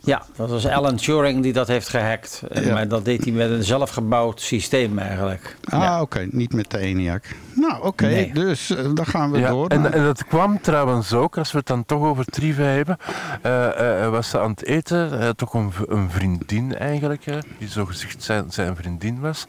[0.01, 2.43] Ja, dat was Alan Turing die dat heeft gehackt.
[2.51, 2.73] Eh, Ja.
[2.73, 5.57] Maar dat deed hij met een zelfgebouwd systeem eigenlijk.
[5.63, 6.01] Ah, Ja.
[6.01, 7.35] oké, niet met de ENIAC.
[7.55, 8.33] Nou, oké, Nee.
[8.33, 9.67] dus eh, dan gaan we Ja, door.
[9.67, 12.97] en, en dat kwam trouwens ook, als we het dan toch over trivia hebben.
[13.41, 17.67] eh, eh, hij was ze aan het eten, toch een, een vriendin eigenlijk, hè, die
[17.67, 19.45] zogezegd zijn, zijn vriendin was.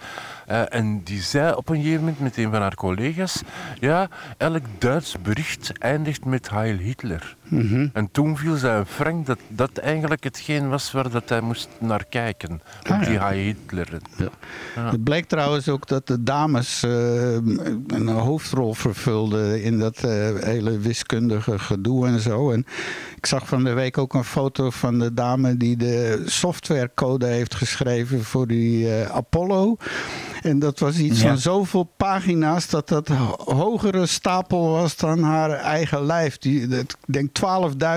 [0.47, 3.43] Eh, en die zei op een gegeven moment met een van haar collega's:
[3.81, 7.36] Ja, elk Duits bericht eindigt met Heil Hitler.
[7.49, 7.89] Mhm.
[7.93, 11.69] En toen viel zij een frank dat dat eigenlijk hetgeen was waar dat hij moest
[11.79, 12.61] naar kijken.
[12.83, 13.09] Ah, ja.
[13.09, 13.89] die Heil Hitler.
[14.17, 14.29] Ja.
[14.91, 17.33] Het bleek trouwens ook dat de dames eh,
[17.87, 20.11] een hoofdrol vervulden in dat eh,
[20.41, 22.51] hele wiskundige gedoe en zo.
[22.51, 22.67] En
[23.17, 27.55] ik zag van de week ook een foto van de dame die de softwarecode heeft
[27.55, 29.77] geschreven voor die eh, Apollo.
[30.43, 31.29] En dat was iets Ja.
[31.29, 36.39] van zoveel pagina's dat dat ho- hogere stapel was dan haar eigen lijf.
[36.39, 37.35] Die, dat, ik denk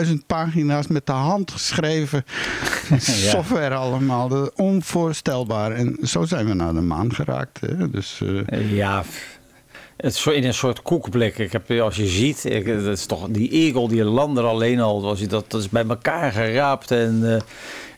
[0.06, 2.26] 12.000 pagina's met de hand geschreven
[3.32, 4.28] software allemaal.
[4.28, 5.72] Dat is onvoorstelbaar.
[5.72, 7.60] En zo zijn we naar de maan geraakt.
[7.60, 7.90] Hè?
[7.90, 9.04] Dus, eh, Ja,
[9.98, 11.38] het in een soort koekblik.
[11.38, 14.80] Ik heb, als je ziet, ik, dat is toch, die egel die landde er alleen
[14.80, 16.92] al, was, dat, dat is bij elkaar geraapt.
[16.92, 17.42] En eh,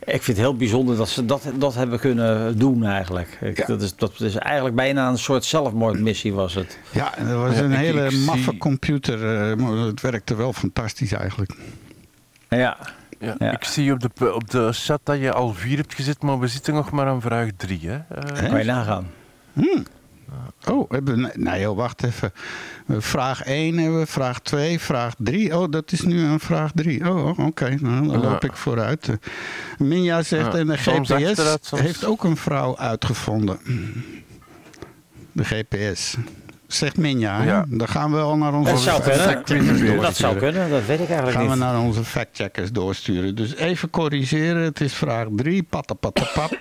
[0.05, 3.37] ik vind het heel bijzonder dat ze dat, dat hebben kunnen doen eigenlijk.
[3.41, 3.65] Ik, Ja.
[3.65, 6.77] dat, is, dat is eigenlijk bijna een soort zelfmoordmissie was het.
[6.91, 9.49] ja, en dat was Ja, een hele ik maffe computer.
[9.51, 11.51] eh, maar het werkte wel fantastisch eigenlijk.
[12.49, 12.77] Ja,
[13.19, 13.51] Ja, Ja.
[13.51, 16.47] Ik zie op de, op de chat dat je al vier hebt gezet, maar we
[16.47, 17.79] zitten nog maar aan vraag drie.
[17.89, 17.95] Hè?
[17.95, 18.49] Eh, Hè?
[18.49, 19.07] kan je nagaan.
[20.69, 22.33] Oh, hebben, nee, nee, joh, wacht even.
[22.87, 25.57] Eh, Vraag 1 hebben we, vraag 2, vraag 3.
[25.57, 27.09] Oh, dat is nu een vraag 3.
[27.09, 28.29] Oh, oh, oké, nou, dan Ja.
[28.29, 29.07] loop ik vooruit.
[29.09, 29.15] Eh,
[29.77, 33.59] Minja zegt, Ja, en de soms GPS heeft ook een vrouw uitgevonden.
[35.31, 36.15] De GPS.
[36.67, 37.43] Zegt Minja?
[37.43, 37.65] Ja.
[37.69, 39.19] dan gaan we al naar onze Dat zou kunnen.
[39.21, 41.59] fact-checkers Dat zou kunnen, dat weet ik eigenlijk gaan we niet.
[41.59, 43.35] naar onze factcheckers doorsturen.
[43.35, 45.63] Dus even corrigeren, het is vraag 3.
[45.63, 46.57] Patapatapap.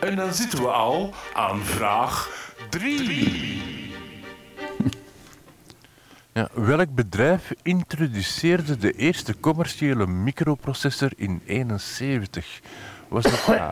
[0.00, 2.30] En dan zitten we al aan vraag
[2.70, 3.74] 3.
[6.32, 12.60] Ja, welk bedrijf introduceerde de eerste commerciële microprocessor in 71?
[13.08, 13.70] Was dat A?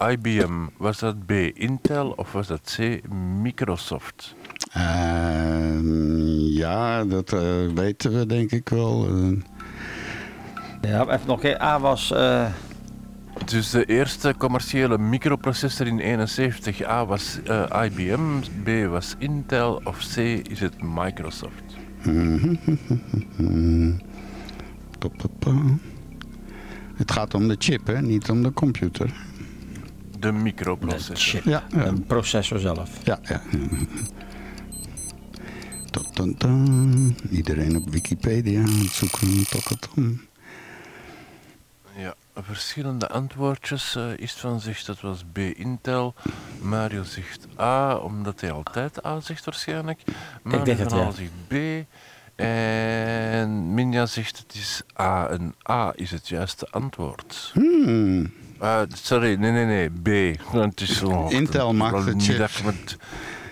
[0.10, 0.66] IBM?
[0.76, 1.30] Was dat B?
[1.54, 2.10] Intel?
[2.16, 3.08] Of was dat C?
[3.42, 4.34] Microsoft?
[4.72, 5.78] Eh,
[6.56, 7.40] ja, dat eh,
[7.74, 9.06] weten we denk ik wel.
[9.06, 9.42] Eh,
[10.90, 11.62] Ja, even nog een keer.
[11.62, 12.12] A was...
[13.44, 19.98] Dus de eerste commerciële microprocessor in 71 A was eh, IBM, B was Intel of
[20.14, 20.16] C
[20.48, 21.62] is het Microsoft?
[26.94, 28.02] Het gaat om de chip, hè?
[28.02, 29.06] niet om de computer.
[29.06, 29.12] De
[30.18, 31.16] de microprocessor.
[31.16, 31.44] chip.
[31.44, 31.86] Ja, ja.
[31.86, 32.90] Een processor zelf.
[33.04, 33.42] Ja, ja.
[37.30, 39.44] Iedereen op Wikipedia aan het zoeken.
[39.48, 40.20] Tatatam.
[42.42, 43.96] Verschillende antwoordjes.
[43.96, 46.14] eh Istvan zegt dat was B Intel.
[46.60, 50.00] Mario zegt A, omdat hij altijd A zegt waarschijnlijk.
[50.44, 51.10] Denk het, van Aal ja.
[51.10, 51.86] zegt B.
[52.36, 55.28] En Minja zegt het is A.
[55.28, 57.50] En A is het juiste antwoord.
[57.54, 58.32] Hmm.
[58.58, 59.90] Ah, sorry, nee, nee, nee,
[60.34, 60.38] B.
[60.52, 61.26] Het is zo.
[61.28, 62.96] Intel maakt ik met-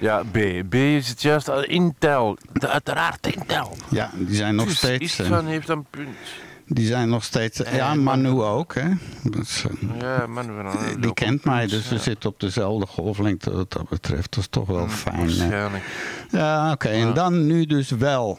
[0.01, 0.39] Ja, B.
[0.69, 1.49] B is het juist.
[1.49, 2.39] Intel.
[2.53, 3.77] De- Uiteraard Intel.
[3.91, 5.19] Ja, die zijn nog dus steeds.
[5.19, 6.17] eh, Istvan heeft een punt.
[6.67, 7.61] Die zijn nog steeds.
[7.73, 8.29] Ja, Manu.
[8.31, 8.81] Ook, hè?
[8.81, 10.53] Eh, Ja, Manu
[11.01, 12.01] die ook kent mij, dus we ja.
[12.01, 14.35] zitten op dezelfde golflengte wat dat betreft.
[14.35, 15.15] Dat is toch wel fijn.
[15.17, 15.21] hè?
[15.25, 15.85] Waarschijnlijk.
[16.31, 16.89] Ja, oké.
[16.89, 18.39] En dan nu dus wel.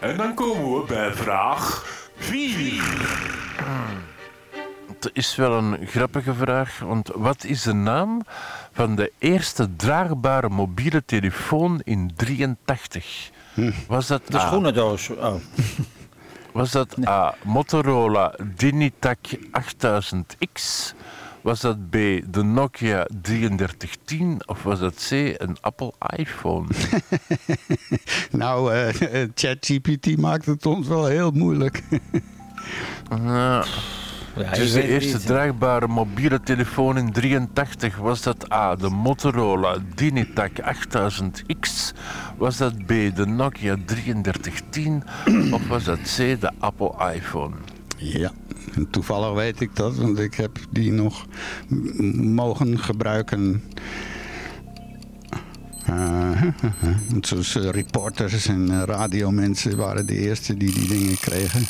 [0.00, 1.86] En dan komen we bij vraag
[2.16, 2.82] 4.
[5.00, 6.78] dat is wel een grappige vraag.
[6.78, 8.22] Want wat is de naam
[8.72, 13.30] van de eerste draagbare mobiele telefoon in 83?
[13.86, 15.08] Was dat De A, schoenendoos.
[15.10, 15.34] Oh.
[16.52, 17.34] Was dat A.
[17.44, 19.18] Motorola Digitac
[19.50, 20.92] 8000X?
[21.42, 21.92] Was dat B.
[22.26, 24.48] De Nokia 3310?
[24.48, 25.10] Of was dat C.
[25.36, 26.66] Een Apple iPhone?
[28.30, 31.82] Nou, eh, ChatGPT maakt het ons wel heel moeilijk.
[33.08, 33.66] Nou,
[34.36, 35.26] Ja, is de eerste niet.
[35.26, 37.96] draagbare mobiele telefoon in 83.
[37.96, 41.96] Was dat A, de Motorola Digitac 8000X?
[42.36, 45.02] Was dat B, de Nokia 3310?
[45.52, 47.54] Of was dat C, de Apple iPhone?
[47.96, 48.32] Ja,
[48.74, 51.26] en toevallig weet ik dat, want ik heb die nog
[52.14, 53.62] mogen gebruiken.
[55.86, 56.42] Eh,
[57.70, 61.66] reporters en eh, radiomensen waren de eerste die die dingen kregen.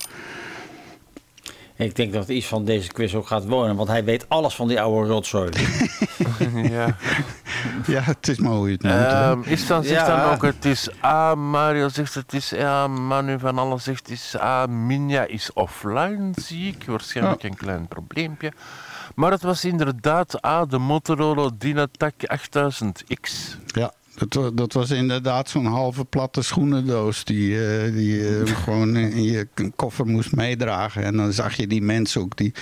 [1.77, 4.69] Ik denk dat iets van deze quiz ook gaat wonen, want hij weet alles van
[4.69, 5.51] die oude rotzooi.
[6.71, 6.97] ja.
[7.87, 8.97] Ja, het is maar hoe je het noemt.
[8.97, 10.17] Ehm Istvan zegt Ja.
[10.25, 14.11] dan ook, het is A, Mario zegt het is A, Manu van alles zegt het
[14.19, 16.85] is A, Minja is offline, zie ik.
[16.87, 18.53] Waarschijnlijk een klein probleempje.
[19.15, 23.57] Maar het was inderdaad A, de Motorola Dynatac 8000X.
[23.67, 23.93] Ja,
[24.29, 29.49] dat, dat was inderdaad zo'n halve platte schoenendoos die, eh, die je gewoon in je
[29.77, 31.05] koffer moest meedragen.
[31.05, 32.53] En dan zag je die mensen ook, die,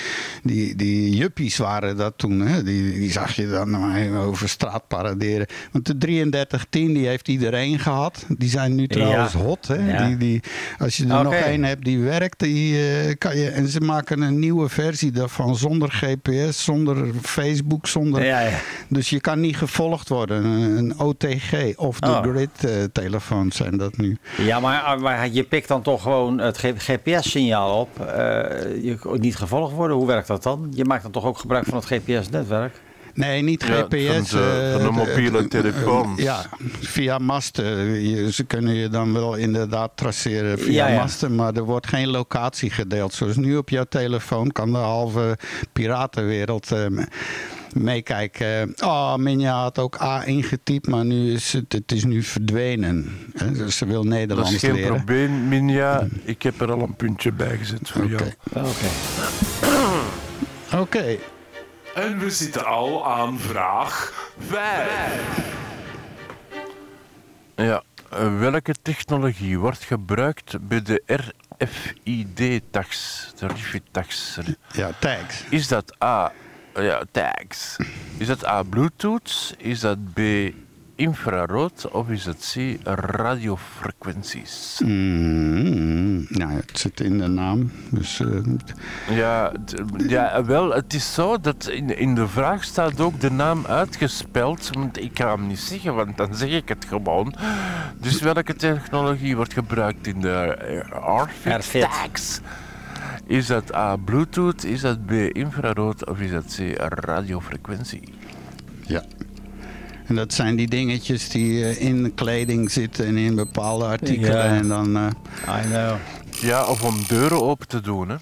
[0.42, 2.40] die, die juppies waren dat toen.
[2.40, 2.62] Hè?
[2.62, 5.46] Die, die zag je dan maar over straat paraderen.
[5.72, 8.24] Want de 3310 die heeft iedereen gehad.
[8.28, 9.38] Die zijn nu trouwens Ja.
[9.38, 9.66] hot.
[9.66, 9.74] Hè?
[9.92, 10.06] Ja.
[10.06, 10.42] Die, die,
[10.78, 14.20] als je er nog één hebt die werkt, die, eh, kan je, en ze maken
[14.20, 18.24] een nieuwe versie daarvan zonder GPS, zonder Facebook, zonder...
[18.24, 18.48] Ja.
[18.88, 20.44] Dus je kan niet gevolgd worden.
[20.44, 22.20] Een, een OTG of de Oh.
[22.22, 24.18] grid eh, telefoons zijn dat nu.
[24.36, 28.00] Ja, maar, maar je pikt dan toch gewoon het GPS-signaal op.
[28.00, 29.96] Eh, je kunt niet gevolgd worden.
[29.96, 30.72] Hoe werkt dat dan?
[30.74, 32.74] Je maakt dan toch ook gebruik van het GPS-netwerk?
[33.14, 34.30] Nee, niet Ja, GPS.
[34.30, 36.22] van de- eh, van de mobiele telefoons.
[36.22, 36.44] ja,
[36.80, 37.66] via masten.
[38.08, 41.00] Je- ze kunnen je dan wel inderdaad traceren via Ja, ja.
[41.00, 43.14] masten, maar er wordt geen locatie gedeeld.
[43.14, 45.38] Zoals nu op jouw telefoon kan de halve
[45.72, 46.70] piratenwereld
[47.74, 48.72] meekijken.
[48.84, 53.16] Oh, Minja had ook A ingetypt, maar nu is het, het is nu verdwenen.
[53.36, 54.94] Hè, Dus ze wil Dat Nederlands is geen leren.
[54.96, 56.06] probleem, Minja.
[56.24, 58.22] Ik heb er al een puntje bij gezet voor jou.
[58.52, 58.88] Oké.
[60.76, 61.16] Oké.
[61.94, 64.12] En we zitten al aan vraag
[64.48, 65.48] 5.
[67.56, 67.82] Ja.
[68.10, 71.02] eh, welke technologie wordt gebruikt bij de
[71.58, 73.26] RFID-tax?
[73.38, 74.38] De RFID-tax.
[74.72, 75.44] Ja, tags.
[75.50, 76.32] Is dat A,
[76.74, 77.76] ja, tags.
[78.16, 79.54] Is dat A, Bluetooth?
[79.58, 80.20] Is dat B,
[81.00, 81.90] infrarood?
[81.90, 84.80] Of is het C, radiofrequenties?
[84.84, 87.72] Mm, nou, het zit in de naam.
[87.90, 89.52] Dus eh, Ja,
[89.96, 94.70] ja, wel, het is zo dat in, in de vraag staat ook de naam uitgespeld.
[94.72, 97.34] Want ik ga hem niet zeggen, want dan zeg ik het gewoon.
[98.00, 100.58] Dus welke technologie wordt gebruikt in de
[101.04, 102.40] uh, RFID.
[103.26, 104.64] Is dat A, Bluetooth?
[104.64, 106.08] Is dat B, infrarood?
[106.08, 108.02] Of is dat C, radiofrequentie?
[108.86, 109.04] ja.
[110.06, 114.36] En dat zijn die dingetjes die eh, in kleding zitten en in bepaalde artikelen.
[114.36, 114.56] Ja.
[114.56, 115.96] En dan eh, I know.
[116.40, 118.16] Ja, of om deuren open te doen, hè?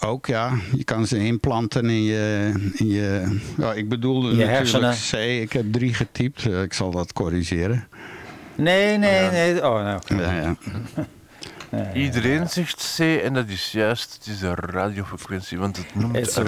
[0.00, 2.52] ook, ja, je kan ze inplanten in je...
[2.74, 4.94] In je ja, ik bedoelde Je natuurlijk hersenen.
[5.38, 5.42] C.
[5.42, 6.46] Ik heb drie getypt.
[6.46, 7.88] Eh, ik zal dat corrigeren.
[8.54, 9.56] Nee, nee, nee.
[9.56, 9.96] Oh, nou.
[9.96, 10.14] oké.
[10.14, 10.56] Ja, ja.
[11.94, 16.38] Iedereen zegt C en dat is juist, het is de radiofrequentie, want het noemt It's
[16.38, 16.42] a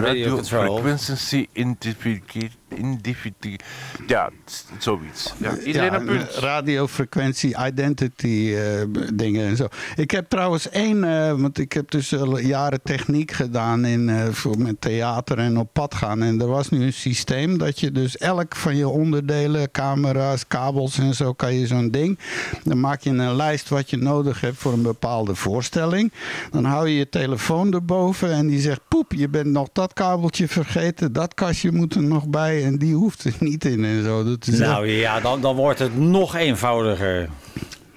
[2.78, 3.60] identificatie.
[4.06, 4.30] Ja,
[4.78, 5.32] zoiets.
[5.36, 6.30] Ja, iedereen Ja, een punt.
[6.30, 8.82] Radiofrequentie, identity eh,
[9.14, 9.66] dingen en zo.
[9.96, 14.28] Ik heb trouwens één, eh, want ik heb dus al jaren techniek gedaan in, eh,
[14.28, 16.22] voor, met theater en op pad gaan.
[16.22, 20.98] En er was nu een systeem dat je dus elk van je onderdelen, camera's, kabels
[20.98, 22.18] en zo, kan je zo'n ding.
[22.64, 26.12] Dan maak je een lijst wat je nodig hebt voor een bepaalde voorstelling.
[26.50, 30.48] Dan hou je je telefoon erboven en die zegt, poep, je bent nog dat kabeltje
[30.48, 31.12] vergeten.
[31.12, 34.24] Dat kastje moet er nog bij en die hoeft er niet in en zo.
[34.24, 37.28] Dat is echt- Nou ja, dan, dan wordt het nog eenvoudiger.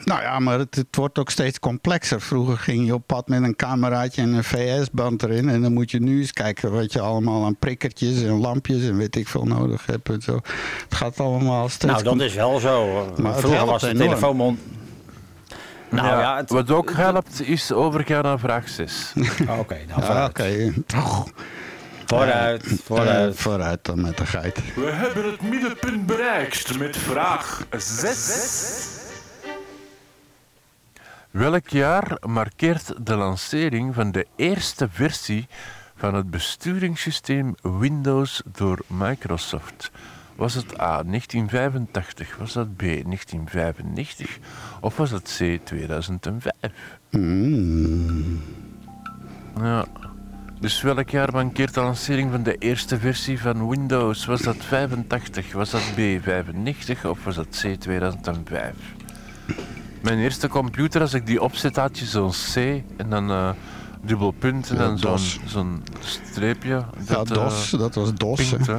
[0.04, 2.22] nou ja, maar het, het wordt ook steeds complexer.
[2.22, 5.50] Vroeger ging je op pad met een cameraatje en een VS-band erin.
[5.50, 8.98] En dan moet je nu eens kijken wat je allemaal aan prikkertjes en lampjes en
[8.98, 10.10] weet ik veel nodig hebt.
[10.10, 10.34] En zo.
[10.84, 13.06] Het gaat allemaal steeds Nou, dat is wel zo.
[13.22, 14.04] Maar Vroeger was de enorm.
[14.08, 14.60] telefoonmond...
[15.90, 19.14] Nou ja, het- Wat ook helpt, is overgaan naar vraag 6.
[19.60, 20.74] Oké, nou Ja, oké.
[20.86, 21.28] Toch.
[22.06, 23.36] Vooruit, Eh, vooruit.
[23.36, 24.74] vooruit dan met de geit.
[24.76, 28.88] We hebben het middenpunt bereikt met vraag 6.
[31.32, 35.48] Welk jaar markeert de lancering van de eerste versie
[35.96, 39.92] van het besturingssysteem Windows door Microsoft?
[40.36, 44.38] Was het A 1985, was dat B 1995
[44.82, 46.72] of was het C 2005?
[47.10, 48.42] Hmm.
[49.62, 49.86] Ja.
[50.60, 54.26] Dus welk jaar mankeert de lancering van de eerste versie van Windows?
[54.26, 58.72] Was dat 85, was dat B 95 of was dat C 2005?
[60.02, 62.56] Mijn eerste computer, als ik die opzet, had je zo'n C
[62.98, 63.50] en dan eh
[64.06, 66.70] dubbel punt en Ja, dan zo'n zo'n streepje.
[66.70, 68.52] Ja, dat, eh, DOS, dat was DOS.
[68.52, 68.76] hè.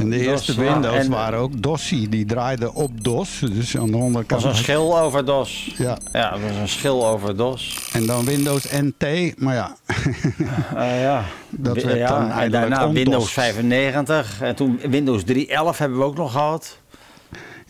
[0.00, 0.54] En de DOS, eerste.
[0.54, 2.08] Windows En- waren ook DOSsie.
[2.08, 3.38] Die draaiden op DOS.
[3.52, 4.42] Dus aan de Dat onderkant.
[4.42, 5.74] was een schil over DOS.
[5.78, 7.88] Ja, Ja, dat was een schil over DOS.
[7.92, 9.34] en dan Windows NT.
[9.38, 9.76] Maar ja,
[10.74, 11.24] Eh, ja.
[11.50, 12.90] Dat werd ja, dan en daarna.
[12.90, 14.40] Windows 95.
[14.40, 16.78] En toen Windows 3.11 hebben we ook nog gehad.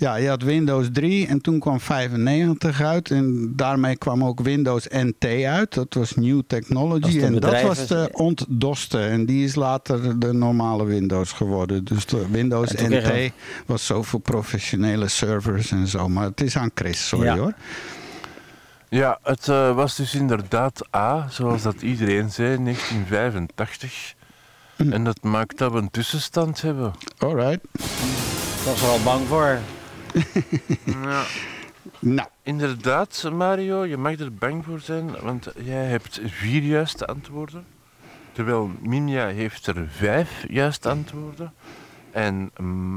[0.01, 3.10] Ja, je had Windows 3 en toen kwam 95 uit.
[3.10, 5.74] En daarmee kwam ook Windows NT uit.
[5.74, 7.20] Dat was New Technology.
[7.20, 8.98] en dat was de ontdoste.
[8.98, 11.85] En die is later de normale Windows geworden.
[11.85, 13.32] Dus de Windows NT
[13.66, 16.09] was zo voor professionele servers en zo.
[16.09, 17.36] Maar het is aan Chris, sorry Ja.
[17.36, 17.55] hoor.
[18.89, 24.14] Ja, het eh, was dus inderdaad A, zoals dat iedereen zei, 1985.
[24.77, 26.93] En dat maakt dat we een tussenstand hebben.
[27.18, 27.60] Alright.
[27.72, 29.59] Ik was er al bang voor.
[30.85, 31.23] Ja.
[31.99, 37.65] Nou, Inderdaad, Mario, je mag er bang voor zijn, want jij hebt vier juiste antwoorden.
[38.32, 41.53] Terwijl Minja heeft er vijf juiste antwoorden.
[42.11, 42.51] En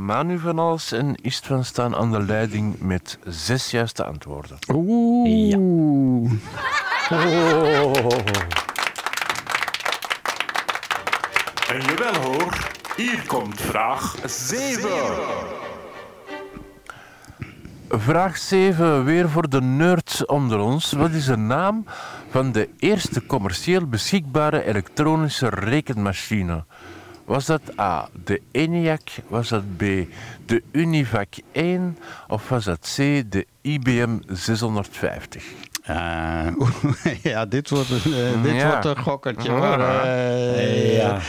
[0.06, 4.58] Manu van Alles en Ist van staan aan de leiding met zes juiste antwoorden.
[4.74, 6.32] oeh.
[11.70, 14.90] En jawel hoor, hier komt vraag 7.
[17.98, 20.92] Vraag 7, weer voor de nerds onder ons.
[20.92, 21.86] Wat is de naam
[22.30, 26.64] van de eerste commercieel beschikbare elektronische rekenmachine?
[27.26, 29.02] Was dat A, de ENIAC?
[29.28, 29.80] Was dat B,
[30.46, 31.98] de Univac 1?
[32.28, 35.44] Of was dat C, de IBM 650?
[35.84, 36.48] Eh,
[37.34, 38.68] ja, dit wordt een, eh, dit Ja.
[38.68, 39.80] wordt een gokkertje hoor.
[39.80, 41.20] Eh, Ja.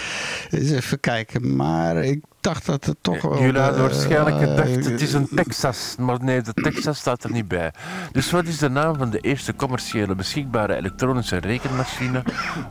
[0.51, 1.57] Eens even kijken.
[1.57, 3.41] Maar ik dacht dat het toch wel...
[3.41, 5.95] Jullie hadden eh, waarschijnlijk gedacht, eh, het is een Texas.
[5.99, 7.73] Maar nee, de Texas staat er niet bij.
[8.12, 12.23] Dus wat is de naam van de eerste commerciële beschikbare elektronische rekenmachine?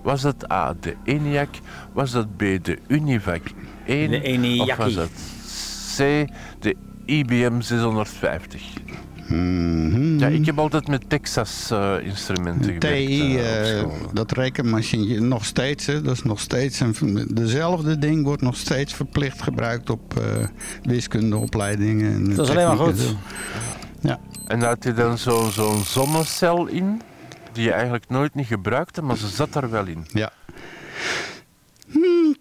[0.04, 1.50] Was dat A, de ENIAC?
[1.94, 3.41] Was dat B, de Univac
[3.86, 4.10] 1?
[4.10, 4.70] De ENIAC.
[4.70, 5.10] Of was dat
[5.98, 6.28] C,
[6.60, 6.76] de
[7.06, 8.62] IBM 650?
[9.35, 10.18] Mhm.
[10.19, 12.81] Ja, ik heb altijd met Texas-instrumenten gewerkt.
[13.07, 18.23] TI, eh, eh, dat rekenmachine, nog steeds, hè, dat is nog steeds een, dezelfde ding
[18.23, 20.47] wordt nog steeds verplicht gebruikt op eh,
[20.84, 22.14] wiskundeopleidingen.
[22.14, 22.97] En Dat is alleen maar goed.
[22.99, 23.14] zo.
[24.01, 27.01] Ja, En daar had je dan zo- zo'n zonnecel in,
[27.51, 30.05] die je eigenlijk nooit niet gebruikte, maar ze zat er wel in.
[30.14, 30.31] ja.
[31.91, 32.35] Hmm.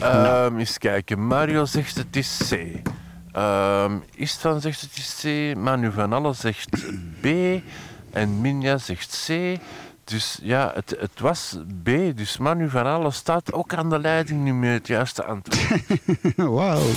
[0.00, 1.26] Ehm eens kijken.
[1.26, 2.56] Mario zegt het is C.
[3.34, 5.56] Ehm Istvan zegt het is C.
[5.56, 6.68] Manu van Alle zegt
[7.20, 7.26] B.
[8.10, 9.58] En Minja zegt C.
[10.04, 11.90] Dus ja, het, het was B.
[12.14, 15.82] Dus Manu van Alle staat ook aan de leiding nu met het juiste antwoord.
[16.36, 16.90] Wauw.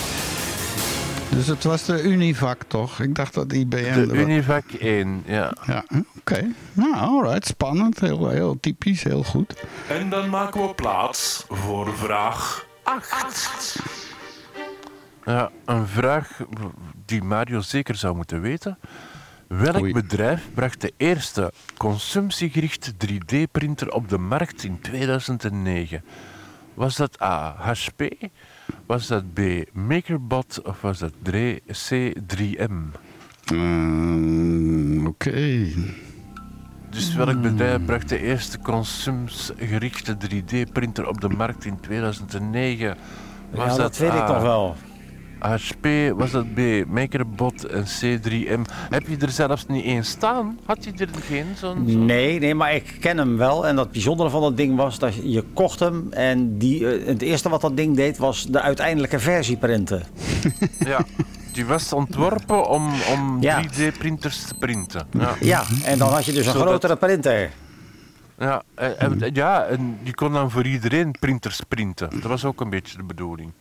[1.30, 3.00] Dus het was de Univac toch?
[3.00, 4.08] Ik dacht dat IBM...
[4.08, 5.54] De Univac 1, ja.
[5.66, 5.86] Ja,
[6.18, 6.52] oké.
[6.74, 7.46] Nou, alright.
[7.46, 8.00] Spannend.
[8.00, 9.04] Heel, heel typisch.
[9.04, 9.64] Heel goed.
[9.88, 13.80] En dan maken we plaats voor vraag 8.
[15.28, 16.42] Ja, een vraag
[17.06, 18.78] die Mario zeker zou moeten weten.
[19.48, 19.94] Welk Oei.
[19.94, 26.04] bedrijf bracht de eerste consumptiegerichte 3D-printer op de markt in 2009?
[26.74, 27.56] Was dat A.
[27.58, 28.02] HP?
[28.86, 29.40] Was dat B.
[29.74, 30.62] MakerBot?
[30.64, 32.14] Of was dat D- C.
[32.28, 32.92] 3M?
[33.46, 35.68] Ehm, oké.
[36.90, 42.98] Dus welk bedrijf bracht de eerste consumptiegerichte 3D-printer op de markt in 2009?
[43.52, 44.76] Was Ja, dat weet ik nog wel.
[45.40, 48.62] HP, was dat B, Makerbot en C3M.
[48.90, 50.60] Heb je er zelfs niet één staan?
[50.66, 52.06] Had je er geen zo'n...
[52.06, 53.68] Nee, nee, maar ik ken hem wel.
[53.68, 56.08] En dat bijzondere van dat ding was dat je kocht hem.
[56.12, 60.04] En die, eh, het eerste wat dat ding deed was de uiteindelijke versie printen.
[60.80, 61.06] Ja,
[61.54, 63.64] die was ontworpen om, om Ja.
[63.64, 65.08] 3D-printers te printen.
[65.12, 67.52] Ja, Ja, en dan had je dus een Zodat- grotere printer.
[68.40, 72.10] ja, en, en- ja, en die kon dan voor iedereen printers printen.
[72.10, 73.52] Dat was ook een beetje de bedoeling.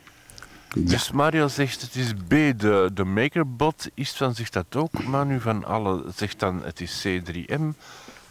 [0.78, 3.88] Dus Mario zegt het is B, de, de Makerbot.
[3.94, 5.04] Istvan zegt dat ook.
[5.04, 7.62] Manu van Alle zegt dan het is C3M.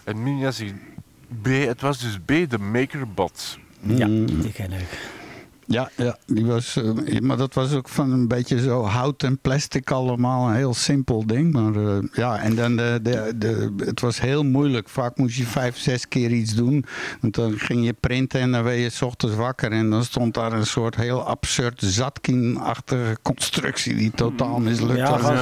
[0.04, 0.74] En Minja zegt
[1.42, 3.60] B, het was dus B, de Makerbot.
[3.80, 4.88] Ja, die ken ik.
[5.68, 9.40] Ja, ja die was, eh, maar dat was ook van een beetje zo hout en
[9.40, 10.48] plastic allemaal.
[10.50, 11.54] Een heel simpel ding.
[11.54, 14.90] Maar eh, ja, en dan de, de, de, het was heel moeilijk.
[14.90, 16.86] Vaak moest je vijf, zes keer iets doen.
[17.22, 19.72] Want dan ging je printen en dan werd je s ochtends wakker.
[19.72, 25.22] En dan stond daar een soort heel absurd zatkin-achtige constructie die totaal mislukt Ja, was.
[25.22, 25.38] van-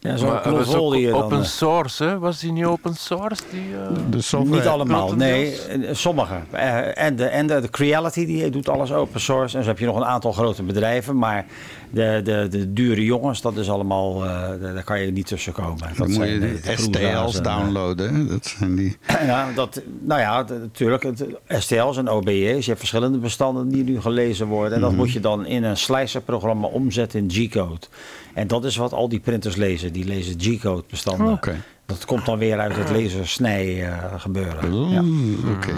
[0.00, 0.16] Ja.
[0.16, 1.22] Zo'n die je dan...
[1.22, 2.18] open eh, source, hè?
[2.18, 3.42] Was die niet open source?
[3.50, 4.56] Die, eh, De software.
[4.60, 5.60] Niet allemaal, nee.
[5.60, 6.34] eh, Sommige.
[6.50, 9.56] Eh, En de, en de, de Creality die doet alles open source.
[9.56, 11.18] En zo heb je nog een aantal grote bedrijven.
[11.18, 11.46] Maar
[11.90, 14.24] de, de, de dure jongens, dat is allemaal...
[14.24, 15.78] eh, daar kan je niet tussen komen.
[15.78, 18.14] Dat Dan moet zijn je de- de STL's en, eh, downloaden.
[18.14, 18.26] hè.
[18.26, 18.96] Dat zijn die.
[19.26, 21.02] Ja, dat, nou ja, natuurlijk.
[21.02, 22.34] het- STL's en OBE's.
[22.64, 24.72] Je hebt verschillende bestanden die nu gelezen worden.
[24.74, 24.98] En dat Mhm.
[24.98, 27.86] moet je dan in een slicerprogramma omzetten in G-code.
[28.36, 29.92] En dat is wat al die printers lezen.
[29.92, 31.32] Die lezen G-code bestanden.
[31.32, 31.62] Oké.
[31.86, 34.90] Dat komt dan weer uit het lasersnij eh, gebeuren.
[34.90, 35.02] Ja.
[35.50, 35.74] Oké,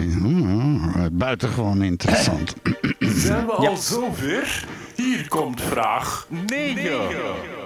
[1.13, 2.55] buitengewoon interessant.
[2.99, 4.65] Zijn we al zover?
[4.97, 7.58] Hier komt vraag 9.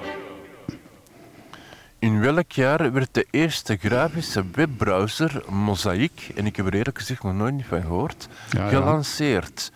[2.03, 7.23] In welk jaar werd de eerste grafische webbrowser Mosaic, en ik heb er eerlijk gezegd
[7.23, 8.69] nog nooit van gehoord, Ja, ja.
[8.69, 9.73] gelanceerd?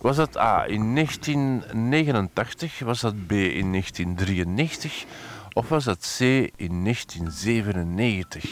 [0.00, 5.04] Was dat A in 1989, was dat B in 1993
[5.52, 6.20] of was dat C
[6.56, 8.44] in 1997?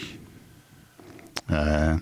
[1.47, 1.95] Eh,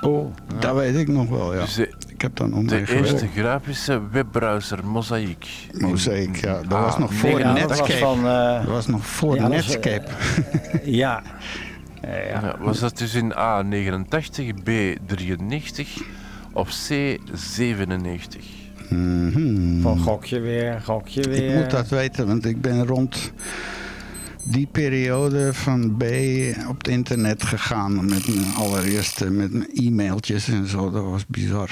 [0.00, 1.60] Oh, Dat weet ik nog wel, ja.
[1.60, 3.10] Dus de, Ik heb nog de gewerkt.
[3.10, 5.46] eerste grafische webbrowser Mosaic.
[5.78, 6.52] Mosaic, ja.
[6.62, 7.98] Dat Ah, was nog voor ja, dat was Netscape.
[8.04, 8.26] van...
[8.26, 10.06] eh, Dat was nog voor Ja, is, Netscape.
[10.84, 11.22] ja.
[12.00, 12.40] Eh, ja.
[12.40, 14.70] Ja, was dat dus in A 89, B
[15.06, 16.02] 93
[16.52, 18.44] of C 97?
[18.88, 19.80] Mhm.
[19.80, 21.48] Van gokje weer, gokje weer.
[21.50, 23.32] Ik moet dat weten, want ik ben rond
[24.44, 26.02] die periode van B
[26.68, 30.90] op het internet gegaan met mijn allereerste, met mijn e-mailtjes en zo.
[30.90, 31.70] Dat was bizar.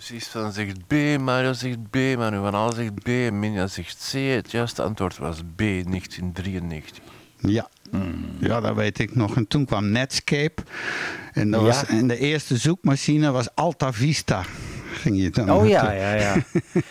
[0.00, 4.18] Dus Istvan zegt B, Mario zegt B, Manu van Al zegt B, Minja zegt C.
[4.34, 6.98] Het juiste antwoord was B 1993.
[7.36, 7.68] Ja.
[8.38, 9.36] Ja, dat weet ik nog.
[9.36, 10.62] En toen kwam Netscape.
[11.32, 11.66] En, dat Ja.
[11.66, 14.42] was, en de eerste zoekmachine was Alta Vista.
[14.92, 16.36] Ging je dan Oh ja, ja, ja.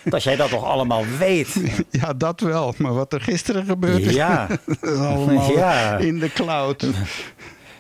[0.04, 1.56] Dat jij dat toch allemaal weet.
[2.02, 2.74] Ja, dat wel.
[2.78, 4.48] Maar wat er gisteren gebeurde, Ja.
[4.82, 5.98] is allemaal Ja.
[5.98, 6.86] in de cloud.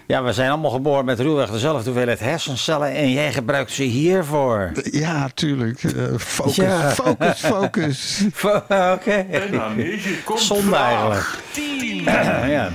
[0.09, 4.71] Ja, we zijn allemaal geboren met ruwweg dezelfde hoeveelheid hersencellen en jij gebruikt ze hiervoor.
[4.91, 5.83] Ja, tuurlijk.
[5.83, 6.89] Eh, focus, Ja.
[6.89, 8.23] focus, focus.
[8.93, 9.25] Oké.
[9.75, 11.39] 9 komt Zonde eigenlijk.
[11.51, 12.03] 10.
[12.49, 12.69] Ja.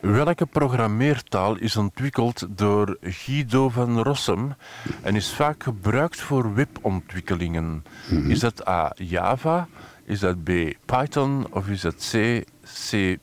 [0.00, 4.54] Welke programmeertaal is ontwikkeld door Guido van Rossum
[5.02, 7.84] en is vaak gebruikt voor webontwikkelingen?
[8.28, 8.92] Is dat A.
[8.96, 9.68] Java,
[10.08, 10.50] is dat B.
[10.86, 12.44] Python of is dat C.
[12.88, 13.18] C++?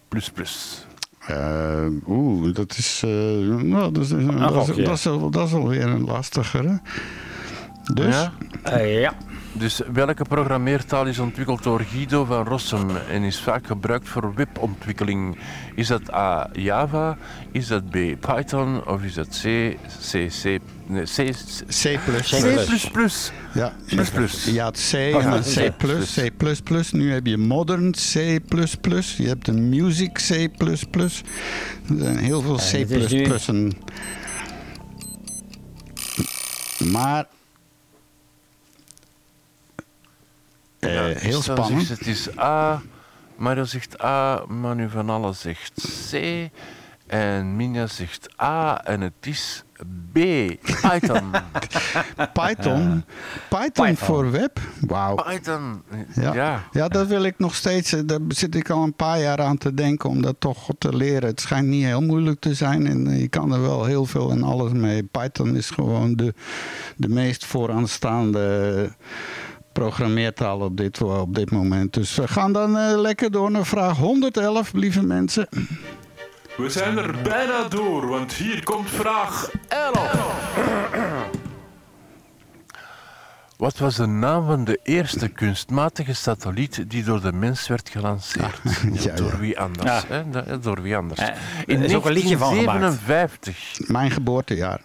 [1.27, 3.09] Eh, Oeh, dat is, eh,
[3.63, 4.19] nou, dat, is, dat,
[4.77, 6.79] is, dat, is, al- dat is alweer een lastigere.
[7.93, 8.33] Dus, Ja?
[8.63, 9.13] Eh, ja.
[9.57, 15.37] Dus welke programmeertaal is ontwikkeld door Guido van Rossum en is vaak gebruikt voor webontwikkeling?
[15.75, 16.49] Is dat A.
[16.53, 17.17] Java,
[17.51, 17.97] is dat B.
[18.19, 19.75] Python of is dat C.
[20.11, 20.27] C.
[20.41, 20.59] C.
[20.87, 21.07] Nee, C.
[21.07, 21.31] C.
[21.67, 21.99] C++.
[22.21, 22.41] C++.
[23.53, 24.45] Ja, Plus, plus.
[24.45, 25.39] Je had C, Oh, ja.
[25.41, 26.31] C++,
[26.69, 26.91] C++.
[26.91, 27.95] Nu heb je modern C++.
[29.17, 30.49] Je hebt een music C++.
[30.59, 30.79] Er
[31.97, 33.73] zijn heel veel Ja, het C++'en.
[36.91, 37.25] Maar...
[40.91, 41.85] Ja, heel dus dan spannend.
[41.87, 42.81] zegt Het is A,
[43.37, 45.73] Mario zegt A, Manu van Alle zegt
[46.11, 46.15] C
[47.07, 49.63] en Minja zegt A en het is
[50.11, 51.31] B, Python.
[52.33, 53.03] Python.
[53.49, 53.95] Python Python.
[53.95, 54.59] voor web.
[54.87, 55.15] Wauw.
[55.15, 55.81] Python,
[56.15, 56.33] Ja.
[56.33, 56.63] ja.
[56.71, 56.87] Ja.
[56.87, 57.93] dat wil ik nog steeds.
[57.93, 60.95] eh, Daar zit ik al een paar jaar aan te denken om dat toch te
[60.95, 61.29] leren.
[61.29, 64.31] Het schijnt niet heel moeilijk te zijn en eh, je kan er wel heel veel
[64.31, 65.03] en alles mee.
[65.03, 66.33] Python is gewoon de,
[66.97, 68.89] de meest vooraanstaande
[69.79, 71.93] programmeertaal op dit, op dit moment.
[71.93, 75.47] Dus we gaan dan eh, lekker door naar vraag 111, lieve mensen.
[76.57, 81.13] We zijn er bijna door, want hier komt vraag 11.
[83.57, 88.59] Wat was de naam van de eerste kunstmatige satelliet die door de mens werd gelanceerd?
[89.03, 89.37] ja, door ja.
[89.37, 90.01] wie anders?
[90.01, 90.03] Ja.
[90.07, 90.59] Hè?
[90.59, 91.19] Door wie anders?
[91.19, 91.35] Eh,
[91.65, 92.79] In er is ook een liedje van gemaakt.
[92.79, 94.81] 1957 Mijn geboortejaar.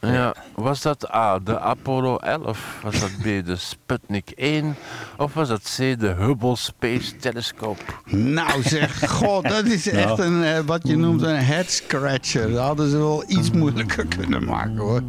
[0.00, 2.78] Ja, was dat A, de Apollo 11?
[2.82, 4.76] Was dat B, de Sputnik 1?
[5.16, 7.82] Of was dat C, de Hubble Space Telescope?
[8.04, 12.50] Nou zeg, god, dat is echt een, eh, wat je noemt een head scratcher.
[12.52, 15.02] Dat hadden ze wel iets moeilijker kunnen maken hoor.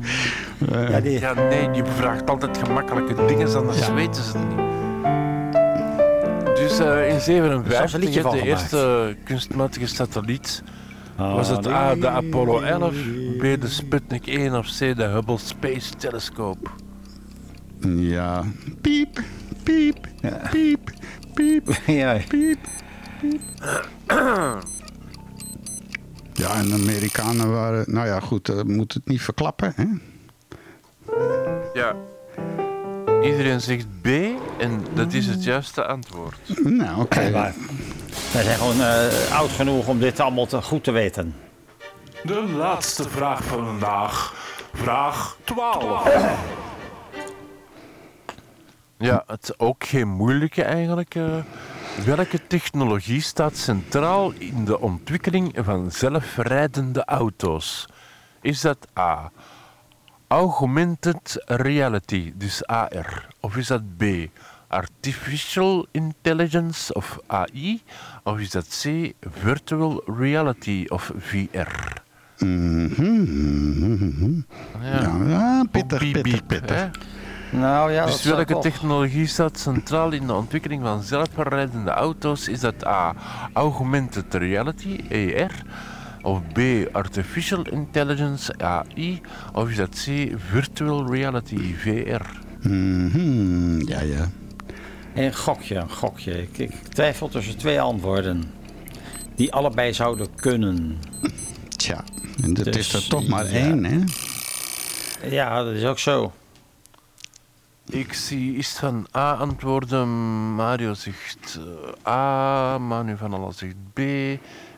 [0.72, 4.70] Eh, Ja, die, Ja, nee, je vraagt altijd gemakkelijke dingen, anders weten ze het niet.
[6.56, 8.62] Dus eh, in Er is zelfs een 57 liedje hè, van de gemaakt.
[8.62, 10.64] eerste kunstmatige satelliet
[11.30, 12.94] Was het A, de Apollo 11,
[13.38, 16.70] B, de Sputnik 1 of C, de Hubble Space Telescope?
[17.88, 18.44] Ja.
[18.82, 19.20] Piep,
[19.64, 20.42] piep, Ja.
[20.52, 20.80] piep,
[21.34, 22.60] piep, Ja, piep,
[23.20, 23.42] piep.
[26.34, 27.84] Ja, en de Amerikanen waren...
[27.88, 29.86] Nou ja, goed, uh, moet het niet verklappen, hè?
[31.74, 31.96] Ja.
[33.24, 34.08] Iedereen zegt B
[34.58, 36.38] en dat is het juiste antwoord.
[36.64, 37.30] Nou, oké.
[37.30, 37.54] maar
[38.34, 41.36] wij zijn gewoon eh, oud genoeg om dit allemaal te, goed te weten.
[42.24, 44.34] De laatste vraag van vandaag.
[44.74, 46.08] Vraag 12.
[48.98, 51.16] Ja, het is ook geen moeilijke eigenlijk.
[51.16, 51.36] eh.
[52.06, 57.88] welke technologie staat centraal in de ontwikkeling van zelfrijdende auto's?
[58.42, 59.32] Is dat A.
[60.28, 63.28] Augmented reality, dus AR?
[63.40, 64.04] Of is dat B.
[64.72, 67.82] Artificial intelligence of AI?
[68.24, 69.12] Of is dat C.
[69.42, 72.00] Virtual reality of VR?
[73.12, 74.42] Mhm.
[74.82, 76.70] Ja, Ja, ja, pittig.
[76.70, 76.88] hè?
[77.52, 82.48] Nou ja, Dus welke technologie staat centraal in de ontwikkeling van zelfrijdende auto's?
[82.48, 83.14] Is dat A.
[83.54, 85.52] Augmented reality, AR?
[86.22, 86.60] Of B.
[86.92, 89.22] Artificial intelligence, AI?
[89.54, 90.32] Of is dat C.
[90.52, 92.26] Virtual reality, VR?
[92.68, 94.30] Mhm, Ja, ja.
[95.16, 96.42] Een gokje, een gokje.
[96.42, 98.54] Ik, ik twijfel tussen twee antwoorden.
[99.36, 101.00] Die allebei zouden kunnen.
[101.78, 102.04] Tja,
[102.44, 103.52] en dat Dus, is er toch maar ja.
[103.52, 104.00] één, hè?
[105.30, 106.32] Ja, dat is ook zo.
[107.90, 110.08] Ik zie iets van A antwoorden.
[110.56, 111.60] Mario zegt
[112.06, 114.00] eh, A, Manu van Alla zegt B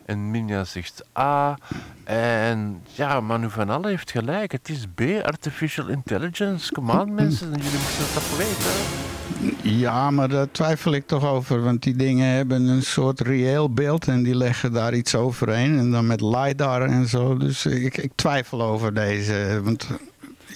[0.06, 1.58] en Minja zegt A.
[2.04, 4.52] En ja, Manu van Alla heeft gelijk.
[4.52, 6.72] Het is B, Artificial Intelligence.
[6.72, 9.13] Kom aan mensen, jullie moeten het toch weten.
[9.62, 11.62] Ja, maar daar twijfel ik toch over.
[11.62, 15.78] Want die dingen hebben een soort reëel beeld en die leggen daar iets overheen.
[15.78, 17.36] En dan met LiDAR en zo.
[17.36, 19.60] Dus ik, ik twijfel over deze.
[19.62, 19.86] Want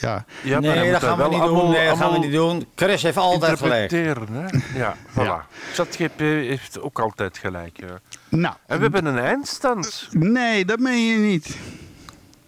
[0.01, 1.71] ja, nee, dat gaan we niet doen.
[1.71, 2.67] Nee, dat gaan we niet doen.
[2.75, 3.93] Chris heeft altijd gelijk.
[3.93, 4.43] interpreteren,
[4.73, 4.79] hè?
[4.79, 5.25] Ja, voilà.
[5.25, 5.47] Ja.
[5.73, 7.79] ChatGPT heeft ook altijd gelijk.
[7.81, 8.01] ja.
[8.29, 10.09] nou, En we hebben een eindstand.
[10.11, 11.57] nee, dat meen je niet.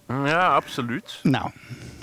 [0.09, 1.21] Ja, absoluut.
[1.23, 1.51] Nou,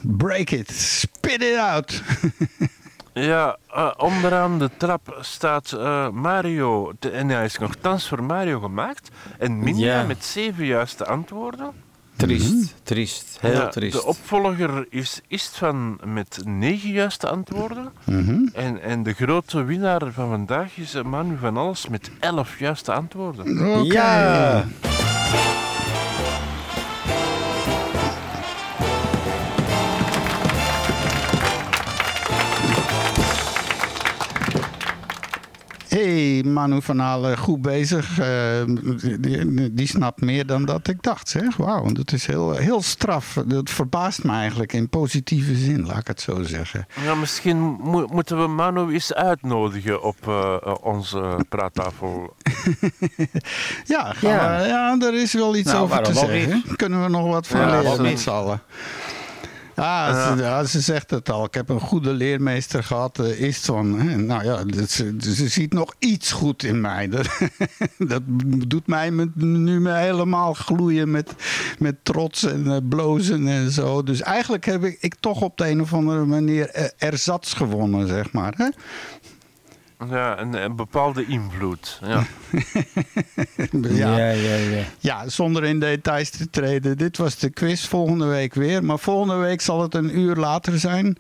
[0.02, 2.02] break it, spit it out.
[3.18, 6.91] Ja, eh, onderaan de trap staat eh, Mario.
[6.99, 9.10] te- en hij is nogthans voor Mario gemaakt.
[9.39, 10.03] En Minja Ja.
[10.07, 11.72] met zeven juiste antwoorden.
[12.15, 13.94] Triest, triest, heel Ja, triest.
[13.94, 17.91] De opvolger is Istvan met negen juiste antwoorden.
[18.03, 18.48] Mhm.
[18.53, 23.84] En, en de grote winnaar van vandaag is Manu van Alles met elf juiste antwoorden.
[23.85, 24.64] Ja!
[36.02, 38.19] Hey, Manu van Halen, goed bezig.
[38.19, 38.28] Eh,
[39.19, 41.56] die, die snapt meer dan dat ik dacht, zeg.
[41.57, 43.38] Wauw, dat is heel, heel straf.
[43.45, 46.88] Dat verbaast me eigenlijk in positieve zin, laat ik het zo zeggen.
[47.03, 52.34] Ja, misschien mo- moeten we Manu eens uitnodigen op eh, eh, onze praattafel.
[53.86, 54.60] Ja, Ja.
[54.61, 56.64] We, ja, er is wel iets Nou, over te zeggen.
[56.76, 58.61] Kunnen we nog wat van Ja, leren met z'n allen.
[59.77, 61.45] Ja, Ze, ja, ze zegt het al.
[61.45, 63.99] Ik heb een goede leermeester gehad, uh, Istvan.
[63.99, 64.15] hè.
[64.17, 67.07] Nou ja, ze, ze ziet nog iets goed in mij.
[67.09, 67.27] Dat,
[67.97, 68.21] dat
[68.67, 71.33] doet mij met, nu me helemaal gloeien met,
[71.79, 74.03] met trots en eh, blozen en zo.
[74.03, 78.07] Dus eigenlijk heb ik, ik toch op de een of andere manier eh, erzats gewonnen,
[78.07, 78.53] zeg maar.
[78.57, 78.67] Hè?
[80.10, 81.99] Ja, een, een bepaalde invloed.
[82.06, 82.24] Ja.
[83.82, 84.18] Ja.
[84.18, 84.56] ja, ja.
[84.56, 84.84] ja.
[84.99, 86.98] Ja, zonder in details te treden.
[86.98, 87.86] Dit was de quiz.
[87.86, 88.84] Volgende week weer.
[88.84, 91.18] Maar volgende week zal het een uur later zijn.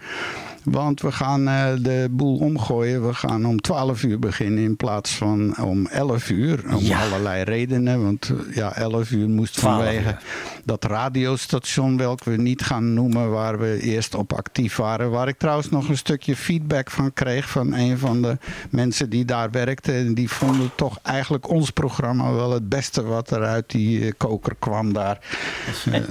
[0.71, 3.07] Want we gaan eh, de boel omgooien.
[3.07, 6.63] We gaan om 12 uur beginnen in plaats van om 11 uur.
[6.75, 7.01] Om Ja.
[7.05, 8.03] allerlei redenen.
[8.03, 10.21] Want eh, ja, 11 uur moest 12 vanwege uur.
[10.65, 15.11] dat radiostation, welk we niet gaan noemen, waar we eerst op actief waren.
[15.11, 18.37] Waar ik trouwens nog een stukje feedback van kreeg van een van de
[18.69, 19.91] mensen die daar werkte.
[19.91, 24.11] En die vonden toch eigenlijk ons programma wel het beste wat er uit die eh,
[24.17, 25.19] koker kwam daar.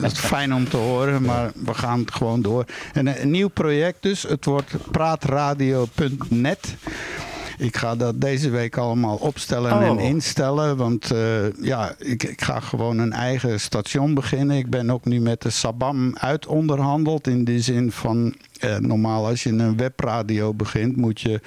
[0.00, 2.64] Dat is fijn om te horen, maar we gaan het gewoon door.
[2.92, 4.22] En een nieuw project dus.
[4.22, 6.74] Het wordt praatradio.net.
[7.58, 10.02] Ik ga dat deze week allemaal opstellen en Oh.
[10.02, 10.76] instellen.
[10.76, 14.56] Want eh, ja, ik, ik ga gewoon een eigen station beginnen.
[14.56, 17.26] Ik ben ook nu met de Sabam uitonderhandeld.
[17.26, 20.96] In de zin van, eh, normaal als je een webradio begint...
[20.96, 21.40] moet je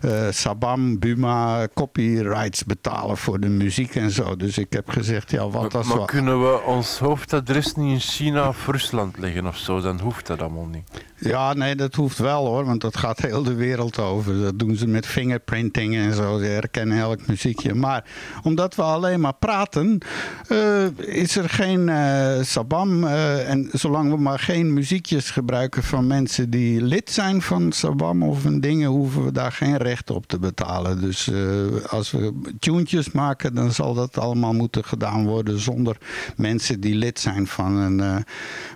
[0.00, 4.36] eh, Sabam, Buma, copyrights betalen voor de muziek en zo.
[4.36, 6.04] Dus ik heb gezegd, ja, wat Maar, als maar we...
[6.04, 9.80] kunnen we ons hoofdadres niet in China of Rusland leggen of zo?
[9.80, 10.88] Dan hoeft dat allemaal niet.
[11.16, 14.40] Ja, nee, dat hoeft wel hoor, want dat gaat heel de wereld over.
[14.40, 16.38] Dat doen ze met fingerprint fingerprinting en zo.
[16.38, 17.74] Ze herkennen elk muziekje.
[17.74, 18.04] Maar
[18.42, 19.98] omdat we alleen maar praten,
[20.48, 21.90] eh, is er geen
[22.44, 23.04] Sabam.
[23.04, 28.44] en zolang we maar geen muziekjes gebruiken van mensen die lid zijn van Sabam of
[28.44, 31.00] een dingen, hoeven we daar geen recht op te betalen.
[31.00, 31.30] Dus
[31.88, 35.96] als we tuentjes maken, dan zal dat allemaal moeten gedaan worden zonder
[36.36, 38.24] mensen die lid zijn van een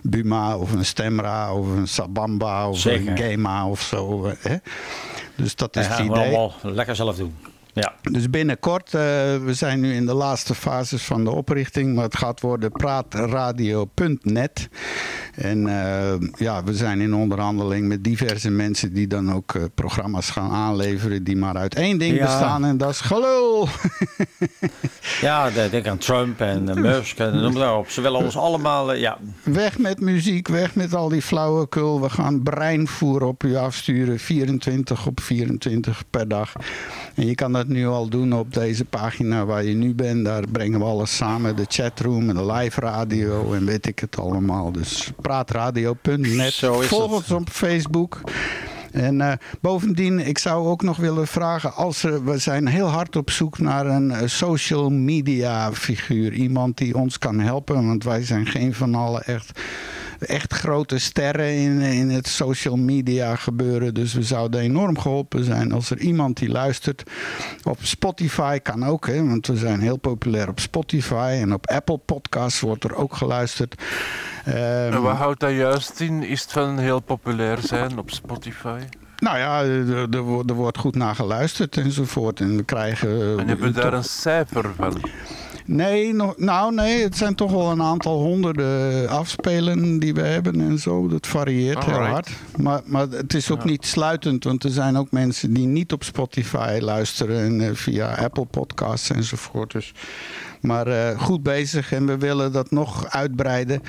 [0.03, 4.33] Buma of een Stemra of een Sabamba of een Gema of zo.
[4.39, 4.55] Hè?
[5.35, 6.09] Dus dat is het idee.
[6.09, 7.33] allemaal lekker zelf doen.
[7.75, 7.93] Ja.
[8.11, 9.01] Dus binnenkort, uh,
[9.45, 14.69] we zijn nu in de laatste fases van de oprichting, maar het gaat worden praatradio.net.
[15.35, 20.29] En uh, ja, we zijn in onderhandeling met diverse mensen die dan ook uh, programma's
[20.29, 22.23] gaan aanleveren die maar uit één ding ja.
[22.23, 23.44] bestaan en dat is gelul.
[25.21, 27.89] ja, denk aan Trump en Musk en noem maar op.
[27.89, 29.17] Ze willen ons allemaal, ja.
[29.43, 32.01] Weg met muziek, weg met al die flauwekul.
[32.01, 36.53] We gaan breinvoer op u afsturen, 24 op 24 per dag.
[37.15, 40.25] En je kan dat nu al doen op deze pagina waar je nu bent.
[40.25, 41.55] Daar brengen we alles samen.
[41.55, 44.71] De chatroom en de live radio en weet ik het allemaal.
[44.71, 46.53] Dus praatradio.net.
[46.87, 48.21] Volg ons op Facebook.
[48.95, 49.31] En uh,
[49.61, 53.59] bovendien, ik zou ook nog willen vragen, als er, we zijn heel hard op zoek
[53.59, 56.33] naar een uh, social media figuur.
[56.33, 59.59] Iemand die ons kan helpen, want wij zijn geen van allen echt
[60.25, 63.93] echt grote sterren in, in het social media gebeuren.
[63.93, 67.03] Dus we zouden enorm geholpen zijn als er iemand die luistert.
[67.63, 71.37] Op Spotify kan ook, hè, want we zijn heel populair op Spotify.
[71.41, 73.81] En op Apple Podcasts wordt er ook geluisterd.
[74.47, 76.23] Um, wat houdt dat juist in?
[76.23, 78.79] Is het van heel populair zijn op Spotify?
[79.17, 79.63] Nou ja,
[80.45, 82.39] er, wordt goed naar geluisterd enzovoort.
[82.39, 83.39] En we krijgen.
[83.39, 85.01] En hebben we daar een cijfer van?
[85.65, 90.79] Nee, nou nee, het zijn toch wel een aantal honderden afspelen die we hebben en
[90.79, 91.07] zo.
[91.07, 92.29] Dat varieert heel hard.
[92.57, 96.03] Maar, maar het is ook niet sluitend, want er zijn ook mensen die niet op
[96.03, 99.71] Spotify luisteren en eh, via Apple Podcasts enzovoort.
[99.71, 99.93] Dus
[100.61, 103.81] maar uh, goed bezig en we willen dat nog uitbreiden.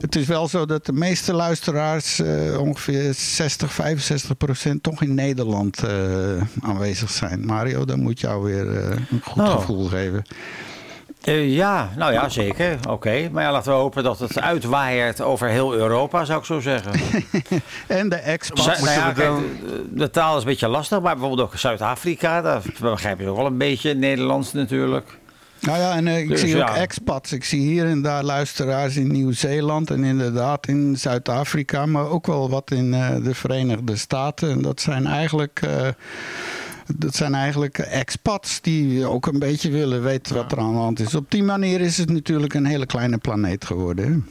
[0.00, 5.14] Het is wel zo dat de meeste luisteraars, uh, ongeveer 60, 65 procent, toch in
[5.14, 5.90] Nederland uh,
[6.60, 7.46] aanwezig zijn.
[7.46, 9.50] Mario, dan moet jou weer een goed oh.
[9.50, 10.24] gevoel geven.
[11.24, 12.78] Uh, ja, nou ja, zeker.
[12.88, 13.28] Oké.
[13.32, 16.92] Maar ja, laten we hopen dat het uitwaaiert over heel Europa, zou ik zo zeggen.
[17.86, 18.80] en de expats.
[18.80, 19.34] Nou ja, kijk,
[19.90, 23.46] de, taal is een beetje lastig, maar bijvoorbeeld ook Zuid-Afrika, daar begrijp je ook wel
[23.46, 25.18] een beetje Nederlands natuurlijk.
[25.60, 27.32] Nou ja, en uh, ik dus, zie ook expats.
[27.32, 32.50] Ik zie hier en daar luisteraars in Nieuw-Zeeland en inderdaad in Zuid-Afrika, maar ook wel
[32.50, 34.50] wat in uh, de Verenigde Staten.
[34.50, 35.60] En dat zijn eigenlijk.
[36.96, 41.00] Dat zijn eigenlijk expats die ook een beetje willen weten wat er aan de hand
[41.00, 41.14] is.
[41.14, 44.26] Op die manier is het natuurlijk een hele kleine planeet geworden.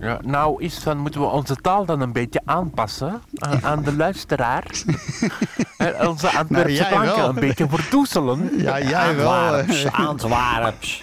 [0.00, 3.96] Ja, nou is van, moeten we onze taal dan een beetje aanpassen aan, aan de
[3.96, 4.84] luisteraars.
[5.76, 8.50] en onze Antwerpse nou, klanken een beetje verdoezelen.
[8.60, 9.32] Ja, jij wel.
[9.32, 11.02] Antwerps, Antwerps.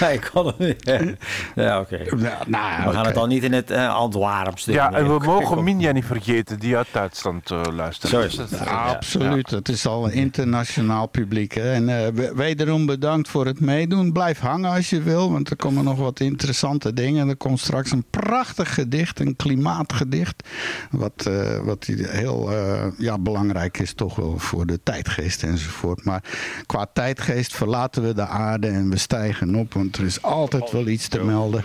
[0.12, 1.16] ik kon het niet.
[1.54, 1.98] Ja, oké.
[2.46, 4.74] nou, we gaan het al niet in het uh, Antwerps doen.
[4.74, 8.12] Ja, en we mogen Minja niet vergeten, die uit Duitsland uh, luistert.
[8.12, 8.50] Zo is het.
[8.50, 9.50] Ja, absoluut.
[9.50, 11.54] Het is al een internationaal publiek.
[11.54, 11.72] Hè.
[11.72, 14.12] En uh, wederom bedankt voor het meedoen.
[14.12, 17.28] Blijf hangen als je wil, want er komen nog wat interessante dingen.
[17.28, 20.48] Er komt straks een prachtig gedicht, een klimaatgedicht.
[20.90, 26.04] Wat, uh, wat heel uh, ja, belangrijk is toch wel voor de tijdgeest enzovoort.
[26.04, 26.22] Maar
[26.66, 29.74] qua tijdgeest verlaten we de aarde en we stijgen op.
[29.74, 31.64] Want er is altijd wel iets te melden.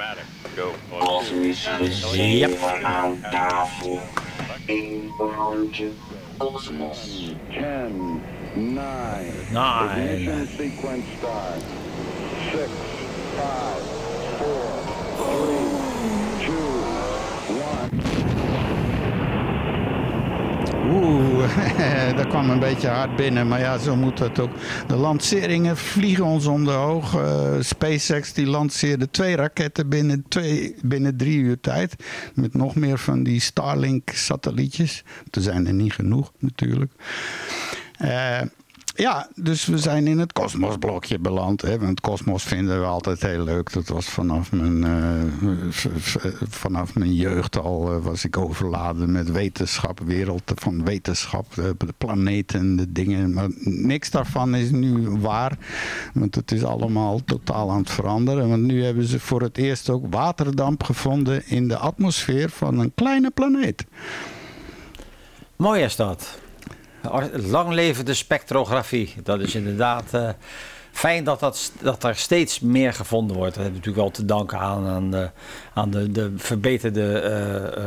[2.13, 2.57] Yep.
[6.37, 7.33] Cosmos.
[7.49, 8.21] 10,
[8.55, 10.45] 9, Nine.
[10.57, 11.63] sequence start.
[12.51, 12.69] 6,
[13.35, 14.80] 5,
[20.93, 23.47] Oeh, dat kwam een beetje hard binnen.
[23.47, 24.51] Maar ja, zo moet het ook.
[24.87, 27.15] De lanceringen vliegen ons om de oog.
[27.15, 31.95] Uh, SpaceX die lanceerde twee raketten binnen, twee, binnen drie uur tijd.
[32.33, 35.03] Met nog meer van die Starlink-satellietjes.
[35.31, 36.91] Er zijn er niet genoeg natuurlijk.
[38.01, 38.41] Uh,
[38.95, 41.61] ja, dus we zijn in het kosmosblokje beland.
[41.61, 41.79] Hè?
[41.79, 43.73] Want kosmos vinden we altijd heel leuk.
[43.73, 45.71] Dat was vanaf mijn, uh,
[46.49, 51.93] vanaf mijn jeugd al uh, was ik overladen met wetenschap, wereld van wetenschap, de, de,
[51.97, 53.33] planeten, de dingen.
[53.33, 55.57] Maar niks daarvan is nu waar.
[56.13, 58.49] Want het is allemaal totaal aan het veranderen.
[58.49, 62.91] Want nu hebben ze voor het eerst ook waterdamp gevonden in de atmosfeer van een
[62.95, 63.85] kleine planeet.
[65.55, 66.40] Mooi is dat.
[67.31, 67.73] Lang
[68.13, 69.13] spectrografie.
[69.23, 70.29] Dat is inderdaad uh,
[70.91, 73.55] fijn dat, dat, dat er steeds meer gevonden wordt.
[73.55, 75.29] Dat we natuurlijk wel te danken aan, aan, de,
[75.73, 77.23] aan de, de verbeterde
[77.77, 77.85] uh,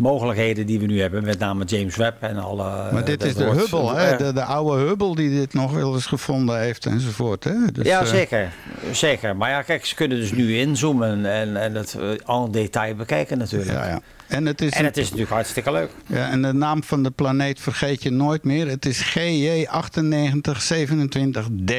[0.00, 2.92] mogelijkheden die we nu hebben, met name James Webb en alle.
[2.92, 4.10] Maar dit dat is de Hubble, hè?
[4.10, 7.44] eh, De, de oude Hubble die dit nog wel eens gevonden heeft enzovoort.
[7.44, 7.54] Hè?
[7.72, 8.52] Dus, ja, eh, zeker.
[8.92, 9.36] zeker.
[9.36, 13.38] Maar ja, kijk, ze kunnen dus nu inzoomen en, en het eh, en detail bekijken
[13.38, 13.70] natuurlijk.
[13.72, 14.00] Ja, ja.
[14.28, 15.90] En het is, En het is natuurlijk hartstikke leuk.
[16.06, 18.68] ja, en de naam van de planeet vergeet je nooit meer.
[18.68, 21.72] Het is GJ9827d.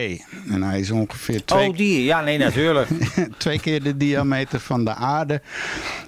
[0.52, 2.03] En hij is ongeveer twee, Oh, die.
[2.03, 2.88] Ja, nee, natuurlijk.
[3.38, 5.41] twee keer de diameter van de aarde.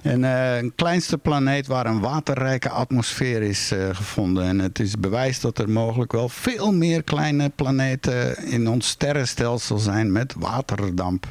[0.02, 4.44] En eh, een kleinste planeet waar een waterrijke atmosfeer is eh, gevonden.
[4.44, 9.78] En het is bewijs dat er mogelijk wel veel meer kleine planeten in ons sterrenstelsel
[9.78, 11.26] zijn met waterdamp.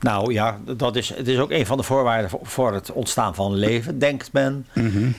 [0.00, 3.54] Nou ja, dat is, het is ook een van de voorwaarden voor, het ontstaan van
[3.54, 4.66] leven, denkt men.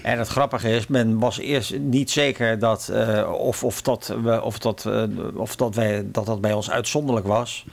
[0.01, 4.41] En het grappige is, men was eerst niet zeker dat, eh, of, of, dat, we,
[4.41, 5.03] of, dat, eh,
[5.35, 7.65] of dat, wij, dat dat bij ons uitzonderlijk was.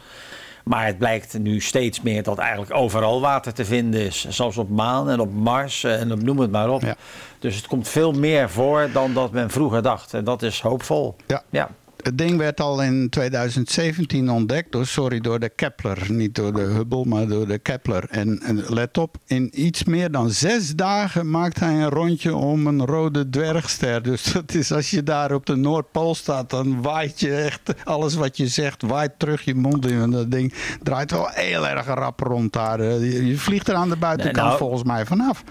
[0.69, 4.27] Maar het blijkt nu steeds meer dat eigenlijk overal water te vinden is.
[4.29, 6.83] Zelfs op maan en op Mars en op- noem het maar op.
[6.83, 6.95] Ja.
[7.39, 10.15] Dus het komt veel meer voor dan dat men vroeger dacht.
[10.15, 11.17] En dat is hoopvol.
[11.27, 11.43] Ja.
[11.51, 11.69] Ja.
[12.03, 16.07] Het ding werd al in 2017 ontdekt door, sorry, door de Kepler.
[16.09, 18.07] Niet door de Hubble, maar door de Kepler.
[18.11, 22.67] En, en let op, in iets meer dan zes dagen maakt hij een rondje om
[22.67, 24.03] een rode dwergster.
[24.03, 28.15] Dus dat is als je daar op de Noordpool staat, dan waait je echt alles
[28.15, 30.01] wat je zegt, waait terug je mond in.
[30.01, 32.83] En dat ding draait wel heel erg rap rond daar.
[32.83, 35.45] Je, je vliegt er aan de buitenkant Nee, nou- volgens mij vanaf.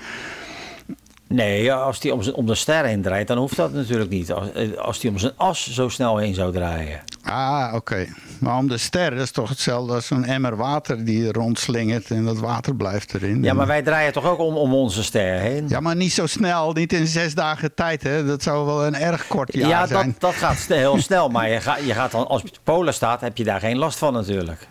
[1.30, 4.32] Nee, als die om, zijn- om de ster heen draait, dan hoeft dat natuurlijk niet.
[4.32, 7.00] Als, eh, als die om zijn as zo snel heen zou draaien.
[7.24, 8.06] Ah, oké.
[8.40, 12.26] Maar om de ster, dat is toch hetzelfde als zo'n emmer water die rondslingert en
[12.26, 13.44] dat water blijft erin.
[13.44, 15.66] Ja, maar wij draaien toch ook om, om onze ster heen?
[15.68, 18.04] Ja, maar niet zo snel, niet in zes dagen tijd.
[18.04, 18.26] Hè.
[18.26, 20.06] Dat zou wel een erg kort jaar Ja, zijn.
[20.12, 21.30] dat, dat gaat heel snel.
[21.30, 23.60] Maar je, gaat je gaat dan, als je op de polen staat, heb je daar
[23.60, 24.68] geen last van natuurlijk.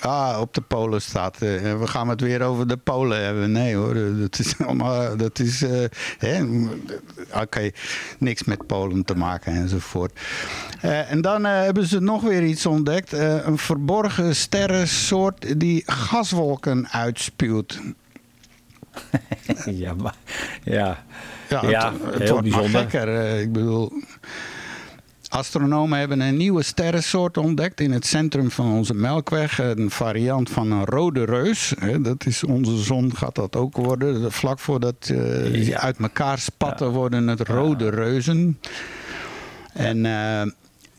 [0.00, 1.42] Ah, op de polen staat.
[1.42, 3.52] eh, we gaan het weer over de polen hebben.
[3.52, 5.16] Nee hoor, dat is allemaal.
[5.16, 5.64] Dat is.
[6.18, 6.44] hè,
[7.34, 7.70] Oké,
[8.18, 10.20] niks met Polen te maken enzovoort.
[10.80, 17.80] Eh, en dan hebben ze nog weer iets ontdekt: een verborgen sterrensoort die gaswolken uitspuwt.
[19.64, 20.14] ja, maar,
[20.62, 21.04] ja.
[21.48, 22.80] Ja, het, het heel wordt bijzonder.
[22.80, 23.38] gekker.
[23.40, 23.92] ik bedoel,
[25.28, 29.58] astronomen hebben een nieuwe sterrensoort ontdekt in het centrum van onze Melkweg.
[29.58, 31.74] Een variant van een rode reus.
[32.00, 34.32] Dat is onze zon, gaat dat ook worden.
[34.32, 35.78] Vlak voordat eh, die Ja.
[35.80, 38.58] uit elkaar spatten worden het rode reuzen.
[39.72, 40.06] En...
[40.06, 40.42] eh,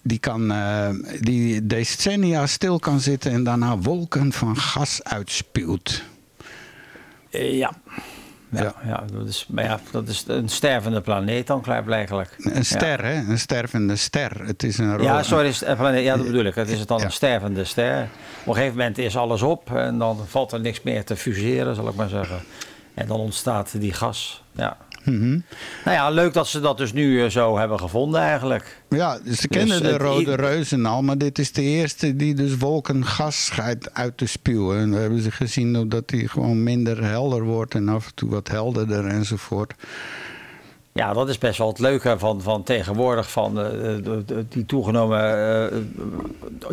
[0.08, 0.90] die, kan, eh,
[1.20, 6.04] die decennia stil kan zitten en daarna wolken van gas uitspuwt.
[7.30, 7.74] Eh, ja.
[8.50, 9.04] Ja, Ja.
[9.14, 12.36] dat is, maar ja, dat is een stervende planeet dan klaarblijkelijk.
[12.38, 13.14] Een ster, hè?
[13.14, 14.32] Een stervende ster.
[14.46, 16.56] Het is een Ja, sorry, planeet, ja, dat bedoel ik.
[16.56, 18.02] Het is dan een stervende ster.
[18.42, 21.76] Op een gegeven moment is alles op en dan valt er niks meer te fuseren,
[21.76, 22.40] zal ik maar zeggen.
[22.94, 24.44] En dan ontstaat die gas.
[24.52, 24.78] Ja.
[25.08, 25.30] Mhm.
[25.86, 28.82] Nou ja, leuk dat ze dat dus nu eh, zo hebben gevonden eigenlijk.
[28.90, 32.58] Ja, dus ze kennen de rode reuzen al, maar dit is de eerste die dus
[32.58, 34.80] wolken gas schijnt uit te spuwen.
[34.80, 38.30] En we hebben ze gezien dat die gewoon minder helder wordt en af en toe
[38.30, 39.74] wat helderder enzovoort.
[40.92, 43.66] Ja, dat is best wel het leuke van, van tegenwoordig, van eh,
[44.04, 45.20] de- die toegenomen
[45.72, 45.78] eh,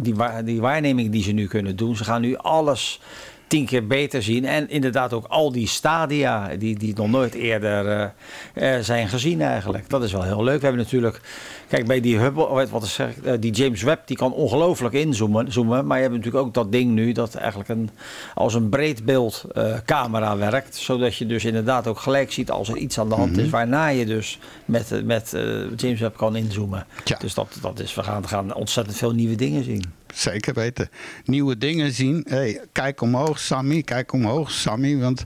[0.02, 1.97] die, die waarneming die ze nu kunnen doen.
[1.97, 3.01] Ze gaan nu alles
[3.47, 4.45] tien keer beter zien.
[4.45, 8.09] En inderdaad ook al die stadia die, die nog nooit eerder eh,
[8.55, 9.89] eh, zijn gezien eigenlijk.
[9.89, 10.61] Dat is wel heel leuk.
[10.61, 11.21] We hebben natuurlijk,
[11.69, 15.53] kijk bij die Hubble, wat is eh, die James Webb, die kan ongelooflijk inzoomen.
[15.53, 17.91] Zoomen, maar je hebt natuurlijk ook dat ding nu dat eigenlijk een,
[18.35, 20.77] als een breedbeeld eh, camera werkt.
[20.77, 23.51] Zodat je dus inderdaad ook gelijk ziet als er iets aan de hand is.
[23.51, 25.37] Waarna je dus met, met
[25.77, 26.87] James Webb kan inzoomen.
[27.05, 27.16] Tja.
[27.19, 30.03] Dus dat, dat is, we gaan, gaan ontzettend veel nieuwe dingen zien.
[30.15, 30.89] Zeker weten.
[31.24, 32.27] Nieuwe dingen zien.
[32.28, 33.82] Hey, kijk omhoog, Sammy.
[33.82, 34.99] Kijk omhoog, Sammy.
[34.99, 35.20] Want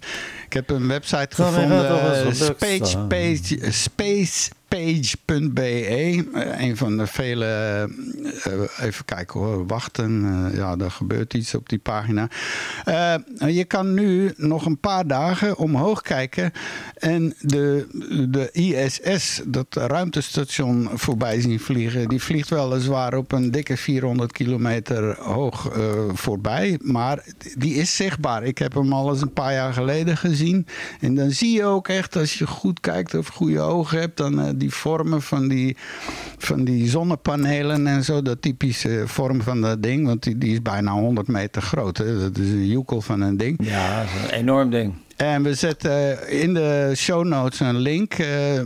[0.46, 1.88] ik heb een website Sammy, gevonden.
[1.88, 3.70] toch eens eh,
[4.68, 5.60] spacepage.be.
[6.32, 7.46] Eh, een van de vele.
[8.44, 9.66] eh, even kijken hoor.
[9.66, 10.24] Wachten.
[10.24, 12.28] Eh, ja, er gebeurt iets op die pagina.
[13.46, 16.52] Je kan nu nog een paar dagen omhoog kijken.
[16.94, 17.86] En de,
[18.30, 22.08] de ISS, dat ruimtestation, voorbij zien vliegen.
[22.08, 25.72] Die vliegt weliswaar op een dikke 400 kilometer hoog
[26.12, 26.78] voorbij.
[26.82, 27.24] Maar
[27.56, 28.42] die is zichtbaar.
[28.44, 30.66] Ik heb hem al eens een paar jaar geleden gezien.
[31.00, 34.57] En dan zie je ook echt, als je goed kijkt of goede ogen hebt, dan
[34.58, 35.76] die vormen van die,
[36.38, 38.22] van die zonnepanelen en zo.
[38.22, 40.06] Dat typische vorm van dat ding.
[40.06, 41.96] Want die, die is bijna 100 meter groot.
[41.96, 42.18] Hè.
[42.18, 43.58] Dat is een joekel van een ding.
[43.62, 44.94] Ja, dat is een enorm ding.
[45.18, 48.60] En we zetten in de show notes een link eh,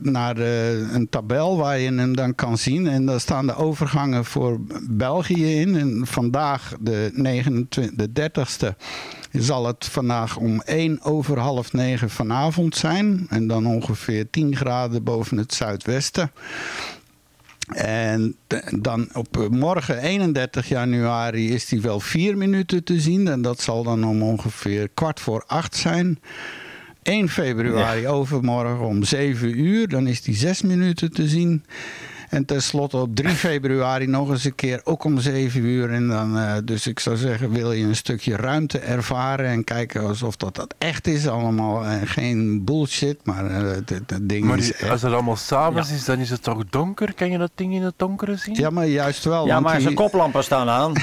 [0.00, 2.86] naar eh, een tabel waar je hem dan kan zien.
[2.86, 4.60] En daar staan de overgangen voor
[4.90, 5.76] België in.
[5.76, 8.76] En vandaag, de, 29, de 30ste,
[9.32, 13.26] zal het vandaag om 1 over half 9 vanavond zijn.
[13.28, 16.32] En dan ongeveer 10 graden boven het zuidwesten.
[17.74, 18.36] En
[18.70, 23.28] dan op eh, morgen 31 januari is die wel vier minuten te zien.
[23.28, 26.20] En dat zal dan om ongeveer kwart voor acht zijn.
[27.02, 29.88] 1 februari overmorgen om 7 uur.
[29.88, 31.64] Dan is die zes minuten te zien.
[32.32, 35.90] En tenslotte op 3 februari nog eens een keer, ook om 7 uur.
[35.90, 40.06] En dan, eh, dus ik zou zeggen, wil je een stukje ruimte ervaren en kijken
[40.06, 41.84] alsof dat, dat echt is allemaal.
[41.84, 44.90] En geen bullshit, maar eh, het, ding Maar is echt.
[44.90, 47.14] als het allemaal s'avonds is, dan is het toch donker?
[47.14, 48.54] Kan je dat ding in het donkere zien?
[48.54, 49.46] Ja, maar juist wel.
[49.46, 50.92] Ja, maar die- zijn koplampen staan aan.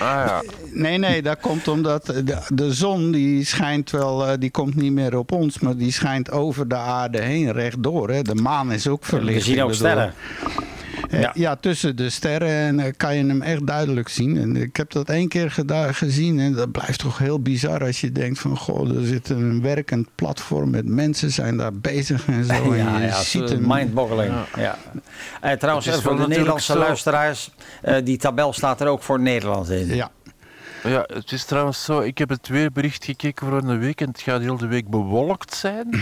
[0.00, 0.42] Ah ja.
[0.72, 4.92] Nee, nee, dat komt omdat de, de zon die schijnt wel, eh, die komt niet
[4.92, 8.10] meer op ons, maar die schijnt over de aarde heen rechtdoor.
[8.10, 8.22] Hè.
[8.22, 9.38] De maan is ook verlicht.
[9.46, 10.12] We zien ook sterren.
[11.10, 11.30] Eh, Ja.
[11.34, 11.56] ja.
[11.56, 14.36] tussen de sterren en, eh, kan je hem echt duidelijk zien.
[14.38, 15.50] En ik heb dat één keer
[15.92, 19.62] gezien en dat blijft toch heel bizar als je denkt van goh, er zit een
[19.62, 22.52] werkend platform met mensen zijn daar bezig en zo.
[22.72, 24.32] en Ja, je ja, ziet mindboggling.
[24.56, 24.78] Ja.
[25.40, 27.50] En trouwens, Het is voor de Nederlandse zo- luisteraars,
[27.82, 29.86] eh, die tabel staat er ook voor Nederland in.
[29.94, 30.10] Ja,
[30.84, 34.20] Ja, het is trouwens zo, ik heb het weerbericht gekeken voor een week en het
[34.20, 35.88] gaat heel de week bewolkt zijn.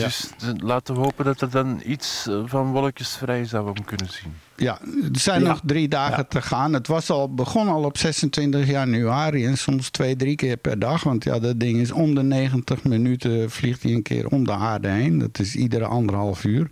[0.00, 0.04] Ja.
[0.06, 4.08] Dus laten we hopen dat er dan iets eh, van wolkjes vrij zou om kunnen
[4.10, 4.32] zien.
[4.56, 4.78] Ja,
[5.12, 5.48] er zijn Ja.
[5.48, 6.72] nog drie dagen te gaan.
[6.72, 11.02] Het was al, begon al op 26 januari en soms twee, drie keer per dag.
[11.02, 14.52] Want ja, dat ding is om de 90 minuten vliegt hij een keer om de
[14.52, 15.18] aarde heen.
[15.18, 16.68] Dat is iedere anderhalf uur.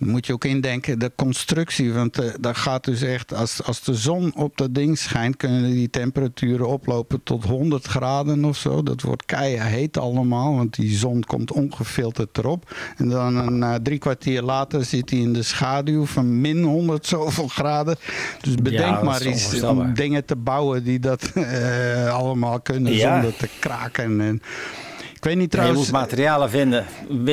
[0.00, 1.92] Dan moet je ook indenken, de constructie.
[1.92, 5.70] Want eh, dat gaat dus echt, als, als de zon op dat ding schijnt, kunnen
[5.70, 8.82] die temperaturen oplopen tot 100 graden of zo.
[8.82, 12.74] Dat wordt keihard allemaal, want die zon komt ongefilterd erop.
[12.96, 17.06] En dan een eh, drie kwartier later zit hij in de schaduw van min 100
[17.06, 17.96] zoveel graden.
[18.40, 19.86] Dus bedenk maar onvoorstelbaar.
[19.86, 23.12] om dingen te bouwen die dat eh, allemaal kunnen Ja.
[23.12, 24.20] zonder te kraken.
[24.20, 24.42] En,
[25.20, 25.90] ik weet niet Ja, je trouwens.
[25.90, 26.84] moet materialen vinden,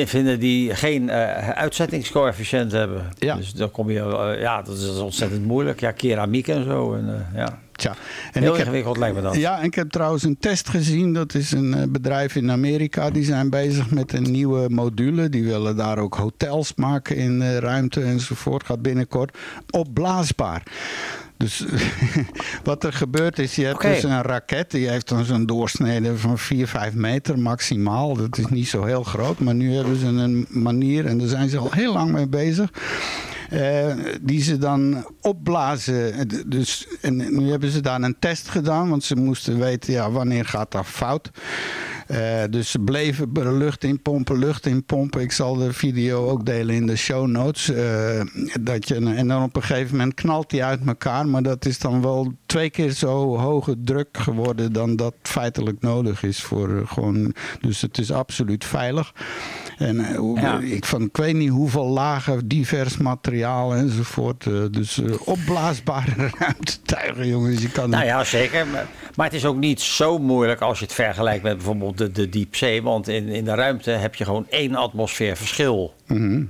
[0.06, 3.04] vinden die geen eh, uitzettingscoëfficiënt hebben.
[3.18, 3.34] Ja.
[3.36, 5.80] Dus dan kom je, eh, ja, dat is ontzettend moeilijk.
[5.80, 6.94] Ja, keramiek en zo.
[6.94, 7.58] En, eh, ja.
[7.72, 7.94] Tja,
[8.32, 9.34] en Heel ik heb- ingewikkeld lijkt me dat.
[9.36, 11.12] Ja, en ik heb trouwens een test gezien.
[11.12, 13.10] Dat is een bedrijf in Amerika.
[13.10, 15.28] Die zijn bezig met een nieuwe module.
[15.28, 18.64] Die willen daar ook hotels maken in ruimte enzovoort.
[18.66, 19.36] Gaat binnenkort
[19.70, 20.62] opblaasbaar.
[21.38, 21.64] Dus
[22.64, 24.70] wat er gebeurt is, je hebt dus een raket.
[24.70, 28.16] Die heeft dan zo'n doorsnede van 4, 5 meter maximaal.
[28.16, 29.38] Dat is niet zo heel groot.
[29.38, 32.70] Maar nu hebben ze een manier, en daar zijn ze al heel lang mee bezig.
[33.50, 36.28] eh, die ze dan opblazen.
[36.46, 40.44] Dus, en nu hebben ze daar een test gedaan, want ze moesten weten ja, wanneer
[40.44, 41.30] gaat dat fout.
[42.08, 45.20] Eh, dus ze bleven lucht inpompen, lucht inpompen.
[45.20, 47.68] Ik zal de video ook delen in de show notes.
[47.68, 48.20] eh,
[48.60, 51.28] dat je, en dan op een gegeven moment knalt die uit elkaar.
[51.28, 56.22] Maar dat is dan wel twee keer zo hoge druk geworden dan dat feitelijk nodig
[56.22, 56.42] is.
[56.42, 59.12] Voor eh, gewoon, dus het is absoluut veilig.
[59.78, 60.58] En eh, Ja.
[60.58, 64.46] ik, van, ik weet niet hoeveel lagen, divers materiaal enzovoort.
[64.46, 67.62] eh, dus eh, opblaasbare ruimtetuigen, jongens.
[67.62, 68.66] Je kan Nou ja, zeker.
[69.16, 72.28] Maar, het is ook niet zo moeilijk als je het vergelijkt met bijvoorbeeld de, de
[72.28, 72.82] diepzee.
[72.82, 75.94] Want in, in de ruimte heb je gewoon één atmosfeer verschil.
[76.06, 76.44] Mhm.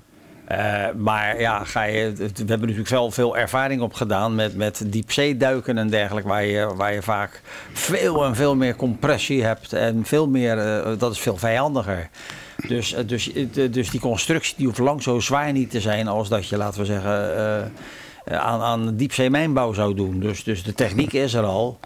[0.97, 5.79] Maar ja, ga je, we hebben natuurlijk wel veel ervaring op gedaan met, met diepzeeduiken
[5.79, 6.29] en dergelijke.
[6.29, 7.41] Waar je, waar je vaak
[7.73, 9.73] veel en veel meer compressie hebt.
[9.73, 10.57] En veel meer,
[10.99, 12.09] dat is veel vijandiger.
[12.67, 16.09] Dus, eh, dus, eh, dus die constructie die hoeft lang zo zwaar niet te zijn
[16.09, 17.37] als dat je, laten we zeggen,
[18.25, 20.21] eh, aan, aan diepzeemijnbouw zou doen.
[20.21, 21.79] Dus, dus de techniek is er al.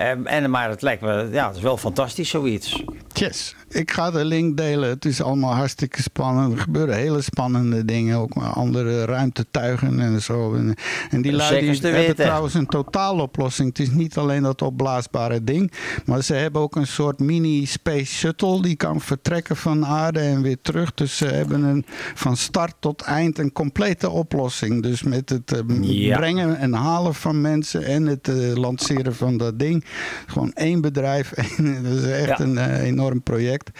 [0.00, 2.82] Ehm, en, maar het lijkt me, ja, het is wel fantastisch zoiets.
[3.12, 4.88] Yes, ik ga de link delen.
[4.88, 6.52] Het is allemaal hartstikke spannend.
[6.52, 8.16] Er gebeuren hele spannende dingen.
[8.18, 10.54] Ook met andere ruimtetuigen en zo.
[10.54, 10.74] En,
[11.10, 12.14] en die lui die hebben weten.
[12.14, 13.68] trouwens een totaaloplossing.
[13.68, 15.72] Het is niet alleen dat opblaasbare ding.
[16.04, 18.62] Maar ze hebben ook een soort mini space shuttle.
[18.62, 20.94] Die kan vertrekken van aarde en weer terug.
[20.94, 24.82] Dus ze hebben een, van start tot eind een complete oplossing.
[24.82, 26.16] Dus met het eh, Ja.
[26.16, 27.84] brengen en halen van mensen.
[27.84, 29.84] En het eh, lanceren van dat ding.
[30.26, 31.28] Gewoon één bedrijf.
[31.82, 32.40] Dat is echt Ja.
[32.40, 33.70] een eh, enorm project.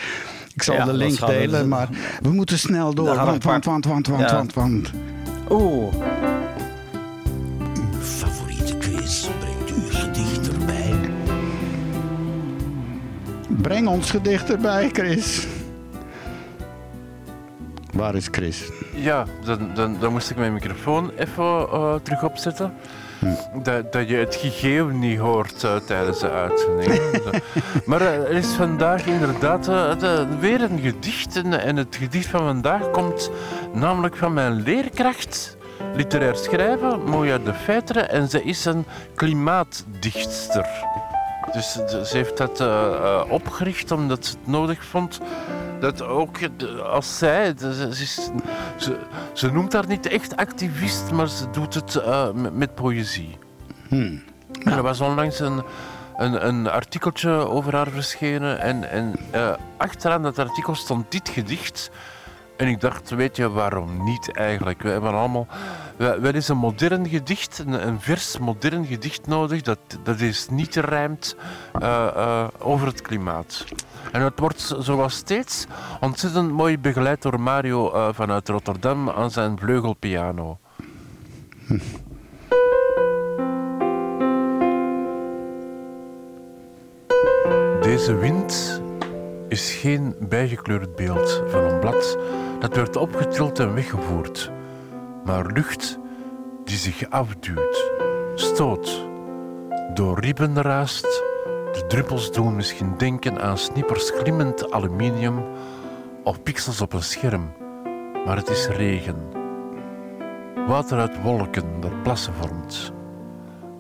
[0.55, 1.89] Ik zal Ja, de link we- delen, maar
[2.23, 3.15] we moeten snel door.
[3.17, 4.35] Want, want, want, want, want, Ja.
[4.37, 4.91] want, want.
[5.51, 5.95] Oeh.
[8.01, 10.95] favoriete quiz brengt u gedicht erbij.
[13.63, 15.47] Breng ons gedicht erbij, Chris.
[17.93, 18.63] Waar is Chris?
[18.95, 22.73] Ja, dan, dan, dan moest ik mijn microfoon even eh, terug opzetten.
[23.63, 27.01] Dat, dat je het gegeven niet hoort eh, tijdens de uitzending.
[27.87, 31.37] Maar eh, er is vandaag inderdaad eh, weer een gedicht.
[31.37, 33.31] En, en het gedicht van vandaag komt
[33.73, 35.57] namelijk van mijn leerkracht.
[35.95, 38.11] Literair schrijven, Moja de Feiteren.
[38.11, 38.85] En ze is een
[39.15, 40.67] klimaatdichtster.
[41.53, 45.21] Dus ze heeft dat eh, eh, opgericht omdat ze het nodig vond
[45.81, 48.31] dat ook de- als zij, ze, ze, is-
[48.77, 48.97] ze,
[49.33, 53.39] ze noemt haar niet echt activist, maar ze doet het eh, met, met poëzie.
[53.91, 55.63] En er was onlangs een,
[56.17, 61.91] een, een artikeltje over haar verschenen en, en eh, achteraan dat artikel stond dit gedicht.
[62.61, 64.83] En ik dacht, weet je waarom niet eigenlijk?
[64.83, 65.47] We hebben allemaal
[65.97, 71.37] wel eens een modern gedicht, een, vers modern gedicht nodig, dat, dat is niet rijmt
[71.81, 73.65] eh, eh, over het klimaat.
[74.13, 75.67] En het wordt zoals steeds
[76.01, 80.59] ontzettend mooi begeleid door Mario eh, vanuit Rotterdam aan zijn vleugelpiano.
[87.81, 88.83] Deze wind
[89.49, 92.19] is geen bijgekleurd beeld van een blad
[92.61, 94.51] dat werd opgetild en weggevoerd,
[95.25, 95.99] maar lucht
[96.65, 97.91] die zich afduwt,
[98.35, 99.09] stoot,
[99.95, 101.29] door ribben raast.
[101.73, 105.45] De druppels doen misschien denken aan snippers glimmend aluminium
[106.25, 107.53] of pixels op een scherm,
[108.25, 109.17] maar het is regen.
[110.67, 112.93] Water uit wolken dat plassen vormt,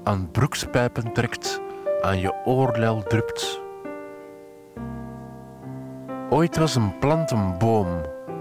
[0.04, 1.60] aan broekspijpen trekt,
[2.02, 3.60] aan je oorlel drupt.
[6.30, 7.88] Ooit was een plant een boom,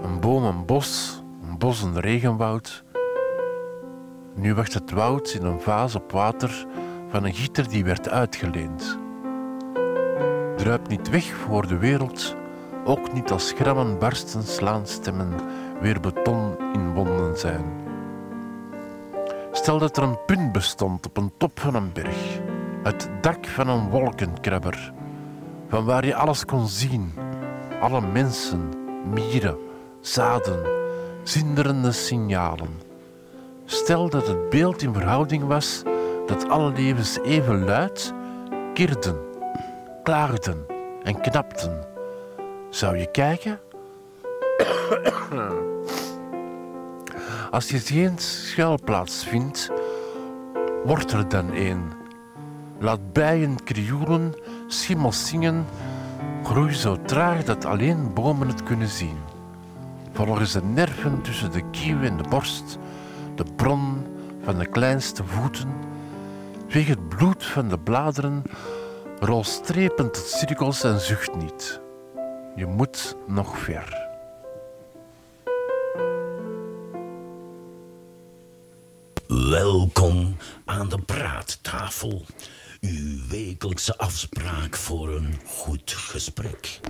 [0.02, 2.84] een boom een bos, een bos een regenwoud.
[4.34, 6.66] Nu wacht het woud in een vaas op water
[7.08, 8.98] van een gieter die werd uitgeleend.
[10.56, 12.36] Druip niet weg voor de wereld,
[12.84, 15.32] ook niet als grammen barsten slaan stemmen
[15.80, 17.64] weer beton in wonden zijn.
[19.52, 22.40] Stel dat er een punt bestond op een top van een berg,
[22.82, 24.92] het dak van een wolkenkrabber,
[25.68, 27.12] van waar je alles kon zien,
[27.80, 28.68] alle mensen,
[29.12, 29.56] mieren,
[30.00, 30.62] zaden,
[31.22, 32.80] zinderende signalen.
[33.64, 35.82] Stel dat het beeld in verhouding was
[36.26, 38.12] dat alle levens even luid
[38.74, 39.16] kirden,
[40.02, 40.66] klaagden
[41.02, 41.86] en knapten.
[42.70, 43.60] Zou je kijken?
[47.50, 49.70] Als je geen schuilplaats vindt,
[50.84, 51.82] word er dan een.
[52.78, 54.34] Laat bijen krioelen,
[54.66, 55.66] schimmels zingen,
[56.42, 59.29] groei zo traag dat alleen bomen het kunnen zien.
[60.26, 62.78] Volgens de nerven tussen de kieuw en de borst,
[63.34, 64.06] de bron
[64.44, 65.68] van de kleinste voeten,
[66.68, 68.42] weeg het bloed van de bladeren,
[69.20, 71.80] rol strepend tot cirkels en zucht niet.
[72.56, 74.08] Je moet nog ver.
[79.26, 82.24] Welkom aan de praattafel.
[82.80, 86.80] Uw wekelijkse afspraak voor een goed gesprek.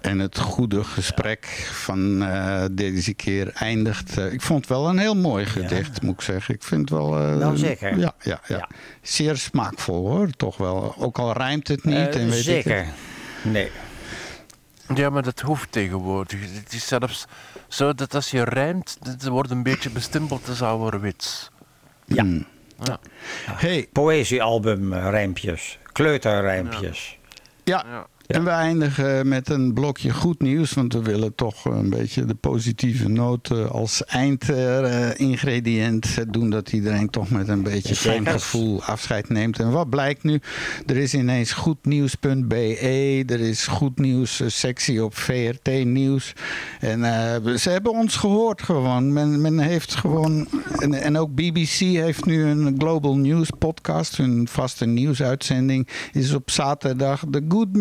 [0.00, 4.18] En het goede gesprek van eh, deze keer eindigt.
[4.18, 6.54] eh, ik vond het wel een heel mooi gedicht, moet ik zeggen.
[6.54, 7.18] Ik vind het wel.
[7.18, 7.98] eh, Nou, zeker.
[7.98, 8.56] Ja, ja, ja.
[8.56, 8.68] Ja.
[9.02, 10.94] Zeer smaakvol hoor, toch wel.
[10.98, 11.94] Ook al rijmt het niet.
[11.96, 12.76] En weet ik zeker.
[12.84, 12.94] het.
[13.42, 13.70] Nee.
[14.94, 16.40] Ja, maar dat hoeft tegenwoordig.
[16.54, 17.24] Het is zelfs
[17.68, 21.50] zo dat als je rijmt, dat wordt een beetje bestempeld als ouderwets.
[22.04, 22.24] Ja.
[22.84, 22.98] Ja.
[23.56, 25.78] Hey, Poëziealbum eh, rijmpjes.
[25.92, 27.18] Kleuterrijmpjes.
[27.64, 28.06] ja.
[28.26, 32.34] En we eindigen met een blokje goed nieuws, want we willen toch een beetje de
[32.34, 36.50] positieve noot eh, als eindingrediënt doen.
[36.50, 39.58] Dat iedereen toch met een beetje fijn gevoel afscheid neemt.
[39.58, 40.40] En wat blijkt nu?
[40.86, 46.32] Er is ineens goednieuws.be, er is goed nieuws eh, sectie op VRT Nieuws.
[46.80, 49.12] En eh, ze hebben ons gehoord gewoon.
[49.12, 50.48] Men, men heeft gewoon,
[50.78, 56.50] en, en ook BBC heeft nu een Global News podcast, hun vaste nieuwsuitzending, is op
[56.50, 57.72] zaterdag de Good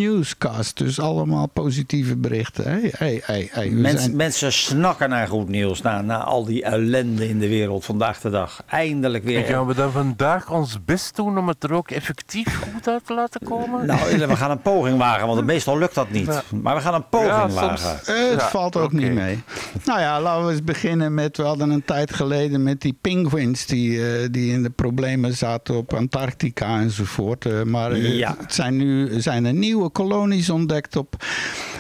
[0.74, 2.64] Dus allemaal positieve berichten.
[2.66, 5.82] Hey, hey, hey, Mens- zijn- Mensen snakken naar goed nieuws.
[5.82, 8.64] Na, na al die ellende in de wereld vandaag de dag.
[8.68, 9.44] Eindelijk En weer.
[9.44, 13.14] gaan we dan vandaag ons best doen om het er ook effectief goed uit te
[13.14, 13.86] laten komen?
[13.86, 16.42] Nou, we gaan een poging wagen, want meestal lukt dat niet.
[16.62, 18.16] Maar we gaan een poging Ja, soms- wagen.
[18.16, 19.40] Eh, het Ja, valt ook niet mee.
[19.86, 21.38] Nou ja, laten we eens beginnen met...
[21.38, 23.66] We hadden een tijd geleden met die penguins...
[23.66, 27.46] die, eh, die in de problemen zaten op Antarctica enzovoort.
[27.46, 28.36] Eh, maar Ja.
[28.40, 29.92] het zijn nu zijn er nieuwe
[30.26, 31.16] kolonies ontdekt op...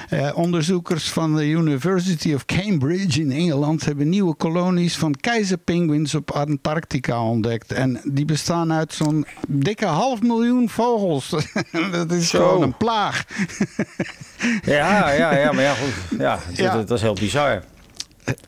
[0.09, 3.85] eh, onderzoekers van de University of Cambridge in Engeland...
[3.85, 7.71] hebben nieuwe kolonies van keizerpenguins op Antarctica ontdekt.
[7.71, 11.29] En die bestaan uit zo'n dikke half miljoen vogels.
[11.91, 12.37] dat is Zo.
[12.47, 13.23] gewoon een plaag.
[14.65, 16.19] Ja, ja, ja, maar ja, goed.
[16.19, 16.75] Ja, dat, Ja.
[16.75, 17.63] dat is heel bizar.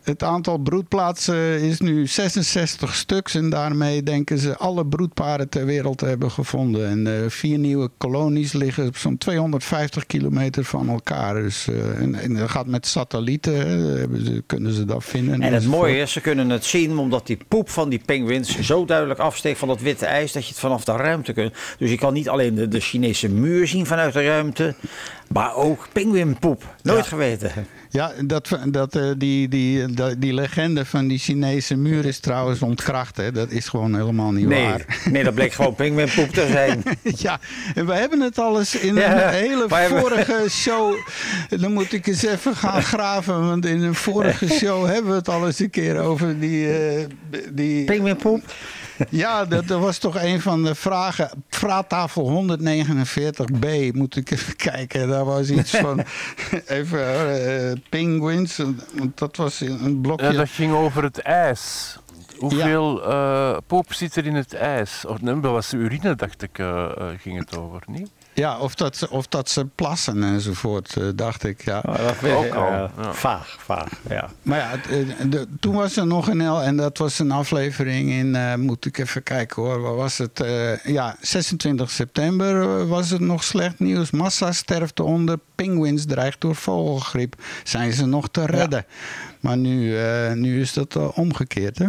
[0.04, 3.36] Het aantal broedplaatsen is nu 66 stuks.
[3.36, 6.88] En daarmee denken ze alle broedparen ter wereld te hebben gevonden.
[6.90, 11.34] En eh, vier nieuwe kolonies liggen op zo'n 250 kilometer van elkaar.
[11.34, 13.56] Dus, eh, en, en dat gaat met satellieten.
[13.58, 15.42] hè, hebben ze- kunnen ze dat vinden.
[15.42, 18.86] En het mooie is, ze kunnen het zien omdat die poep van die pinguïns zo
[18.86, 21.54] duidelijk afsteekt van dat witte ijs dat je het vanaf de ruimte kunt.
[21.78, 24.76] Dus je kan niet alleen de, de Chinese muur zien vanuit de ruimte,
[25.34, 26.76] maar ook pinguïnpoep.
[26.84, 27.10] Nooit Ja.
[27.10, 27.52] geweten.
[27.98, 32.62] Ja, dat, dat, eh, die, die, die, die legende van die Chinese muur is trouwens
[32.62, 33.18] ontkracht.
[33.18, 33.32] Hè.
[33.32, 35.00] Dat is gewoon helemaal niet Nee, waar.
[35.12, 36.84] nee, dat bleek gewoon pinguïnpoep te zijn.
[37.28, 37.40] Ja,
[37.76, 40.96] en we hebben het al eens in Ja, een hele vorige show.
[41.50, 43.48] Dan moet ik eens even gaan graven.
[43.48, 46.78] Want in een vorige show hebben we het al eens een keer over die.
[46.78, 47.06] eh,
[47.52, 48.44] die Pinguïnpoep?
[49.10, 51.30] ja, dat, dat was toch een van de vragen.
[51.50, 55.08] Vraattafel 149b, moet ik even kijken.
[55.08, 56.04] Daar was iets van.
[56.66, 58.58] even eh, penguins.
[58.58, 60.26] Want dat was een blokje.
[60.26, 61.96] Ja, dat ging over het ijs.
[62.38, 65.06] Hoeveel eh, poep zit er in het ijs?
[65.06, 68.10] Of nee, dat was urine, dacht ik, eh, ging het over, niet?
[68.38, 71.64] Ja, of dat, ze- of dat ze plassen enzovoort, eh, dacht ik.
[71.66, 71.84] Ja.
[71.86, 72.92] Oh, dat weet Ook ik, al, ja.
[73.14, 74.30] Vaag, vaag, ja.
[74.42, 78.10] Maar ja, eh, de- toen was er nog een L en dat was een aflevering
[78.12, 80.40] in, eh, moet ik even kijken hoor, waar was het?
[80.40, 84.12] Eh, ja, 26 september was het nog slecht nieuws.
[84.12, 87.36] Massa sterfte onder, pinguïns dreigt door vogelgriep.
[87.64, 88.86] Zijn ze nog te redden?
[89.40, 91.88] Maar nu, eh, nu is dat omgekeerd hè?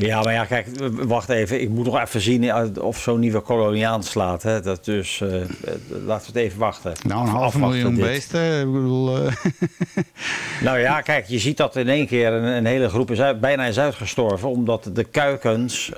[0.00, 1.60] Ja, maar ja, kijk, wacht even.
[1.60, 4.42] Ik moet nog even zien of zo'n nieuwe kolonie aanslaat.
[4.42, 4.60] Hè.
[4.60, 5.48] Dat dus, eh, eh,
[5.88, 6.92] laten we het even wachten.
[7.06, 8.04] Nou, een half miljoen dit.
[8.04, 8.60] beesten.
[8.60, 9.32] Ik bedoel, eh,
[10.62, 13.40] Nou ja, kijk, je ziet dat in één keer een, een hele groep is uit,
[13.40, 14.48] bijna is uitgestorven.
[14.48, 15.92] Omdat de kuikens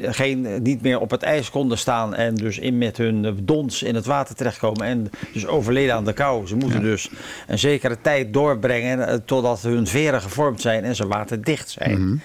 [0.00, 2.14] geen, niet meer op het ijs konden staan.
[2.14, 4.86] En dus in met hun dons in het water terechtkomen.
[4.86, 6.46] En dus overleden aan de kou.
[6.46, 7.10] Ze moeten dus
[7.46, 12.22] een zekere tijd doorbrengen totdat hun veren gevormd zijn en ze waterdicht zijn.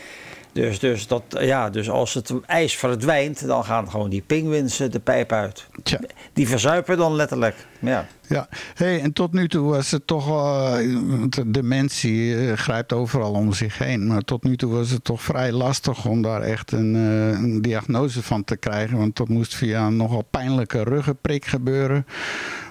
[0.56, 5.00] Dus, dus, dat, ja, dus als het ijs verdwijnt, dan gaan gewoon die pinguïns de
[5.04, 5.68] pijp uit.
[5.84, 6.00] Tja.
[6.34, 7.56] Die verzuipen dan letterlijk.
[7.86, 8.08] Ja.
[8.28, 10.74] Ja, hey, en tot nu toe was het toch, eh,
[11.08, 14.08] want de dementie eh, grijpt overal om zich heen.
[14.08, 17.62] Maar tot nu toe was het toch vrij lastig om daar echt een, eh, een
[17.62, 18.98] diagnose van te krijgen.
[18.98, 22.06] Want dat moest via een nogal pijnlijke ruggenprik gebeuren.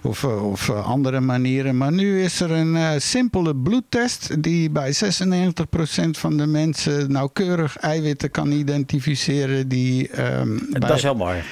[0.03, 1.77] Of, eh, of eh, andere manieren.
[1.77, 7.77] Maar nu is er een eh, simpele bloedtest die bij 96% van de mensen nauwkeurig
[7.77, 9.69] eiwitten kan identificeren.
[9.69, 11.43] Die, ehm, bij- Dat is heel mooi.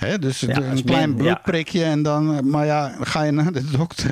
[0.00, 3.70] Hè, dus Ja, een klein min- bloedprikje en dan, maar ja, ga je naar de
[3.70, 4.10] dokter.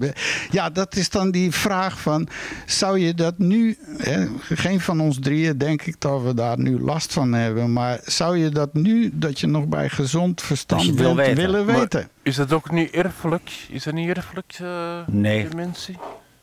[0.50, 2.28] ja, dat is dan die vraag van,
[2.66, 6.80] zou je dat nu, hè, geen van ons drieën denk ik dat we daar nu
[6.80, 10.90] last van hebben, maar zou je dat nu, dat je nog bij gezond verstand Als
[10.90, 11.50] je het wil bent, weten.
[11.52, 12.08] willen Maar weten?
[12.22, 13.50] Is dat ook niet erfelijk?
[13.68, 15.48] Is dat niet erfelijk, eh, Nee.
[15.48, 15.98] dementie?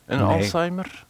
[0.06, 0.26] En Nee.
[0.26, 1.04] Alzheimer?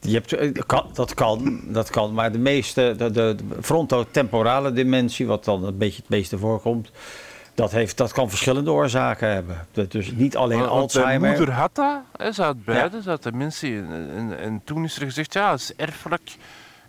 [0.00, 4.72] Je hebt, eh, kan- dat, kan, dat kan, maar de meeste, de, de, de frontotemporale
[4.72, 6.90] dementie, wat dan een beetje het meeste voorkomt,
[7.56, 9.66] dat, heeft, dat kan verschillende oorzaken hebben.
[9.72, 11.28] Dat dus niet alleen Mijn Alzheimer.
[11.36, 13.76] moeder had dat, hè, ze had beide, ze had dementie.
[13.76, 16.36] En, en, en toen is er gezegd, ja, het is erfelijk.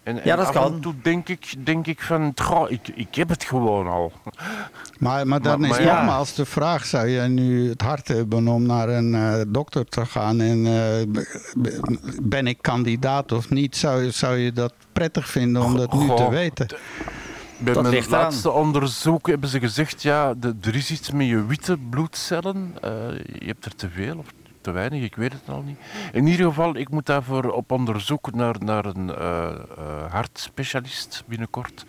[0.03, 0.73] En, Ja, en dat af kan.
[0.73, 4.11] en toe denk ik, denk ik van, goh, ik, ik heb het gewoon al.
[4.99, 5.95] Maar, maar dan Maar- is maar ja.
[5.95, 10.05] nogmaals de vraag, zou je nu het hart hebben om naar een eh, dokter te
[10.05, 11.21] gaan en eh,
[12.21, 13.75] ben ik kandidaat of niet?
[13.75, 16.67] Zou, zou je dat prettig vinden om dat nu te weten?
[17.57, 21.45] Bij Dat mijn laatste onderzoek hebben ze gezegd, ja, de- er is iets met je
[21.45, 22.75] witte bloedcellen.
[22.81, 22.91] Eh,
[23.39, 24.25] je hebt er te veel of
[24.61, 25.77] te weinig, ik weet het al niet.
[26.11, 29.55] In ieder geval, ik moet daarvoor op onderzoek naar, naar een eh, eh,
[30.11, 31.85] hartspecialist binnenkort.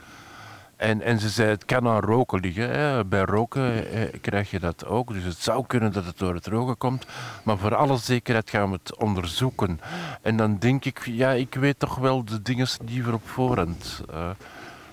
[0.77, 2.70] En, en ze zei, het kan aan roken liggen.
[2.70, 3.05] Hè.
[3.05, 5.12] Bij roken eh, krijg je dat ook.
[5.12, 7.07] Dus het zou kunnen dat het door het roken komt.
[7.43, 9.81] Maar voor alle zekerheid gaan we het onderzoeken.
[10.23, 14.01] En dan denk ik, ja, ik weet toch wel de dingen liever op voorhand.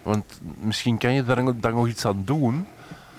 [0.05, 0.23] Want
[0.59, 2.67] misschien kan je daar dan nog iets aan doen.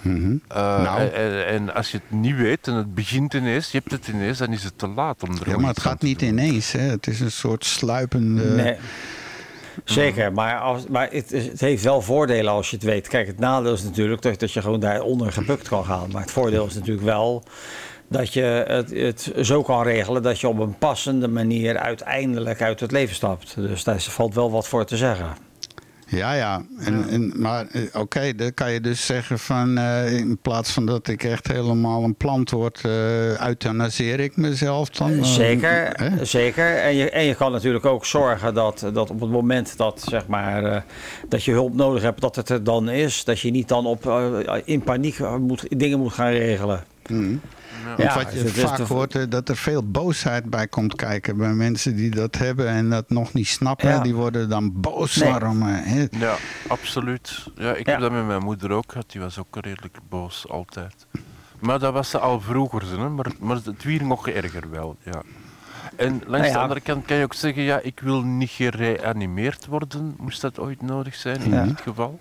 [0.01, 0.37] Mhm.
[0.49, 1.07] Eh, Nou.
[1.47, 4.53] en, als je het niet weet en het begint ineens, je hebt het ineens, dan
[4.53, 6.29] is het te laat om er Ja, maar het gaat niet doen.
[6.29, 6.73] ineens.
[6.73, 6.81] Hè?
[6.81, 8.45] Het is een soort sluipende...
[8.45, 8.77] Nee.
[9.85, 13.09] Zeker, maar, als, maar het, is- het heeft wel voordelen als je het weet.
[13.09, 16.09] Kijk, het nadeel is natuurlijk dat, dat je gewoon daaronder gebukt kan gaan.
[16.13, 17.43] Maar het voordeel is natuurlijk wel
[18.09, 22.81] dat je het, het zo kan regelen dat je op een passende manier uiteindelijk uit
[22.81, 23.55] het leven stapt.
[23.57, 25.27] Dus daar valt wel wat voor te zeggen.
[26.09, 26.63] Ja, ja.
[26.79, 29.79] En, en, maar eh, oké, dan kan je dus zeggen van...
[29.79, 32.81] eh, in plaats van dat ik echt helemaal een plant word...
[32.85, 35.25] eh euthanaseer ik mezelf dan?
[35.25, 36.77] Zeker, zeker.
[36.77, 40.27] En je, en je kan natuurlijk ook zorgen dat, dat op het moment dat, zeg
[40.27, 40.85] maar,
[41.29, 43.25] dat je hulp nodig hebt, dat het er dan is.
[43.25, 44.11] Dat je niet dan op,
[44.65, 46.85] in paniek moet, dingen moet gaan regelen.
[47.85, 51.53] Want Ja, wat je vaak de- hoort, dat er veel boosheid bij komt kijken bij
[51.53, 53.89] mensen die dat hebben en dat nog niet snappen.
[53.89, 53.99] Ja.
[54.01, 55.31] Die worden dan boos Nee.
[55.31, 55.63] waarom.
[55.63, 56.07] eh, hè.
[56.11, 56.35] Ja,
[56.69, 57.47] absoluut.
[57.57, 57.93] Ja, ik Ja.
[57.93, 59.11] heb dat met mijn moeder ook gehad.
[59.11, 61.07] Die was ook redelijk boos, altijd.
[61.59, 65.23] Maar dat was ze al vroeger, hè, maar, maar het wier nog erger wel, ja.
[65.97, 66.53] En langs Nou ja.
[66.53, 70.59] de andere kant kan je ook zeggen, ja, ik wil niet gereanimeerd worden, moest dat
[70.59, 71.65] ooit nodig zijn, in Ja.
[71.65, 72.21] dit geval.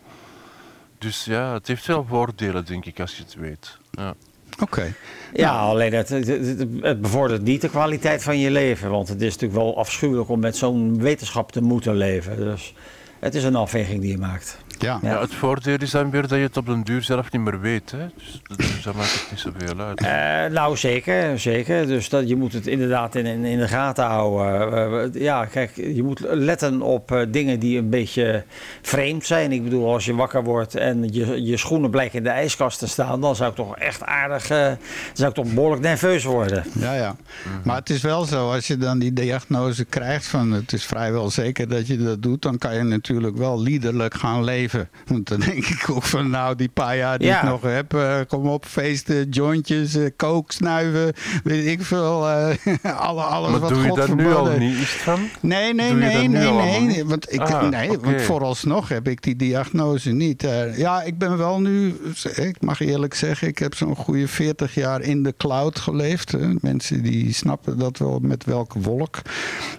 [0.97, 3.77] Dus ja, het heeft wel voordelen, denk ik, als je het weet.
[3.91, 4.13] Ja.
[4.61, 4.93] Oké.
[5.33, 8.89] Ja, alleen het, het, het- het bevordert niet de kwaliteit van je leven.
[8.89, 12.35] Want het is natuurlijk wel afschuwelijk om met zo'n wetenschap te moeten leven.
[12.37, 12.73] Dus
[13.19, 14.57] het is een afweging die je maakt.
[14.81, 14.99] Ja.
[15.01, 15.21] Ja.
[15.21, 17.91] het voordeel is dan weer dat je het op den duur zelf niet meer weet.
[17.91, 18.05] Hè?
[18.17, 20.01] Dus, dus dat maakt het niet zoveel uit.
[20.01, 21.87] Eh, nou, zeker, zeker.
[21.87, 25.13] Dus dat, je moet het inderdaad in, in, in de gaten houden.
[25.13, 28.43] Eh, ja, kijk, je moet letten op eh, dingen die een beetje
[28.81, 29.51] vreemd zijn.
[29.51, 32.87] Ik bedoel, als je wakker wordt en je, je schoenen blijken in de ijskast te
[32.87, 33.21] staan...
[33.21, 34.77] dan zou ik toch echt aardig, eh, dan
[35.13, 36.63] zou ik toch behoorlijk nerveus worden.
[36.79, 37.15] Ja, ja.
[37.63, 41.29] Maar het is wel zo, als je dan die diagnose krijgt van het is vrijwel
[41.29, 44.64] zeker dat je dat doet, dan kan je natuurlijk wel liederlijk gaan leven.
[45.07, 47.41] Want dan denk ik ook van nou, die paar jaar die Ja.
[47.41, 51.13] ik nog heb, eh, kom op, feesten, jointjes, eh, kook, snuiven,
[51.43, 52.55] weet ik veel, eh,
[53.07, 54.73] alle, alles maar wat doe je God dat nu al niet?
[54.73, 55.29] Is het van?
[55.41, 56.79] Nee, nee, Doe nee, nee, nee.
[56.79, 57.03] niet?
[57.03, 60.41] Want, ik, Ah, nee want vooralsnog heb ik die diagnose niet.
[60.75, 61.95] Ja, ik ben wel nu,
[62.35, 66.33] ik mag eerlijk zeggen, ik heb zo'n goede 40 jaar in de cloud geleefd.
[66.61, 69.21] Mensen die snappen dat wel met welke wolk.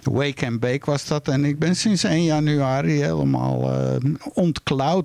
[0.03, 1.27] Wake and Bake was dat.
[1.27, 3.95] En ik ben sinds 1 januari helemaal eh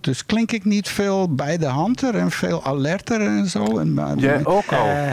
[0.00, 3.78] Dus klink ik niet veel bij de hand er en veel alerter en zo.
[3.78, 4.86] En, maar- Jij ook al?
[4.86, 5.10] Eh,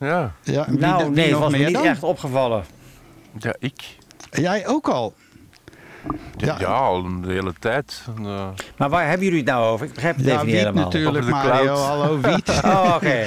[0.00, 0.32] ja.
[0.42, 1.84] ja, wie, nou, wie nee, het was me niet dan?
[1.84, 2.64] echt opgevallen.
[3.38, 3.96] ja, ik.
[4.30, 5.14] Jij ook al?
[6.36, 8.02] Ja, al de hele tijd.
[8.24, 9.86] Eh, Maar waar hebben jullie het nou over?
[9.86, 10.84] Ik begrijp het Ja, even niet wiet helemaal.
[10.84, 11.62] natuurlijk, Mario.
[11.62, 11.78] cloud.
[11.78, 12.48] Hallo, wiet.
[12.64, 13.16] Oh, oké.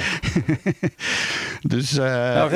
[1.62, 2.48] Dus eh, ja,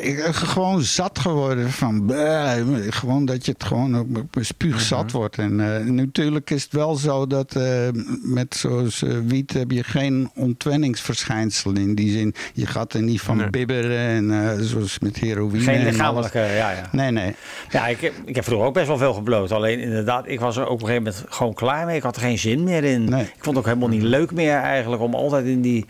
[0.00, 2.56] ik ben gewoon zat geworden van bleh,
[2.88, 5.16] gewoon dat je het gewoon op op spuug zat Mhm.
[5.16, 5.38] wordt.
[5.38, 7.88] En eh, natuurlijk is het wel zo dat eh,
[8.22, 12.34] met zoals eh, wiet heb je geen ontwenningsverschijnsel in die zin.
[12.54, 13.50] Je gaat er niet van Nee.
[13.50, 15.60] bibberen en eh, zoals met heroïne.
[15.60, 16.88] Geen lichamelijke, ja, ja.
[16.92, 17.34] Nee, nee.
[17.70, 19.50] Ja, ik heb, ik heb vroeger ook best wel veel gebloot.
[19.62, 21.96] Alleen inderdaad, ik was er ook op een gegeven moment gewoon klaar mee.
[21.96, 23.04] Ik had er geen zin meer in.
[23.04, 23.22] Nee.
[23.22, 25.86] Ik vond het ook helemaal niet leuk meer eigenlijk om altijd in die...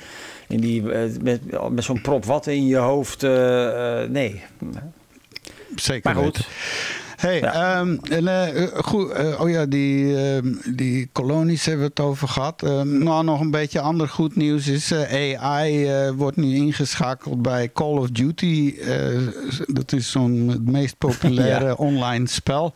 [0.49, 3.23] In die eh, met met zo'n prop wat in je hoofd.
[3.23, 4.43] eh, eh, nee.
[5.75, 6.37] Zeker Maar goed.
[6.37, 6.51] weten.
[7.23, 7.53] Hey, Ja.
[7.79, 12.29] ehm, en, eh, goed, eh, oh ja, die, ehm, die kolonies hebben we het over
[12.29, 12.63] gehad.
[12.63, 17.71] Ehm, nou, nog een beetje ander goed nieuws is eh, AI wordt nu ingeschakeld bij
[17.75, 18.75] Call of Duty.
[19.67, 21.73] Dat is zo'n het meest populaire Ja.
[21.73, 22.75] online spel.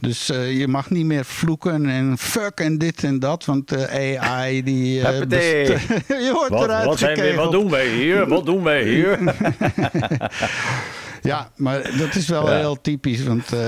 [0.00, 4.94] Dus je mag niet meer vloeken en fuck en dit en dat, want AI die...
[5.00, 8.28] je wordt Wat, eruit wat, zijn we, wat doen wij hier?
[8.28, 9.18] Wat doen wij hier?
[11.22, 12.56] Ja, maar dat is wel Ja.
[12.56, 13.22] heel typisch.
[13.22, 13.58] Want eh,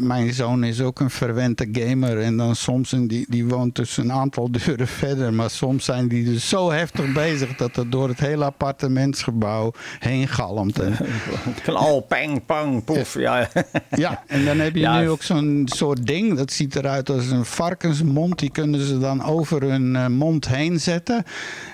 [0.00, 2.18] mijn zoon is ook een verwente gamer.
[2.20, 5.32] En dan soms, en die, die woont dus een aantal deuren verder.
[5.34, 10.28] Maar soms zijn die dus zo heftig bezig dat het door het hele appartementsgebouw heen
[10.28, 10.78] galmt.
[10.80, 10.96] En,
[11.62, 13.18] Knal, pang, pang, poef.
[13.18, 13.48] Ja.
[13.90, 15.00] ja, en dan heb je Ja.
[15.00, 16.36] nu ook zo'n soort ding.
[16.36, 18.38] Dat ziet eruit als een varkensmond.
[18.38, 21.24] Die kunnen ze dan over hun eh, mond heen zetten.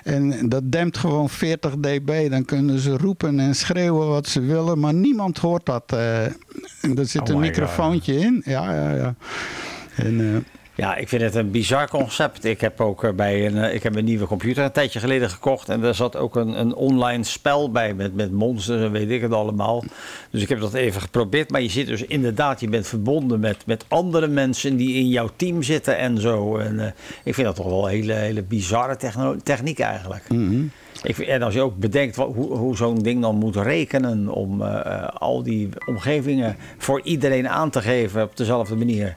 [0.03, 2.29] En dat dempt gewoon 40 dB.
[2.29, 4.79] Dan kunnen ze roepen en schreeuwen wat ze willen.
[4.79, 5.83] Maar niemand hoort dat.
[5.93, 6.25] eh.
[6.25, 8.41] en er zit Oh een my microfoontje in.
[8.45, 9.15] Ja, ja, ja.
[9.95, 10.35] En, eh,
[10.79, 12.45] Ja, ik vind het een bizar concept.
[12.45, 15.29] Ik heb ook eh, bij een, eh, ik heb een nieuwe computer een tijdje geleden
[15.29, 15.69] gekocht.
[15.69, 19.21] En daar zat ook een, een online spel bij met, met monsters en weet ik
[19.21, 19.83] het allemaal.
[20.29, 21.49] Dus ik heb dat even geprobeerd.
[21.49, 25.29] Maar je zit dus inderdaad, je bent verbonden met, met andere mensen die in jouw
[25.35, 26.57] team zitten en zo.
[26.57, 26.91] En eh,
[27.23, 28.97] ik vind dat toch wel een hele, hele bizarre
[29.43, 30.23] techniek eigenlijk.
[31.03, 34.27] Ik vind, en als je ook bedenkt wat, hoe, hoe zo'n ding dan moet rekenen
[34.27, 39.13] om al die omgevingen voor iedereen aan te geven op dezelfde manier.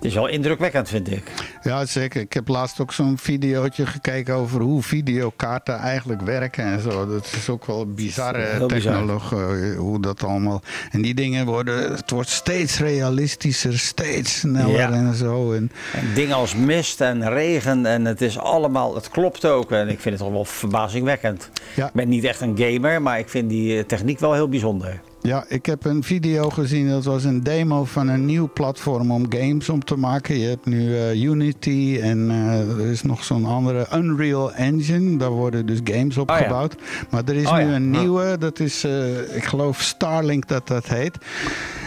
[0.00, 1.22] Het is wel indrukwekkend, vind ik.
[1.62, 2.20] ja, zeker.
[2.20, 7.06] Ik heb laatst ook zo'n videootje gekeken over hoe videokaarten eigenlijk werken en zo.
[7.06, 8.68] Dat is ook wel een bizarre bizar.
[8.68, 10.62] technologie, hoe dat allemaal...
[10.90, 11.90] En die dingen worden...
[11.92, 14.92] Het wordt steeds realistischer, steeds sneller Ja.
[14.92, 15.52] en zo.
[15.52, 19.70] En, En dingen als mist en regen en het is allemaal, het klopt ook.
[19.72, 21.50] En ik vind het toch wel verbazingwekkend.
[21.74, 21.86] Ja.
[21.86, 25.00] Ik ben niet echt een gamer, maar ik vind die eh, techniek wel heel bijzonder.
[25.22, 26.88] Ja, ik heb een video gezien.
[26.88, 30.38] Dat was een demo van een nieuw platform om games om te maken.
[30.38, 35.16] Je hebt nu eh, Unity en eh, er is nog zo'n andere Unreal Engine.
[35.16, 36.42] Daar worden dus games op Oh ja.
[36.42, 36.74] gebouwd.
[37.10, 37.74] Maar er is Oh nu ja.
[37.74, 38.38] een nieuwe.
[38.38, 41.18] Dat is, eh, ik geloof Starlink dat dat heet.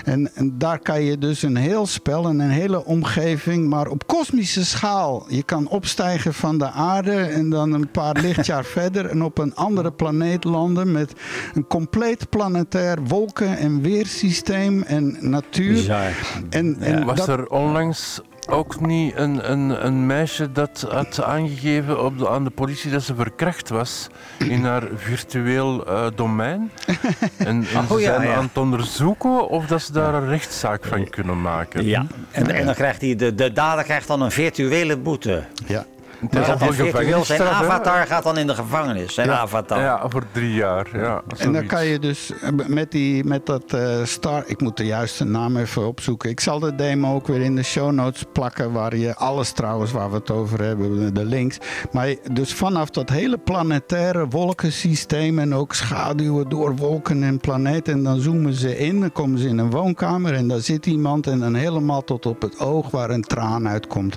[0.04, 4.08] En, en daar kan je dus een heel spel en een hele omgeving, maar op
[4.08, 5.26] kosmische schaal.
[5.28, 9.56] Je kan opstijgen van de aarde en dan een paar lichtjaar verder en op een
[9.56, 11.14] andere planeet landen met
[11.54, 15.74] een compleet planetair wolken- en weersysteem en natuur.
[15.74, 16.12] Bizar.
[16.50, 18.20] En, en Was dat, er onlangs
[18.50, 23.04] ook niet een, een, een meisje dat had aangegeven op de, aan de politie dat
[23.04, 24.08] ze verkracht was
[24.40, 26.72] in haar virtueel eh, domein?
[27.38, 28.36] En, en ze Oh, ja, zijn ja.
[28.36, 31.86] aan het onderzoeken of dat ze daar een rechtszaak van kunnen maken.
[31.86, 35.44] Ja, en, en dan krijgt hij, de, de dader krijgt dan een virtuele boete.
[35.68, 35.86] ja.
[36.32, 39.14] Maar virtueel, zijn avatar gaat dan in de gevangenis.
[39.14, 39.82] Zijn avatar.
[39.82, 40.88] Ja, voor drie jaar.
[40.94, 44.44] Ja, En dan kan je dus eh, met, die, met dat eh, Star...
[44.46, 46.30] Ik moet de juiste naam even opzoeken.
[46.30, 48.72] Ik zal de demo ook weer in de show notes plakken...
[48.72, 51.58] waar je alles trouwens waar we het over hebben, de links.
[51.92, 55.40] Maar dus vanaf dat hele planetaire wolkensysteem...
[55.40, 57.94] en ook schaduwen door wolken en planeten...
[57.94, 60.34] en dan zoomen ze in, dan komen ze in een woonkamer...
[60.34, 64.16] en daar zit iemand en dan helemaal tot op het oog waar een traan uitkomt.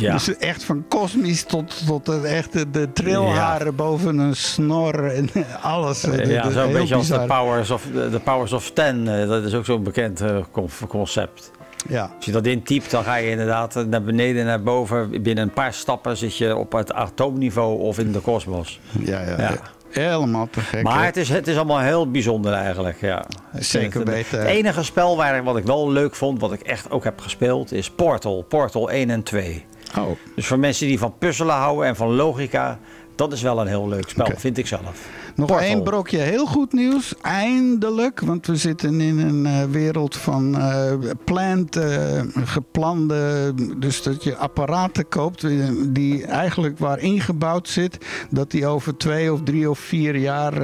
[0.00, 0.12] Ja.
[0.12, 5.28] Dus echt van kosmisch tot, tot het echte de trilharen boven een snor en
[5.62, 6.04] alles.
[6.04, 7.20] Eh, ja, is zo'n beetje als de.
[7.26, 9.20] Powers of, de de Powers of Ten.
[9.20, 11.50] eh, dat is ook zo'n bekend eh, con- concept.
[11.88, 15.10] Ja, Als je dat intypt, dan ga je inderdaad eh, naar beneden en naar boven.
[15.22, 18.80] Binnen een paar stappen zit je op het atoomniveau of in de kosmos.
[19.00, 19.54] ja, ja, Ja.
[19.90, 20.82] Helemaal gek.
[20.82, 23.00] Maar het is, het is allemaal heel bijzonder eigenlijk.
[23.00, 23.24] Ja.
[23.58, 24.38] Zeker het, weten.
[24.38, 27.72] Het enige spel waar, wat ik wel leuk vond, wat ik echt ook heb gespeeld,
[27.72, 28.42] is Portal.
[28.48, 29.64] Portal 1 en 2.
[29.98, 32.78] Oh, Dus voor mensen die van puzzelen houden en van logica,
[33.14, 35.08] dat is wel een heel leuk spel, vind ik zelf.
[35.38, 35.66] Nog Portal.
[35.66, 37.14] één brokje heel goed nieuws.
[37.20, 40.92] Eindelijk, want we zitten in een eh, wereld van eh
[41.24, 43.52] planned, eh, geplande...
[43.76, 45.46] Dus dat je apparaten koopt
[45.94, 47.98] die eigenlijk waar ingebouwd zit...
[48.30, 50.54] dat die over twee of drie of vier jaar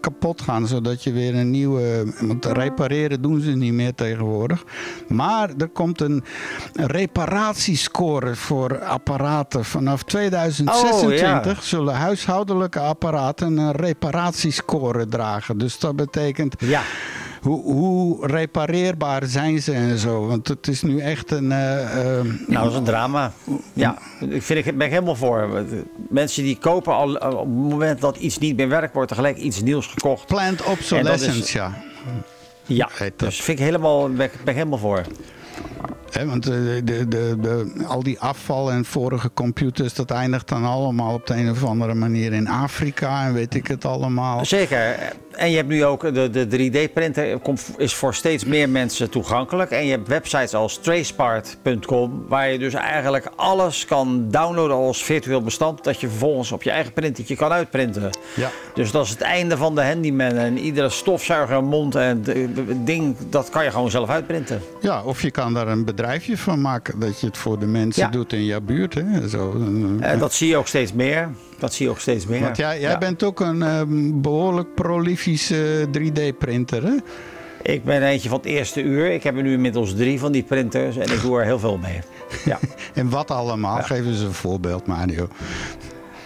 [0.00, 0.66] kapot gaan.
[0.66, 2.12] Zodat je weer een nieuwe...
[2.20, 4.64] Want repareren doen ze niet meer tegenwoordig.
[5.08, 6.24] Maar er komt een
[6.72, 9.64] reparatiescore voor apparaten.
[9.64, 13.72] Vanaf 2026 zullen huishoudelijke apparaten een
[14.24, 15.58] reparatiescore dragen.
[15.58, 16.82] Dus dat betekent Ja,
[17.42, 20.26] hoe, hoe repareerbaar zijn ze en zo.
[20.26, 21.52] Want het is nu echt een.
[21.52, 23.32] eh, eh, nou dat is een drama.
[23.72, 25.64] Ja, ik vind, ik ben ik helemaal voor.
[26.08, 29.36] Mensen die kopen al op het moment dat iets niet meer werkt, wordt er gelijk
[29.36, 30.28] iets nieuws gekocht.
[30.28, 31.82] dat obsolescence, is- ja.
[32.66, 33.18] Ja, dat.
[33.18, 35.02] dus vind ik helemaal, ben, ben ik helemaal voor.
[36.26, 36.52] Want eh,
[36.84, 41.34] de, de, de- al die afval en vorige computers, dat eindigt dan allemaal op de
[41.34, 44.44] een of andere manier in Afrika en weet ik het allemaal.
[44.44, 45.12] Zeker.
[45.36, 49.70] En je hebt nu ook de, de 3D-printer komt- is voor steeds meer mensen toegankelijk.
[49.70, 55.42] En je hebt websites als tracepart.com, waar je dus eigenlijk alles kan downloaden als virtueel
[55.42, 58.10] bestand, dat je vervolgens op je eigen printertje kan uitprinten.
[58.36, 58.50] Ja.
[58.74, 60.32] Dus dat is het einde van de handyman.
[60.36, 62.24] En iedere stofzuiger, mond en
[62.84, 64.60] ding, dat kan je gewoon zelf uitprinten.
[64.80, 68.02] Ja, of je kan daar een bedrijfje van maken dat je het voor de mensen
[68.02, 68.08] Ja.
[68.10, 68.94] doet in jouw buurt.
[68.94, 69.28] Hè?
[69.28, 69.52] Zo,
[70.00, 71.28] eh, En dat zie je ook steeds meer.
[71.58, 72.40] Dat zie je ook steeds meer.
[72.40, 72.98] Want jij, jij Ja.
[72.98, 73.80] bent ook een eh,
[74.14, 76.94] behoorlijk prolifische 3D-printer, hè?
[77.62, 79.10] Ik ben eentje van het eerste uur.
[79.10, 81.78] Ik heb er nu inmiddels drie van die printers en ik doe er heel veel
[81.78, 81.98] mee.
[82.44, 82.58] Ja.
[82.94, 83.82] En wat allemaal?
[83.82, 85.28] Geef eens een voorbeeld, Mario.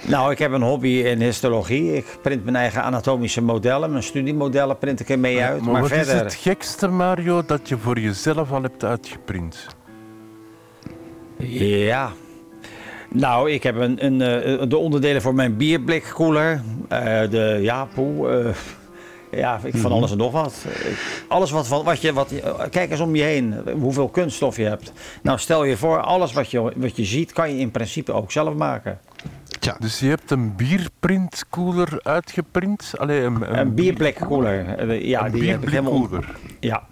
[0.06, 1.94] Nou, ik heb een hobby in histologie.
[1.96, 3.90] Ik print mijn eigen anatomische modellen.
[3.90, 5.60] Mijn studiemodellen print ik er mee uit.
[5.60, 6.14] Maar, Maar, wat verder...
[6.14, 9.66] is het gekste, Mario, dat je voor jezelf al hebt uitgeprint?
[11.38, 12.12] Ja.
[13.08, 16.62] Nou, ik heb een, een, eh, de onderdelen voor mijn bierblikkoeler.
[16.88, 18.54] eh de, ja, poe, eh,
[19.40, 20.64] ja, ik, van alles en nog wat.
[21.28, 22.32] Alles wat, wat, wat je, wat,
[22.70, 24.92] kijk eens om je heen, hoeveel kunststof je hebt.
[25.22, 28.32] Nou, stel je voor, alles wat je, wat je ziet, kan je in principe ook
[28.32, 28.98] zelf maken.
[29.58, 32.92] Tja, Dus je hebt een bierprintkoeler uitgeprint?
[32.96, 36.08] Allee, een, Een bierblikkoeler, ja, een die heb ik helemaal...
[36.60, 36.86] Ja.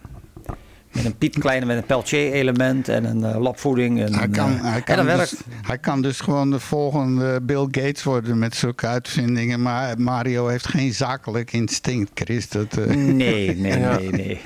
[0.96, 4.00] Met een piepkleine, met een Peltier-element en een eh, labvoeding.
[4.00, 5.44] En, hij kan, eh, hij, kan dus, werkt.
[5.62, 9.62] hij kan dus gewoon de volgende Bill Gates worden met zulke uitvindingen.
[9.62, 12.48] Maar Mario heeft geen zakelijk instinct, Chris.
[12.48, 13.98] Dat, eh, Nee, nee, Ja.
[13.98, 14.40] nee, nee.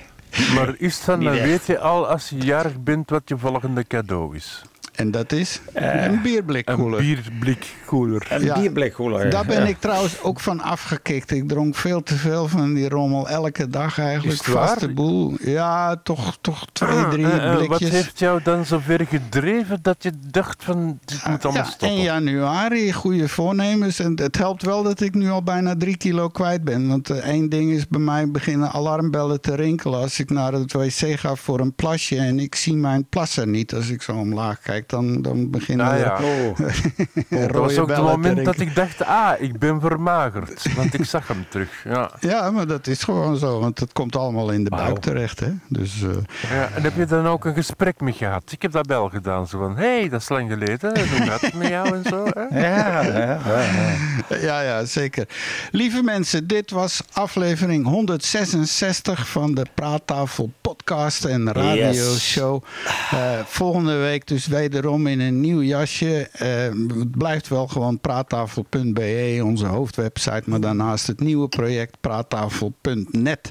[0.54, 4.62] Maar is dan, weet je al als je jarig bent wat je volgende cadeau is?
[4.94, 7.00] En dat is Eh, een bierblik Een koeler.
[7.00, 8.26] bierblikkoeler.
[8.30, 9.30] Een Ja, bierblikkoeler.
[9.30, 11.30] Daar ben ik trouwens ook van afgekikt.
[11.30, 14.42] Ik dronk veel te veel van die rommel elke dag eigenlijk.
[14.42, 15.34] Vaste boel.
[15.40, 17.80] Ja, toch, toch twee, Ah, drie eh, eh, blikjes.
[17.80, 21.68] wat heeft jou dan zo ver gedreven dat je dacht van dit moet allemaal ja,
[21.68, 21.88] stoppen?
[21.88, 23.98] 1 januari, goede voornemens.
[23.98, 26.88] En het helpt wel dat ik nu al bijna drie kilo kwijt ben.
[26.88, 30.00] Want eh, één ding is bij mij beginnen alarmbellen te rinkelen.
[30.00, 33.74] Als ik naar het wc ga voor een plasje en ik zie mijn plasser niet.
[33.74, 36.18] Als ik zo omlaag kijk, dan, dan beginnen Ah, er ja.
[36.30, 36.58] Oh.
[37.46, 40.74] Dat was ook het moment dat ik dacht, ah, ik ben vermagerd.
[40.76, 41.84] Want ik zag hem terug.
[41.84, 42.10] Ja.
[42.20, 43.60] Ja, maar dat is gewoon zo.
[43.60, 45.40] Want het komt allemaal in de buik terecht.
[45.40, 45.52] Hè?
[45.68, 46.02] Dus...
[46.02, 46.08] eh,
[46.56, 48.42] Ja, en heb je dan ook een gesprek mee gehad?
[48.52, 49.46] Ik heb dat wel gedaan.
[49.48, 50.98] Zo van, hé, hey, dat is lang geleden.
[50.98, 52.24] Hoe gaat het met jou en zo?
[52.30, 52.58] Hè?
[52.70, 53.38] Ja, ja, ja,
[54.28, 54.36] ja.
[54.40, 55.28] Ja, ja, zeker.
[55.70, 62.62] Lieve mensen, dit was aflevering 166 van de Praattafel podcast en radioshow.
[63.10, 66.28] Eh volgende week dus wederom in een nieuw jasje.
[66.32, 66.48] Eh,
[66.98, 70.42] het blijft wel gewoon praattafel.be, onze hoofdwebsite.
[70.44, 73.50] Maar daarnaast het nieuwe project praattafel.net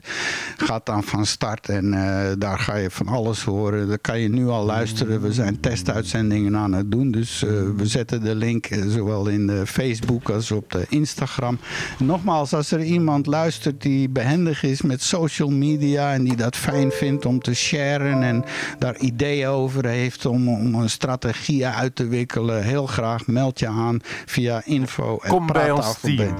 [0.57, 1.69] gaat dan van start.
[1.69, 3.87] En eh, daar ga je van alles horen.
[3.87, 5.21] Daar kan je nu al luisteren.
[5.21, 7.11] We zijn testuitzendingen aan het doen.
[7.11, 11.59] Dus eh, we zetten de link zowel in de Facebook als op de Instagram.
[11.99, 16.91] Nogmaals, als er iemand luistert die behendig is met social media en die dat fijn
[16.91, 18.43] vindt om te sharen en
[18.79, 23.68] daar ideeën over heeft om, om een strategie uit te wikkelen, heel graag meld je
[23.68, 25.18] aan via info.
[25.27, 26.36] Kom bij ons team.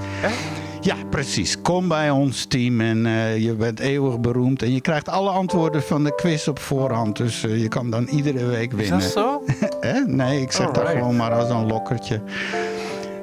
[0.80, 1.60] Ja, precies.
[1.62, 4.62] Kom bij ons team en eh, je bent eeuwig beroemd.
[4.62, 7.16] En je krijgt alle antwoorden van de quiz op voorhand.
[7.16, 9.00] Dus eh, je kan dan iedere week Is winnen.
[9.00, 9.42] dat zo?
[10.06, 12.20] Nee, ik zeg dat gewoon maar als een lokkertje.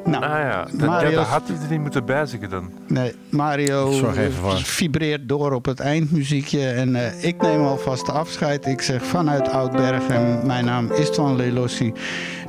[0.07, 2.71] Nou, Ah ja, dat, ja, Mario- dat had hij er niet moeten bijzeggen dan.
[2.88, 4.57] nee, Mario Ik zorg even voor.
[4.57, 6.67] vibreert door op het eindmuziekje.
[6.69, 8.65] En eh, ik neem alvast afscheid.
[8.65, 11.93] Ik zeg vanuit Oudbergen, mijn naam is Twan Lelossi.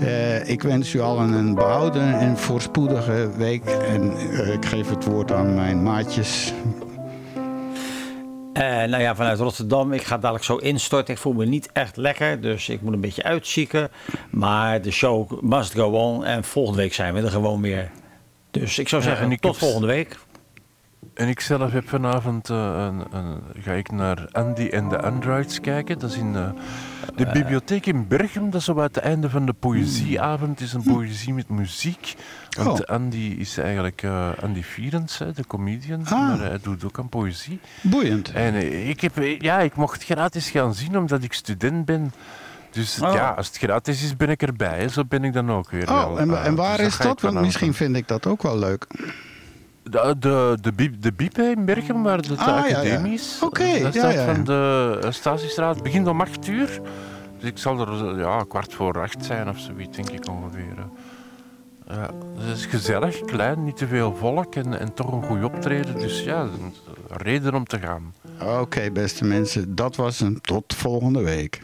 [0.00, 3.64] Eh, ik wens u allen een behouden en voorspoedige week.
[3.64, 6.52] En eh, ik geef het woord aan mijn maatjes.
[8.58, 9.92] Eh, nou ja, vanuit Rotterdam.
[9.92, 11.14] Ik ga dadelijk zo instorten.
[11.14, 13.90] Ik voel me niet echt lekker, dus ik moet een beetje uitzieken.
[14.30, 16.24] Maar de show must go on.
[16.24, 17.90] En volgende week zijn we er gewoon weer.
[18.50, 20.16] Dus ik zou zeggen, tot volgende week.
[21.18, 25.60] En ik zelf heb vanavond, eh, een, een, ga ik naar Andy en de Androids
[25.60, 25.98] kijken.
[25.98, 26.50] Dat is in eh,
[27.16, 28.50] de bibliotheek in Berchem.
[28.50, 30.50] Dat is aan het einde van de poëzieavond.
[30.50, 32.14] Het is een poëzie met muziek.
[32.62, 32.94] Want Oh.
[32.94, 36.04] Andy is eigenlijk eh, Andy Vierens, de comedian.
[36.06, 36.10] Ah.
[36.10, 37.60] Maar hij doet ook aan poëzie.
[37.82, 38.32] Boeiend.
[38.32, 42.12] En eh, ik, heb, eh, ja, ik mocht gratis gaan zien omdat ik student ben.
[42.70, 43.12] Dus Oh.
[43.14, 44.88] ja, als het gratis is, ben ik erbij.
[44.88, 45.86] Zo ben ik dan ook weer.
[45.86, 46.08] wel.
[46.10, 47.20] Oh, en, Eh, en waar dus is dat?
[47.20, 48.86] Want misschien vind ik dat ook wel leuk.
[49.90, 52.76] De, de, de, Biep, de Biep in Berchem, waar de, Ah, ja, ja.
[52.78, 53.38] academie is.
[53.42, 55.82] Oké, Dat ja, staat van de eh, Statiestraat.
[55.82, 56.80] begint om 8 uur.
[57.40, 60.62] Dus ik zal er eh, ja, kwart voor acht zijn of zoiets, denk ik ongeveer.
[60.78, 60.84] eh.
[61.96, 65.98] Ja, het is gezellig, klein, niet te veel volk en, en toch een goed optreden.
[65.98, 66.74] Dus ja, een
[67.08, 68.14] reden om te gaan.
[68.60, 70.40] Oké, beste mensen, dat was hem.
[70.40, 71.62] Tot volgende week.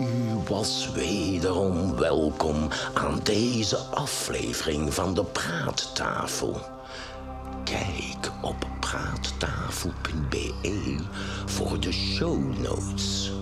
[0.00, 6.60] U was wederom welkom aan deze aflevering van de Praattafel.
[7.64, 10.96] Kijk op praattafel.be
[11.46, 13.32] voor de show notes.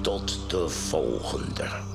[0.00, 1.85] Tot de volgende.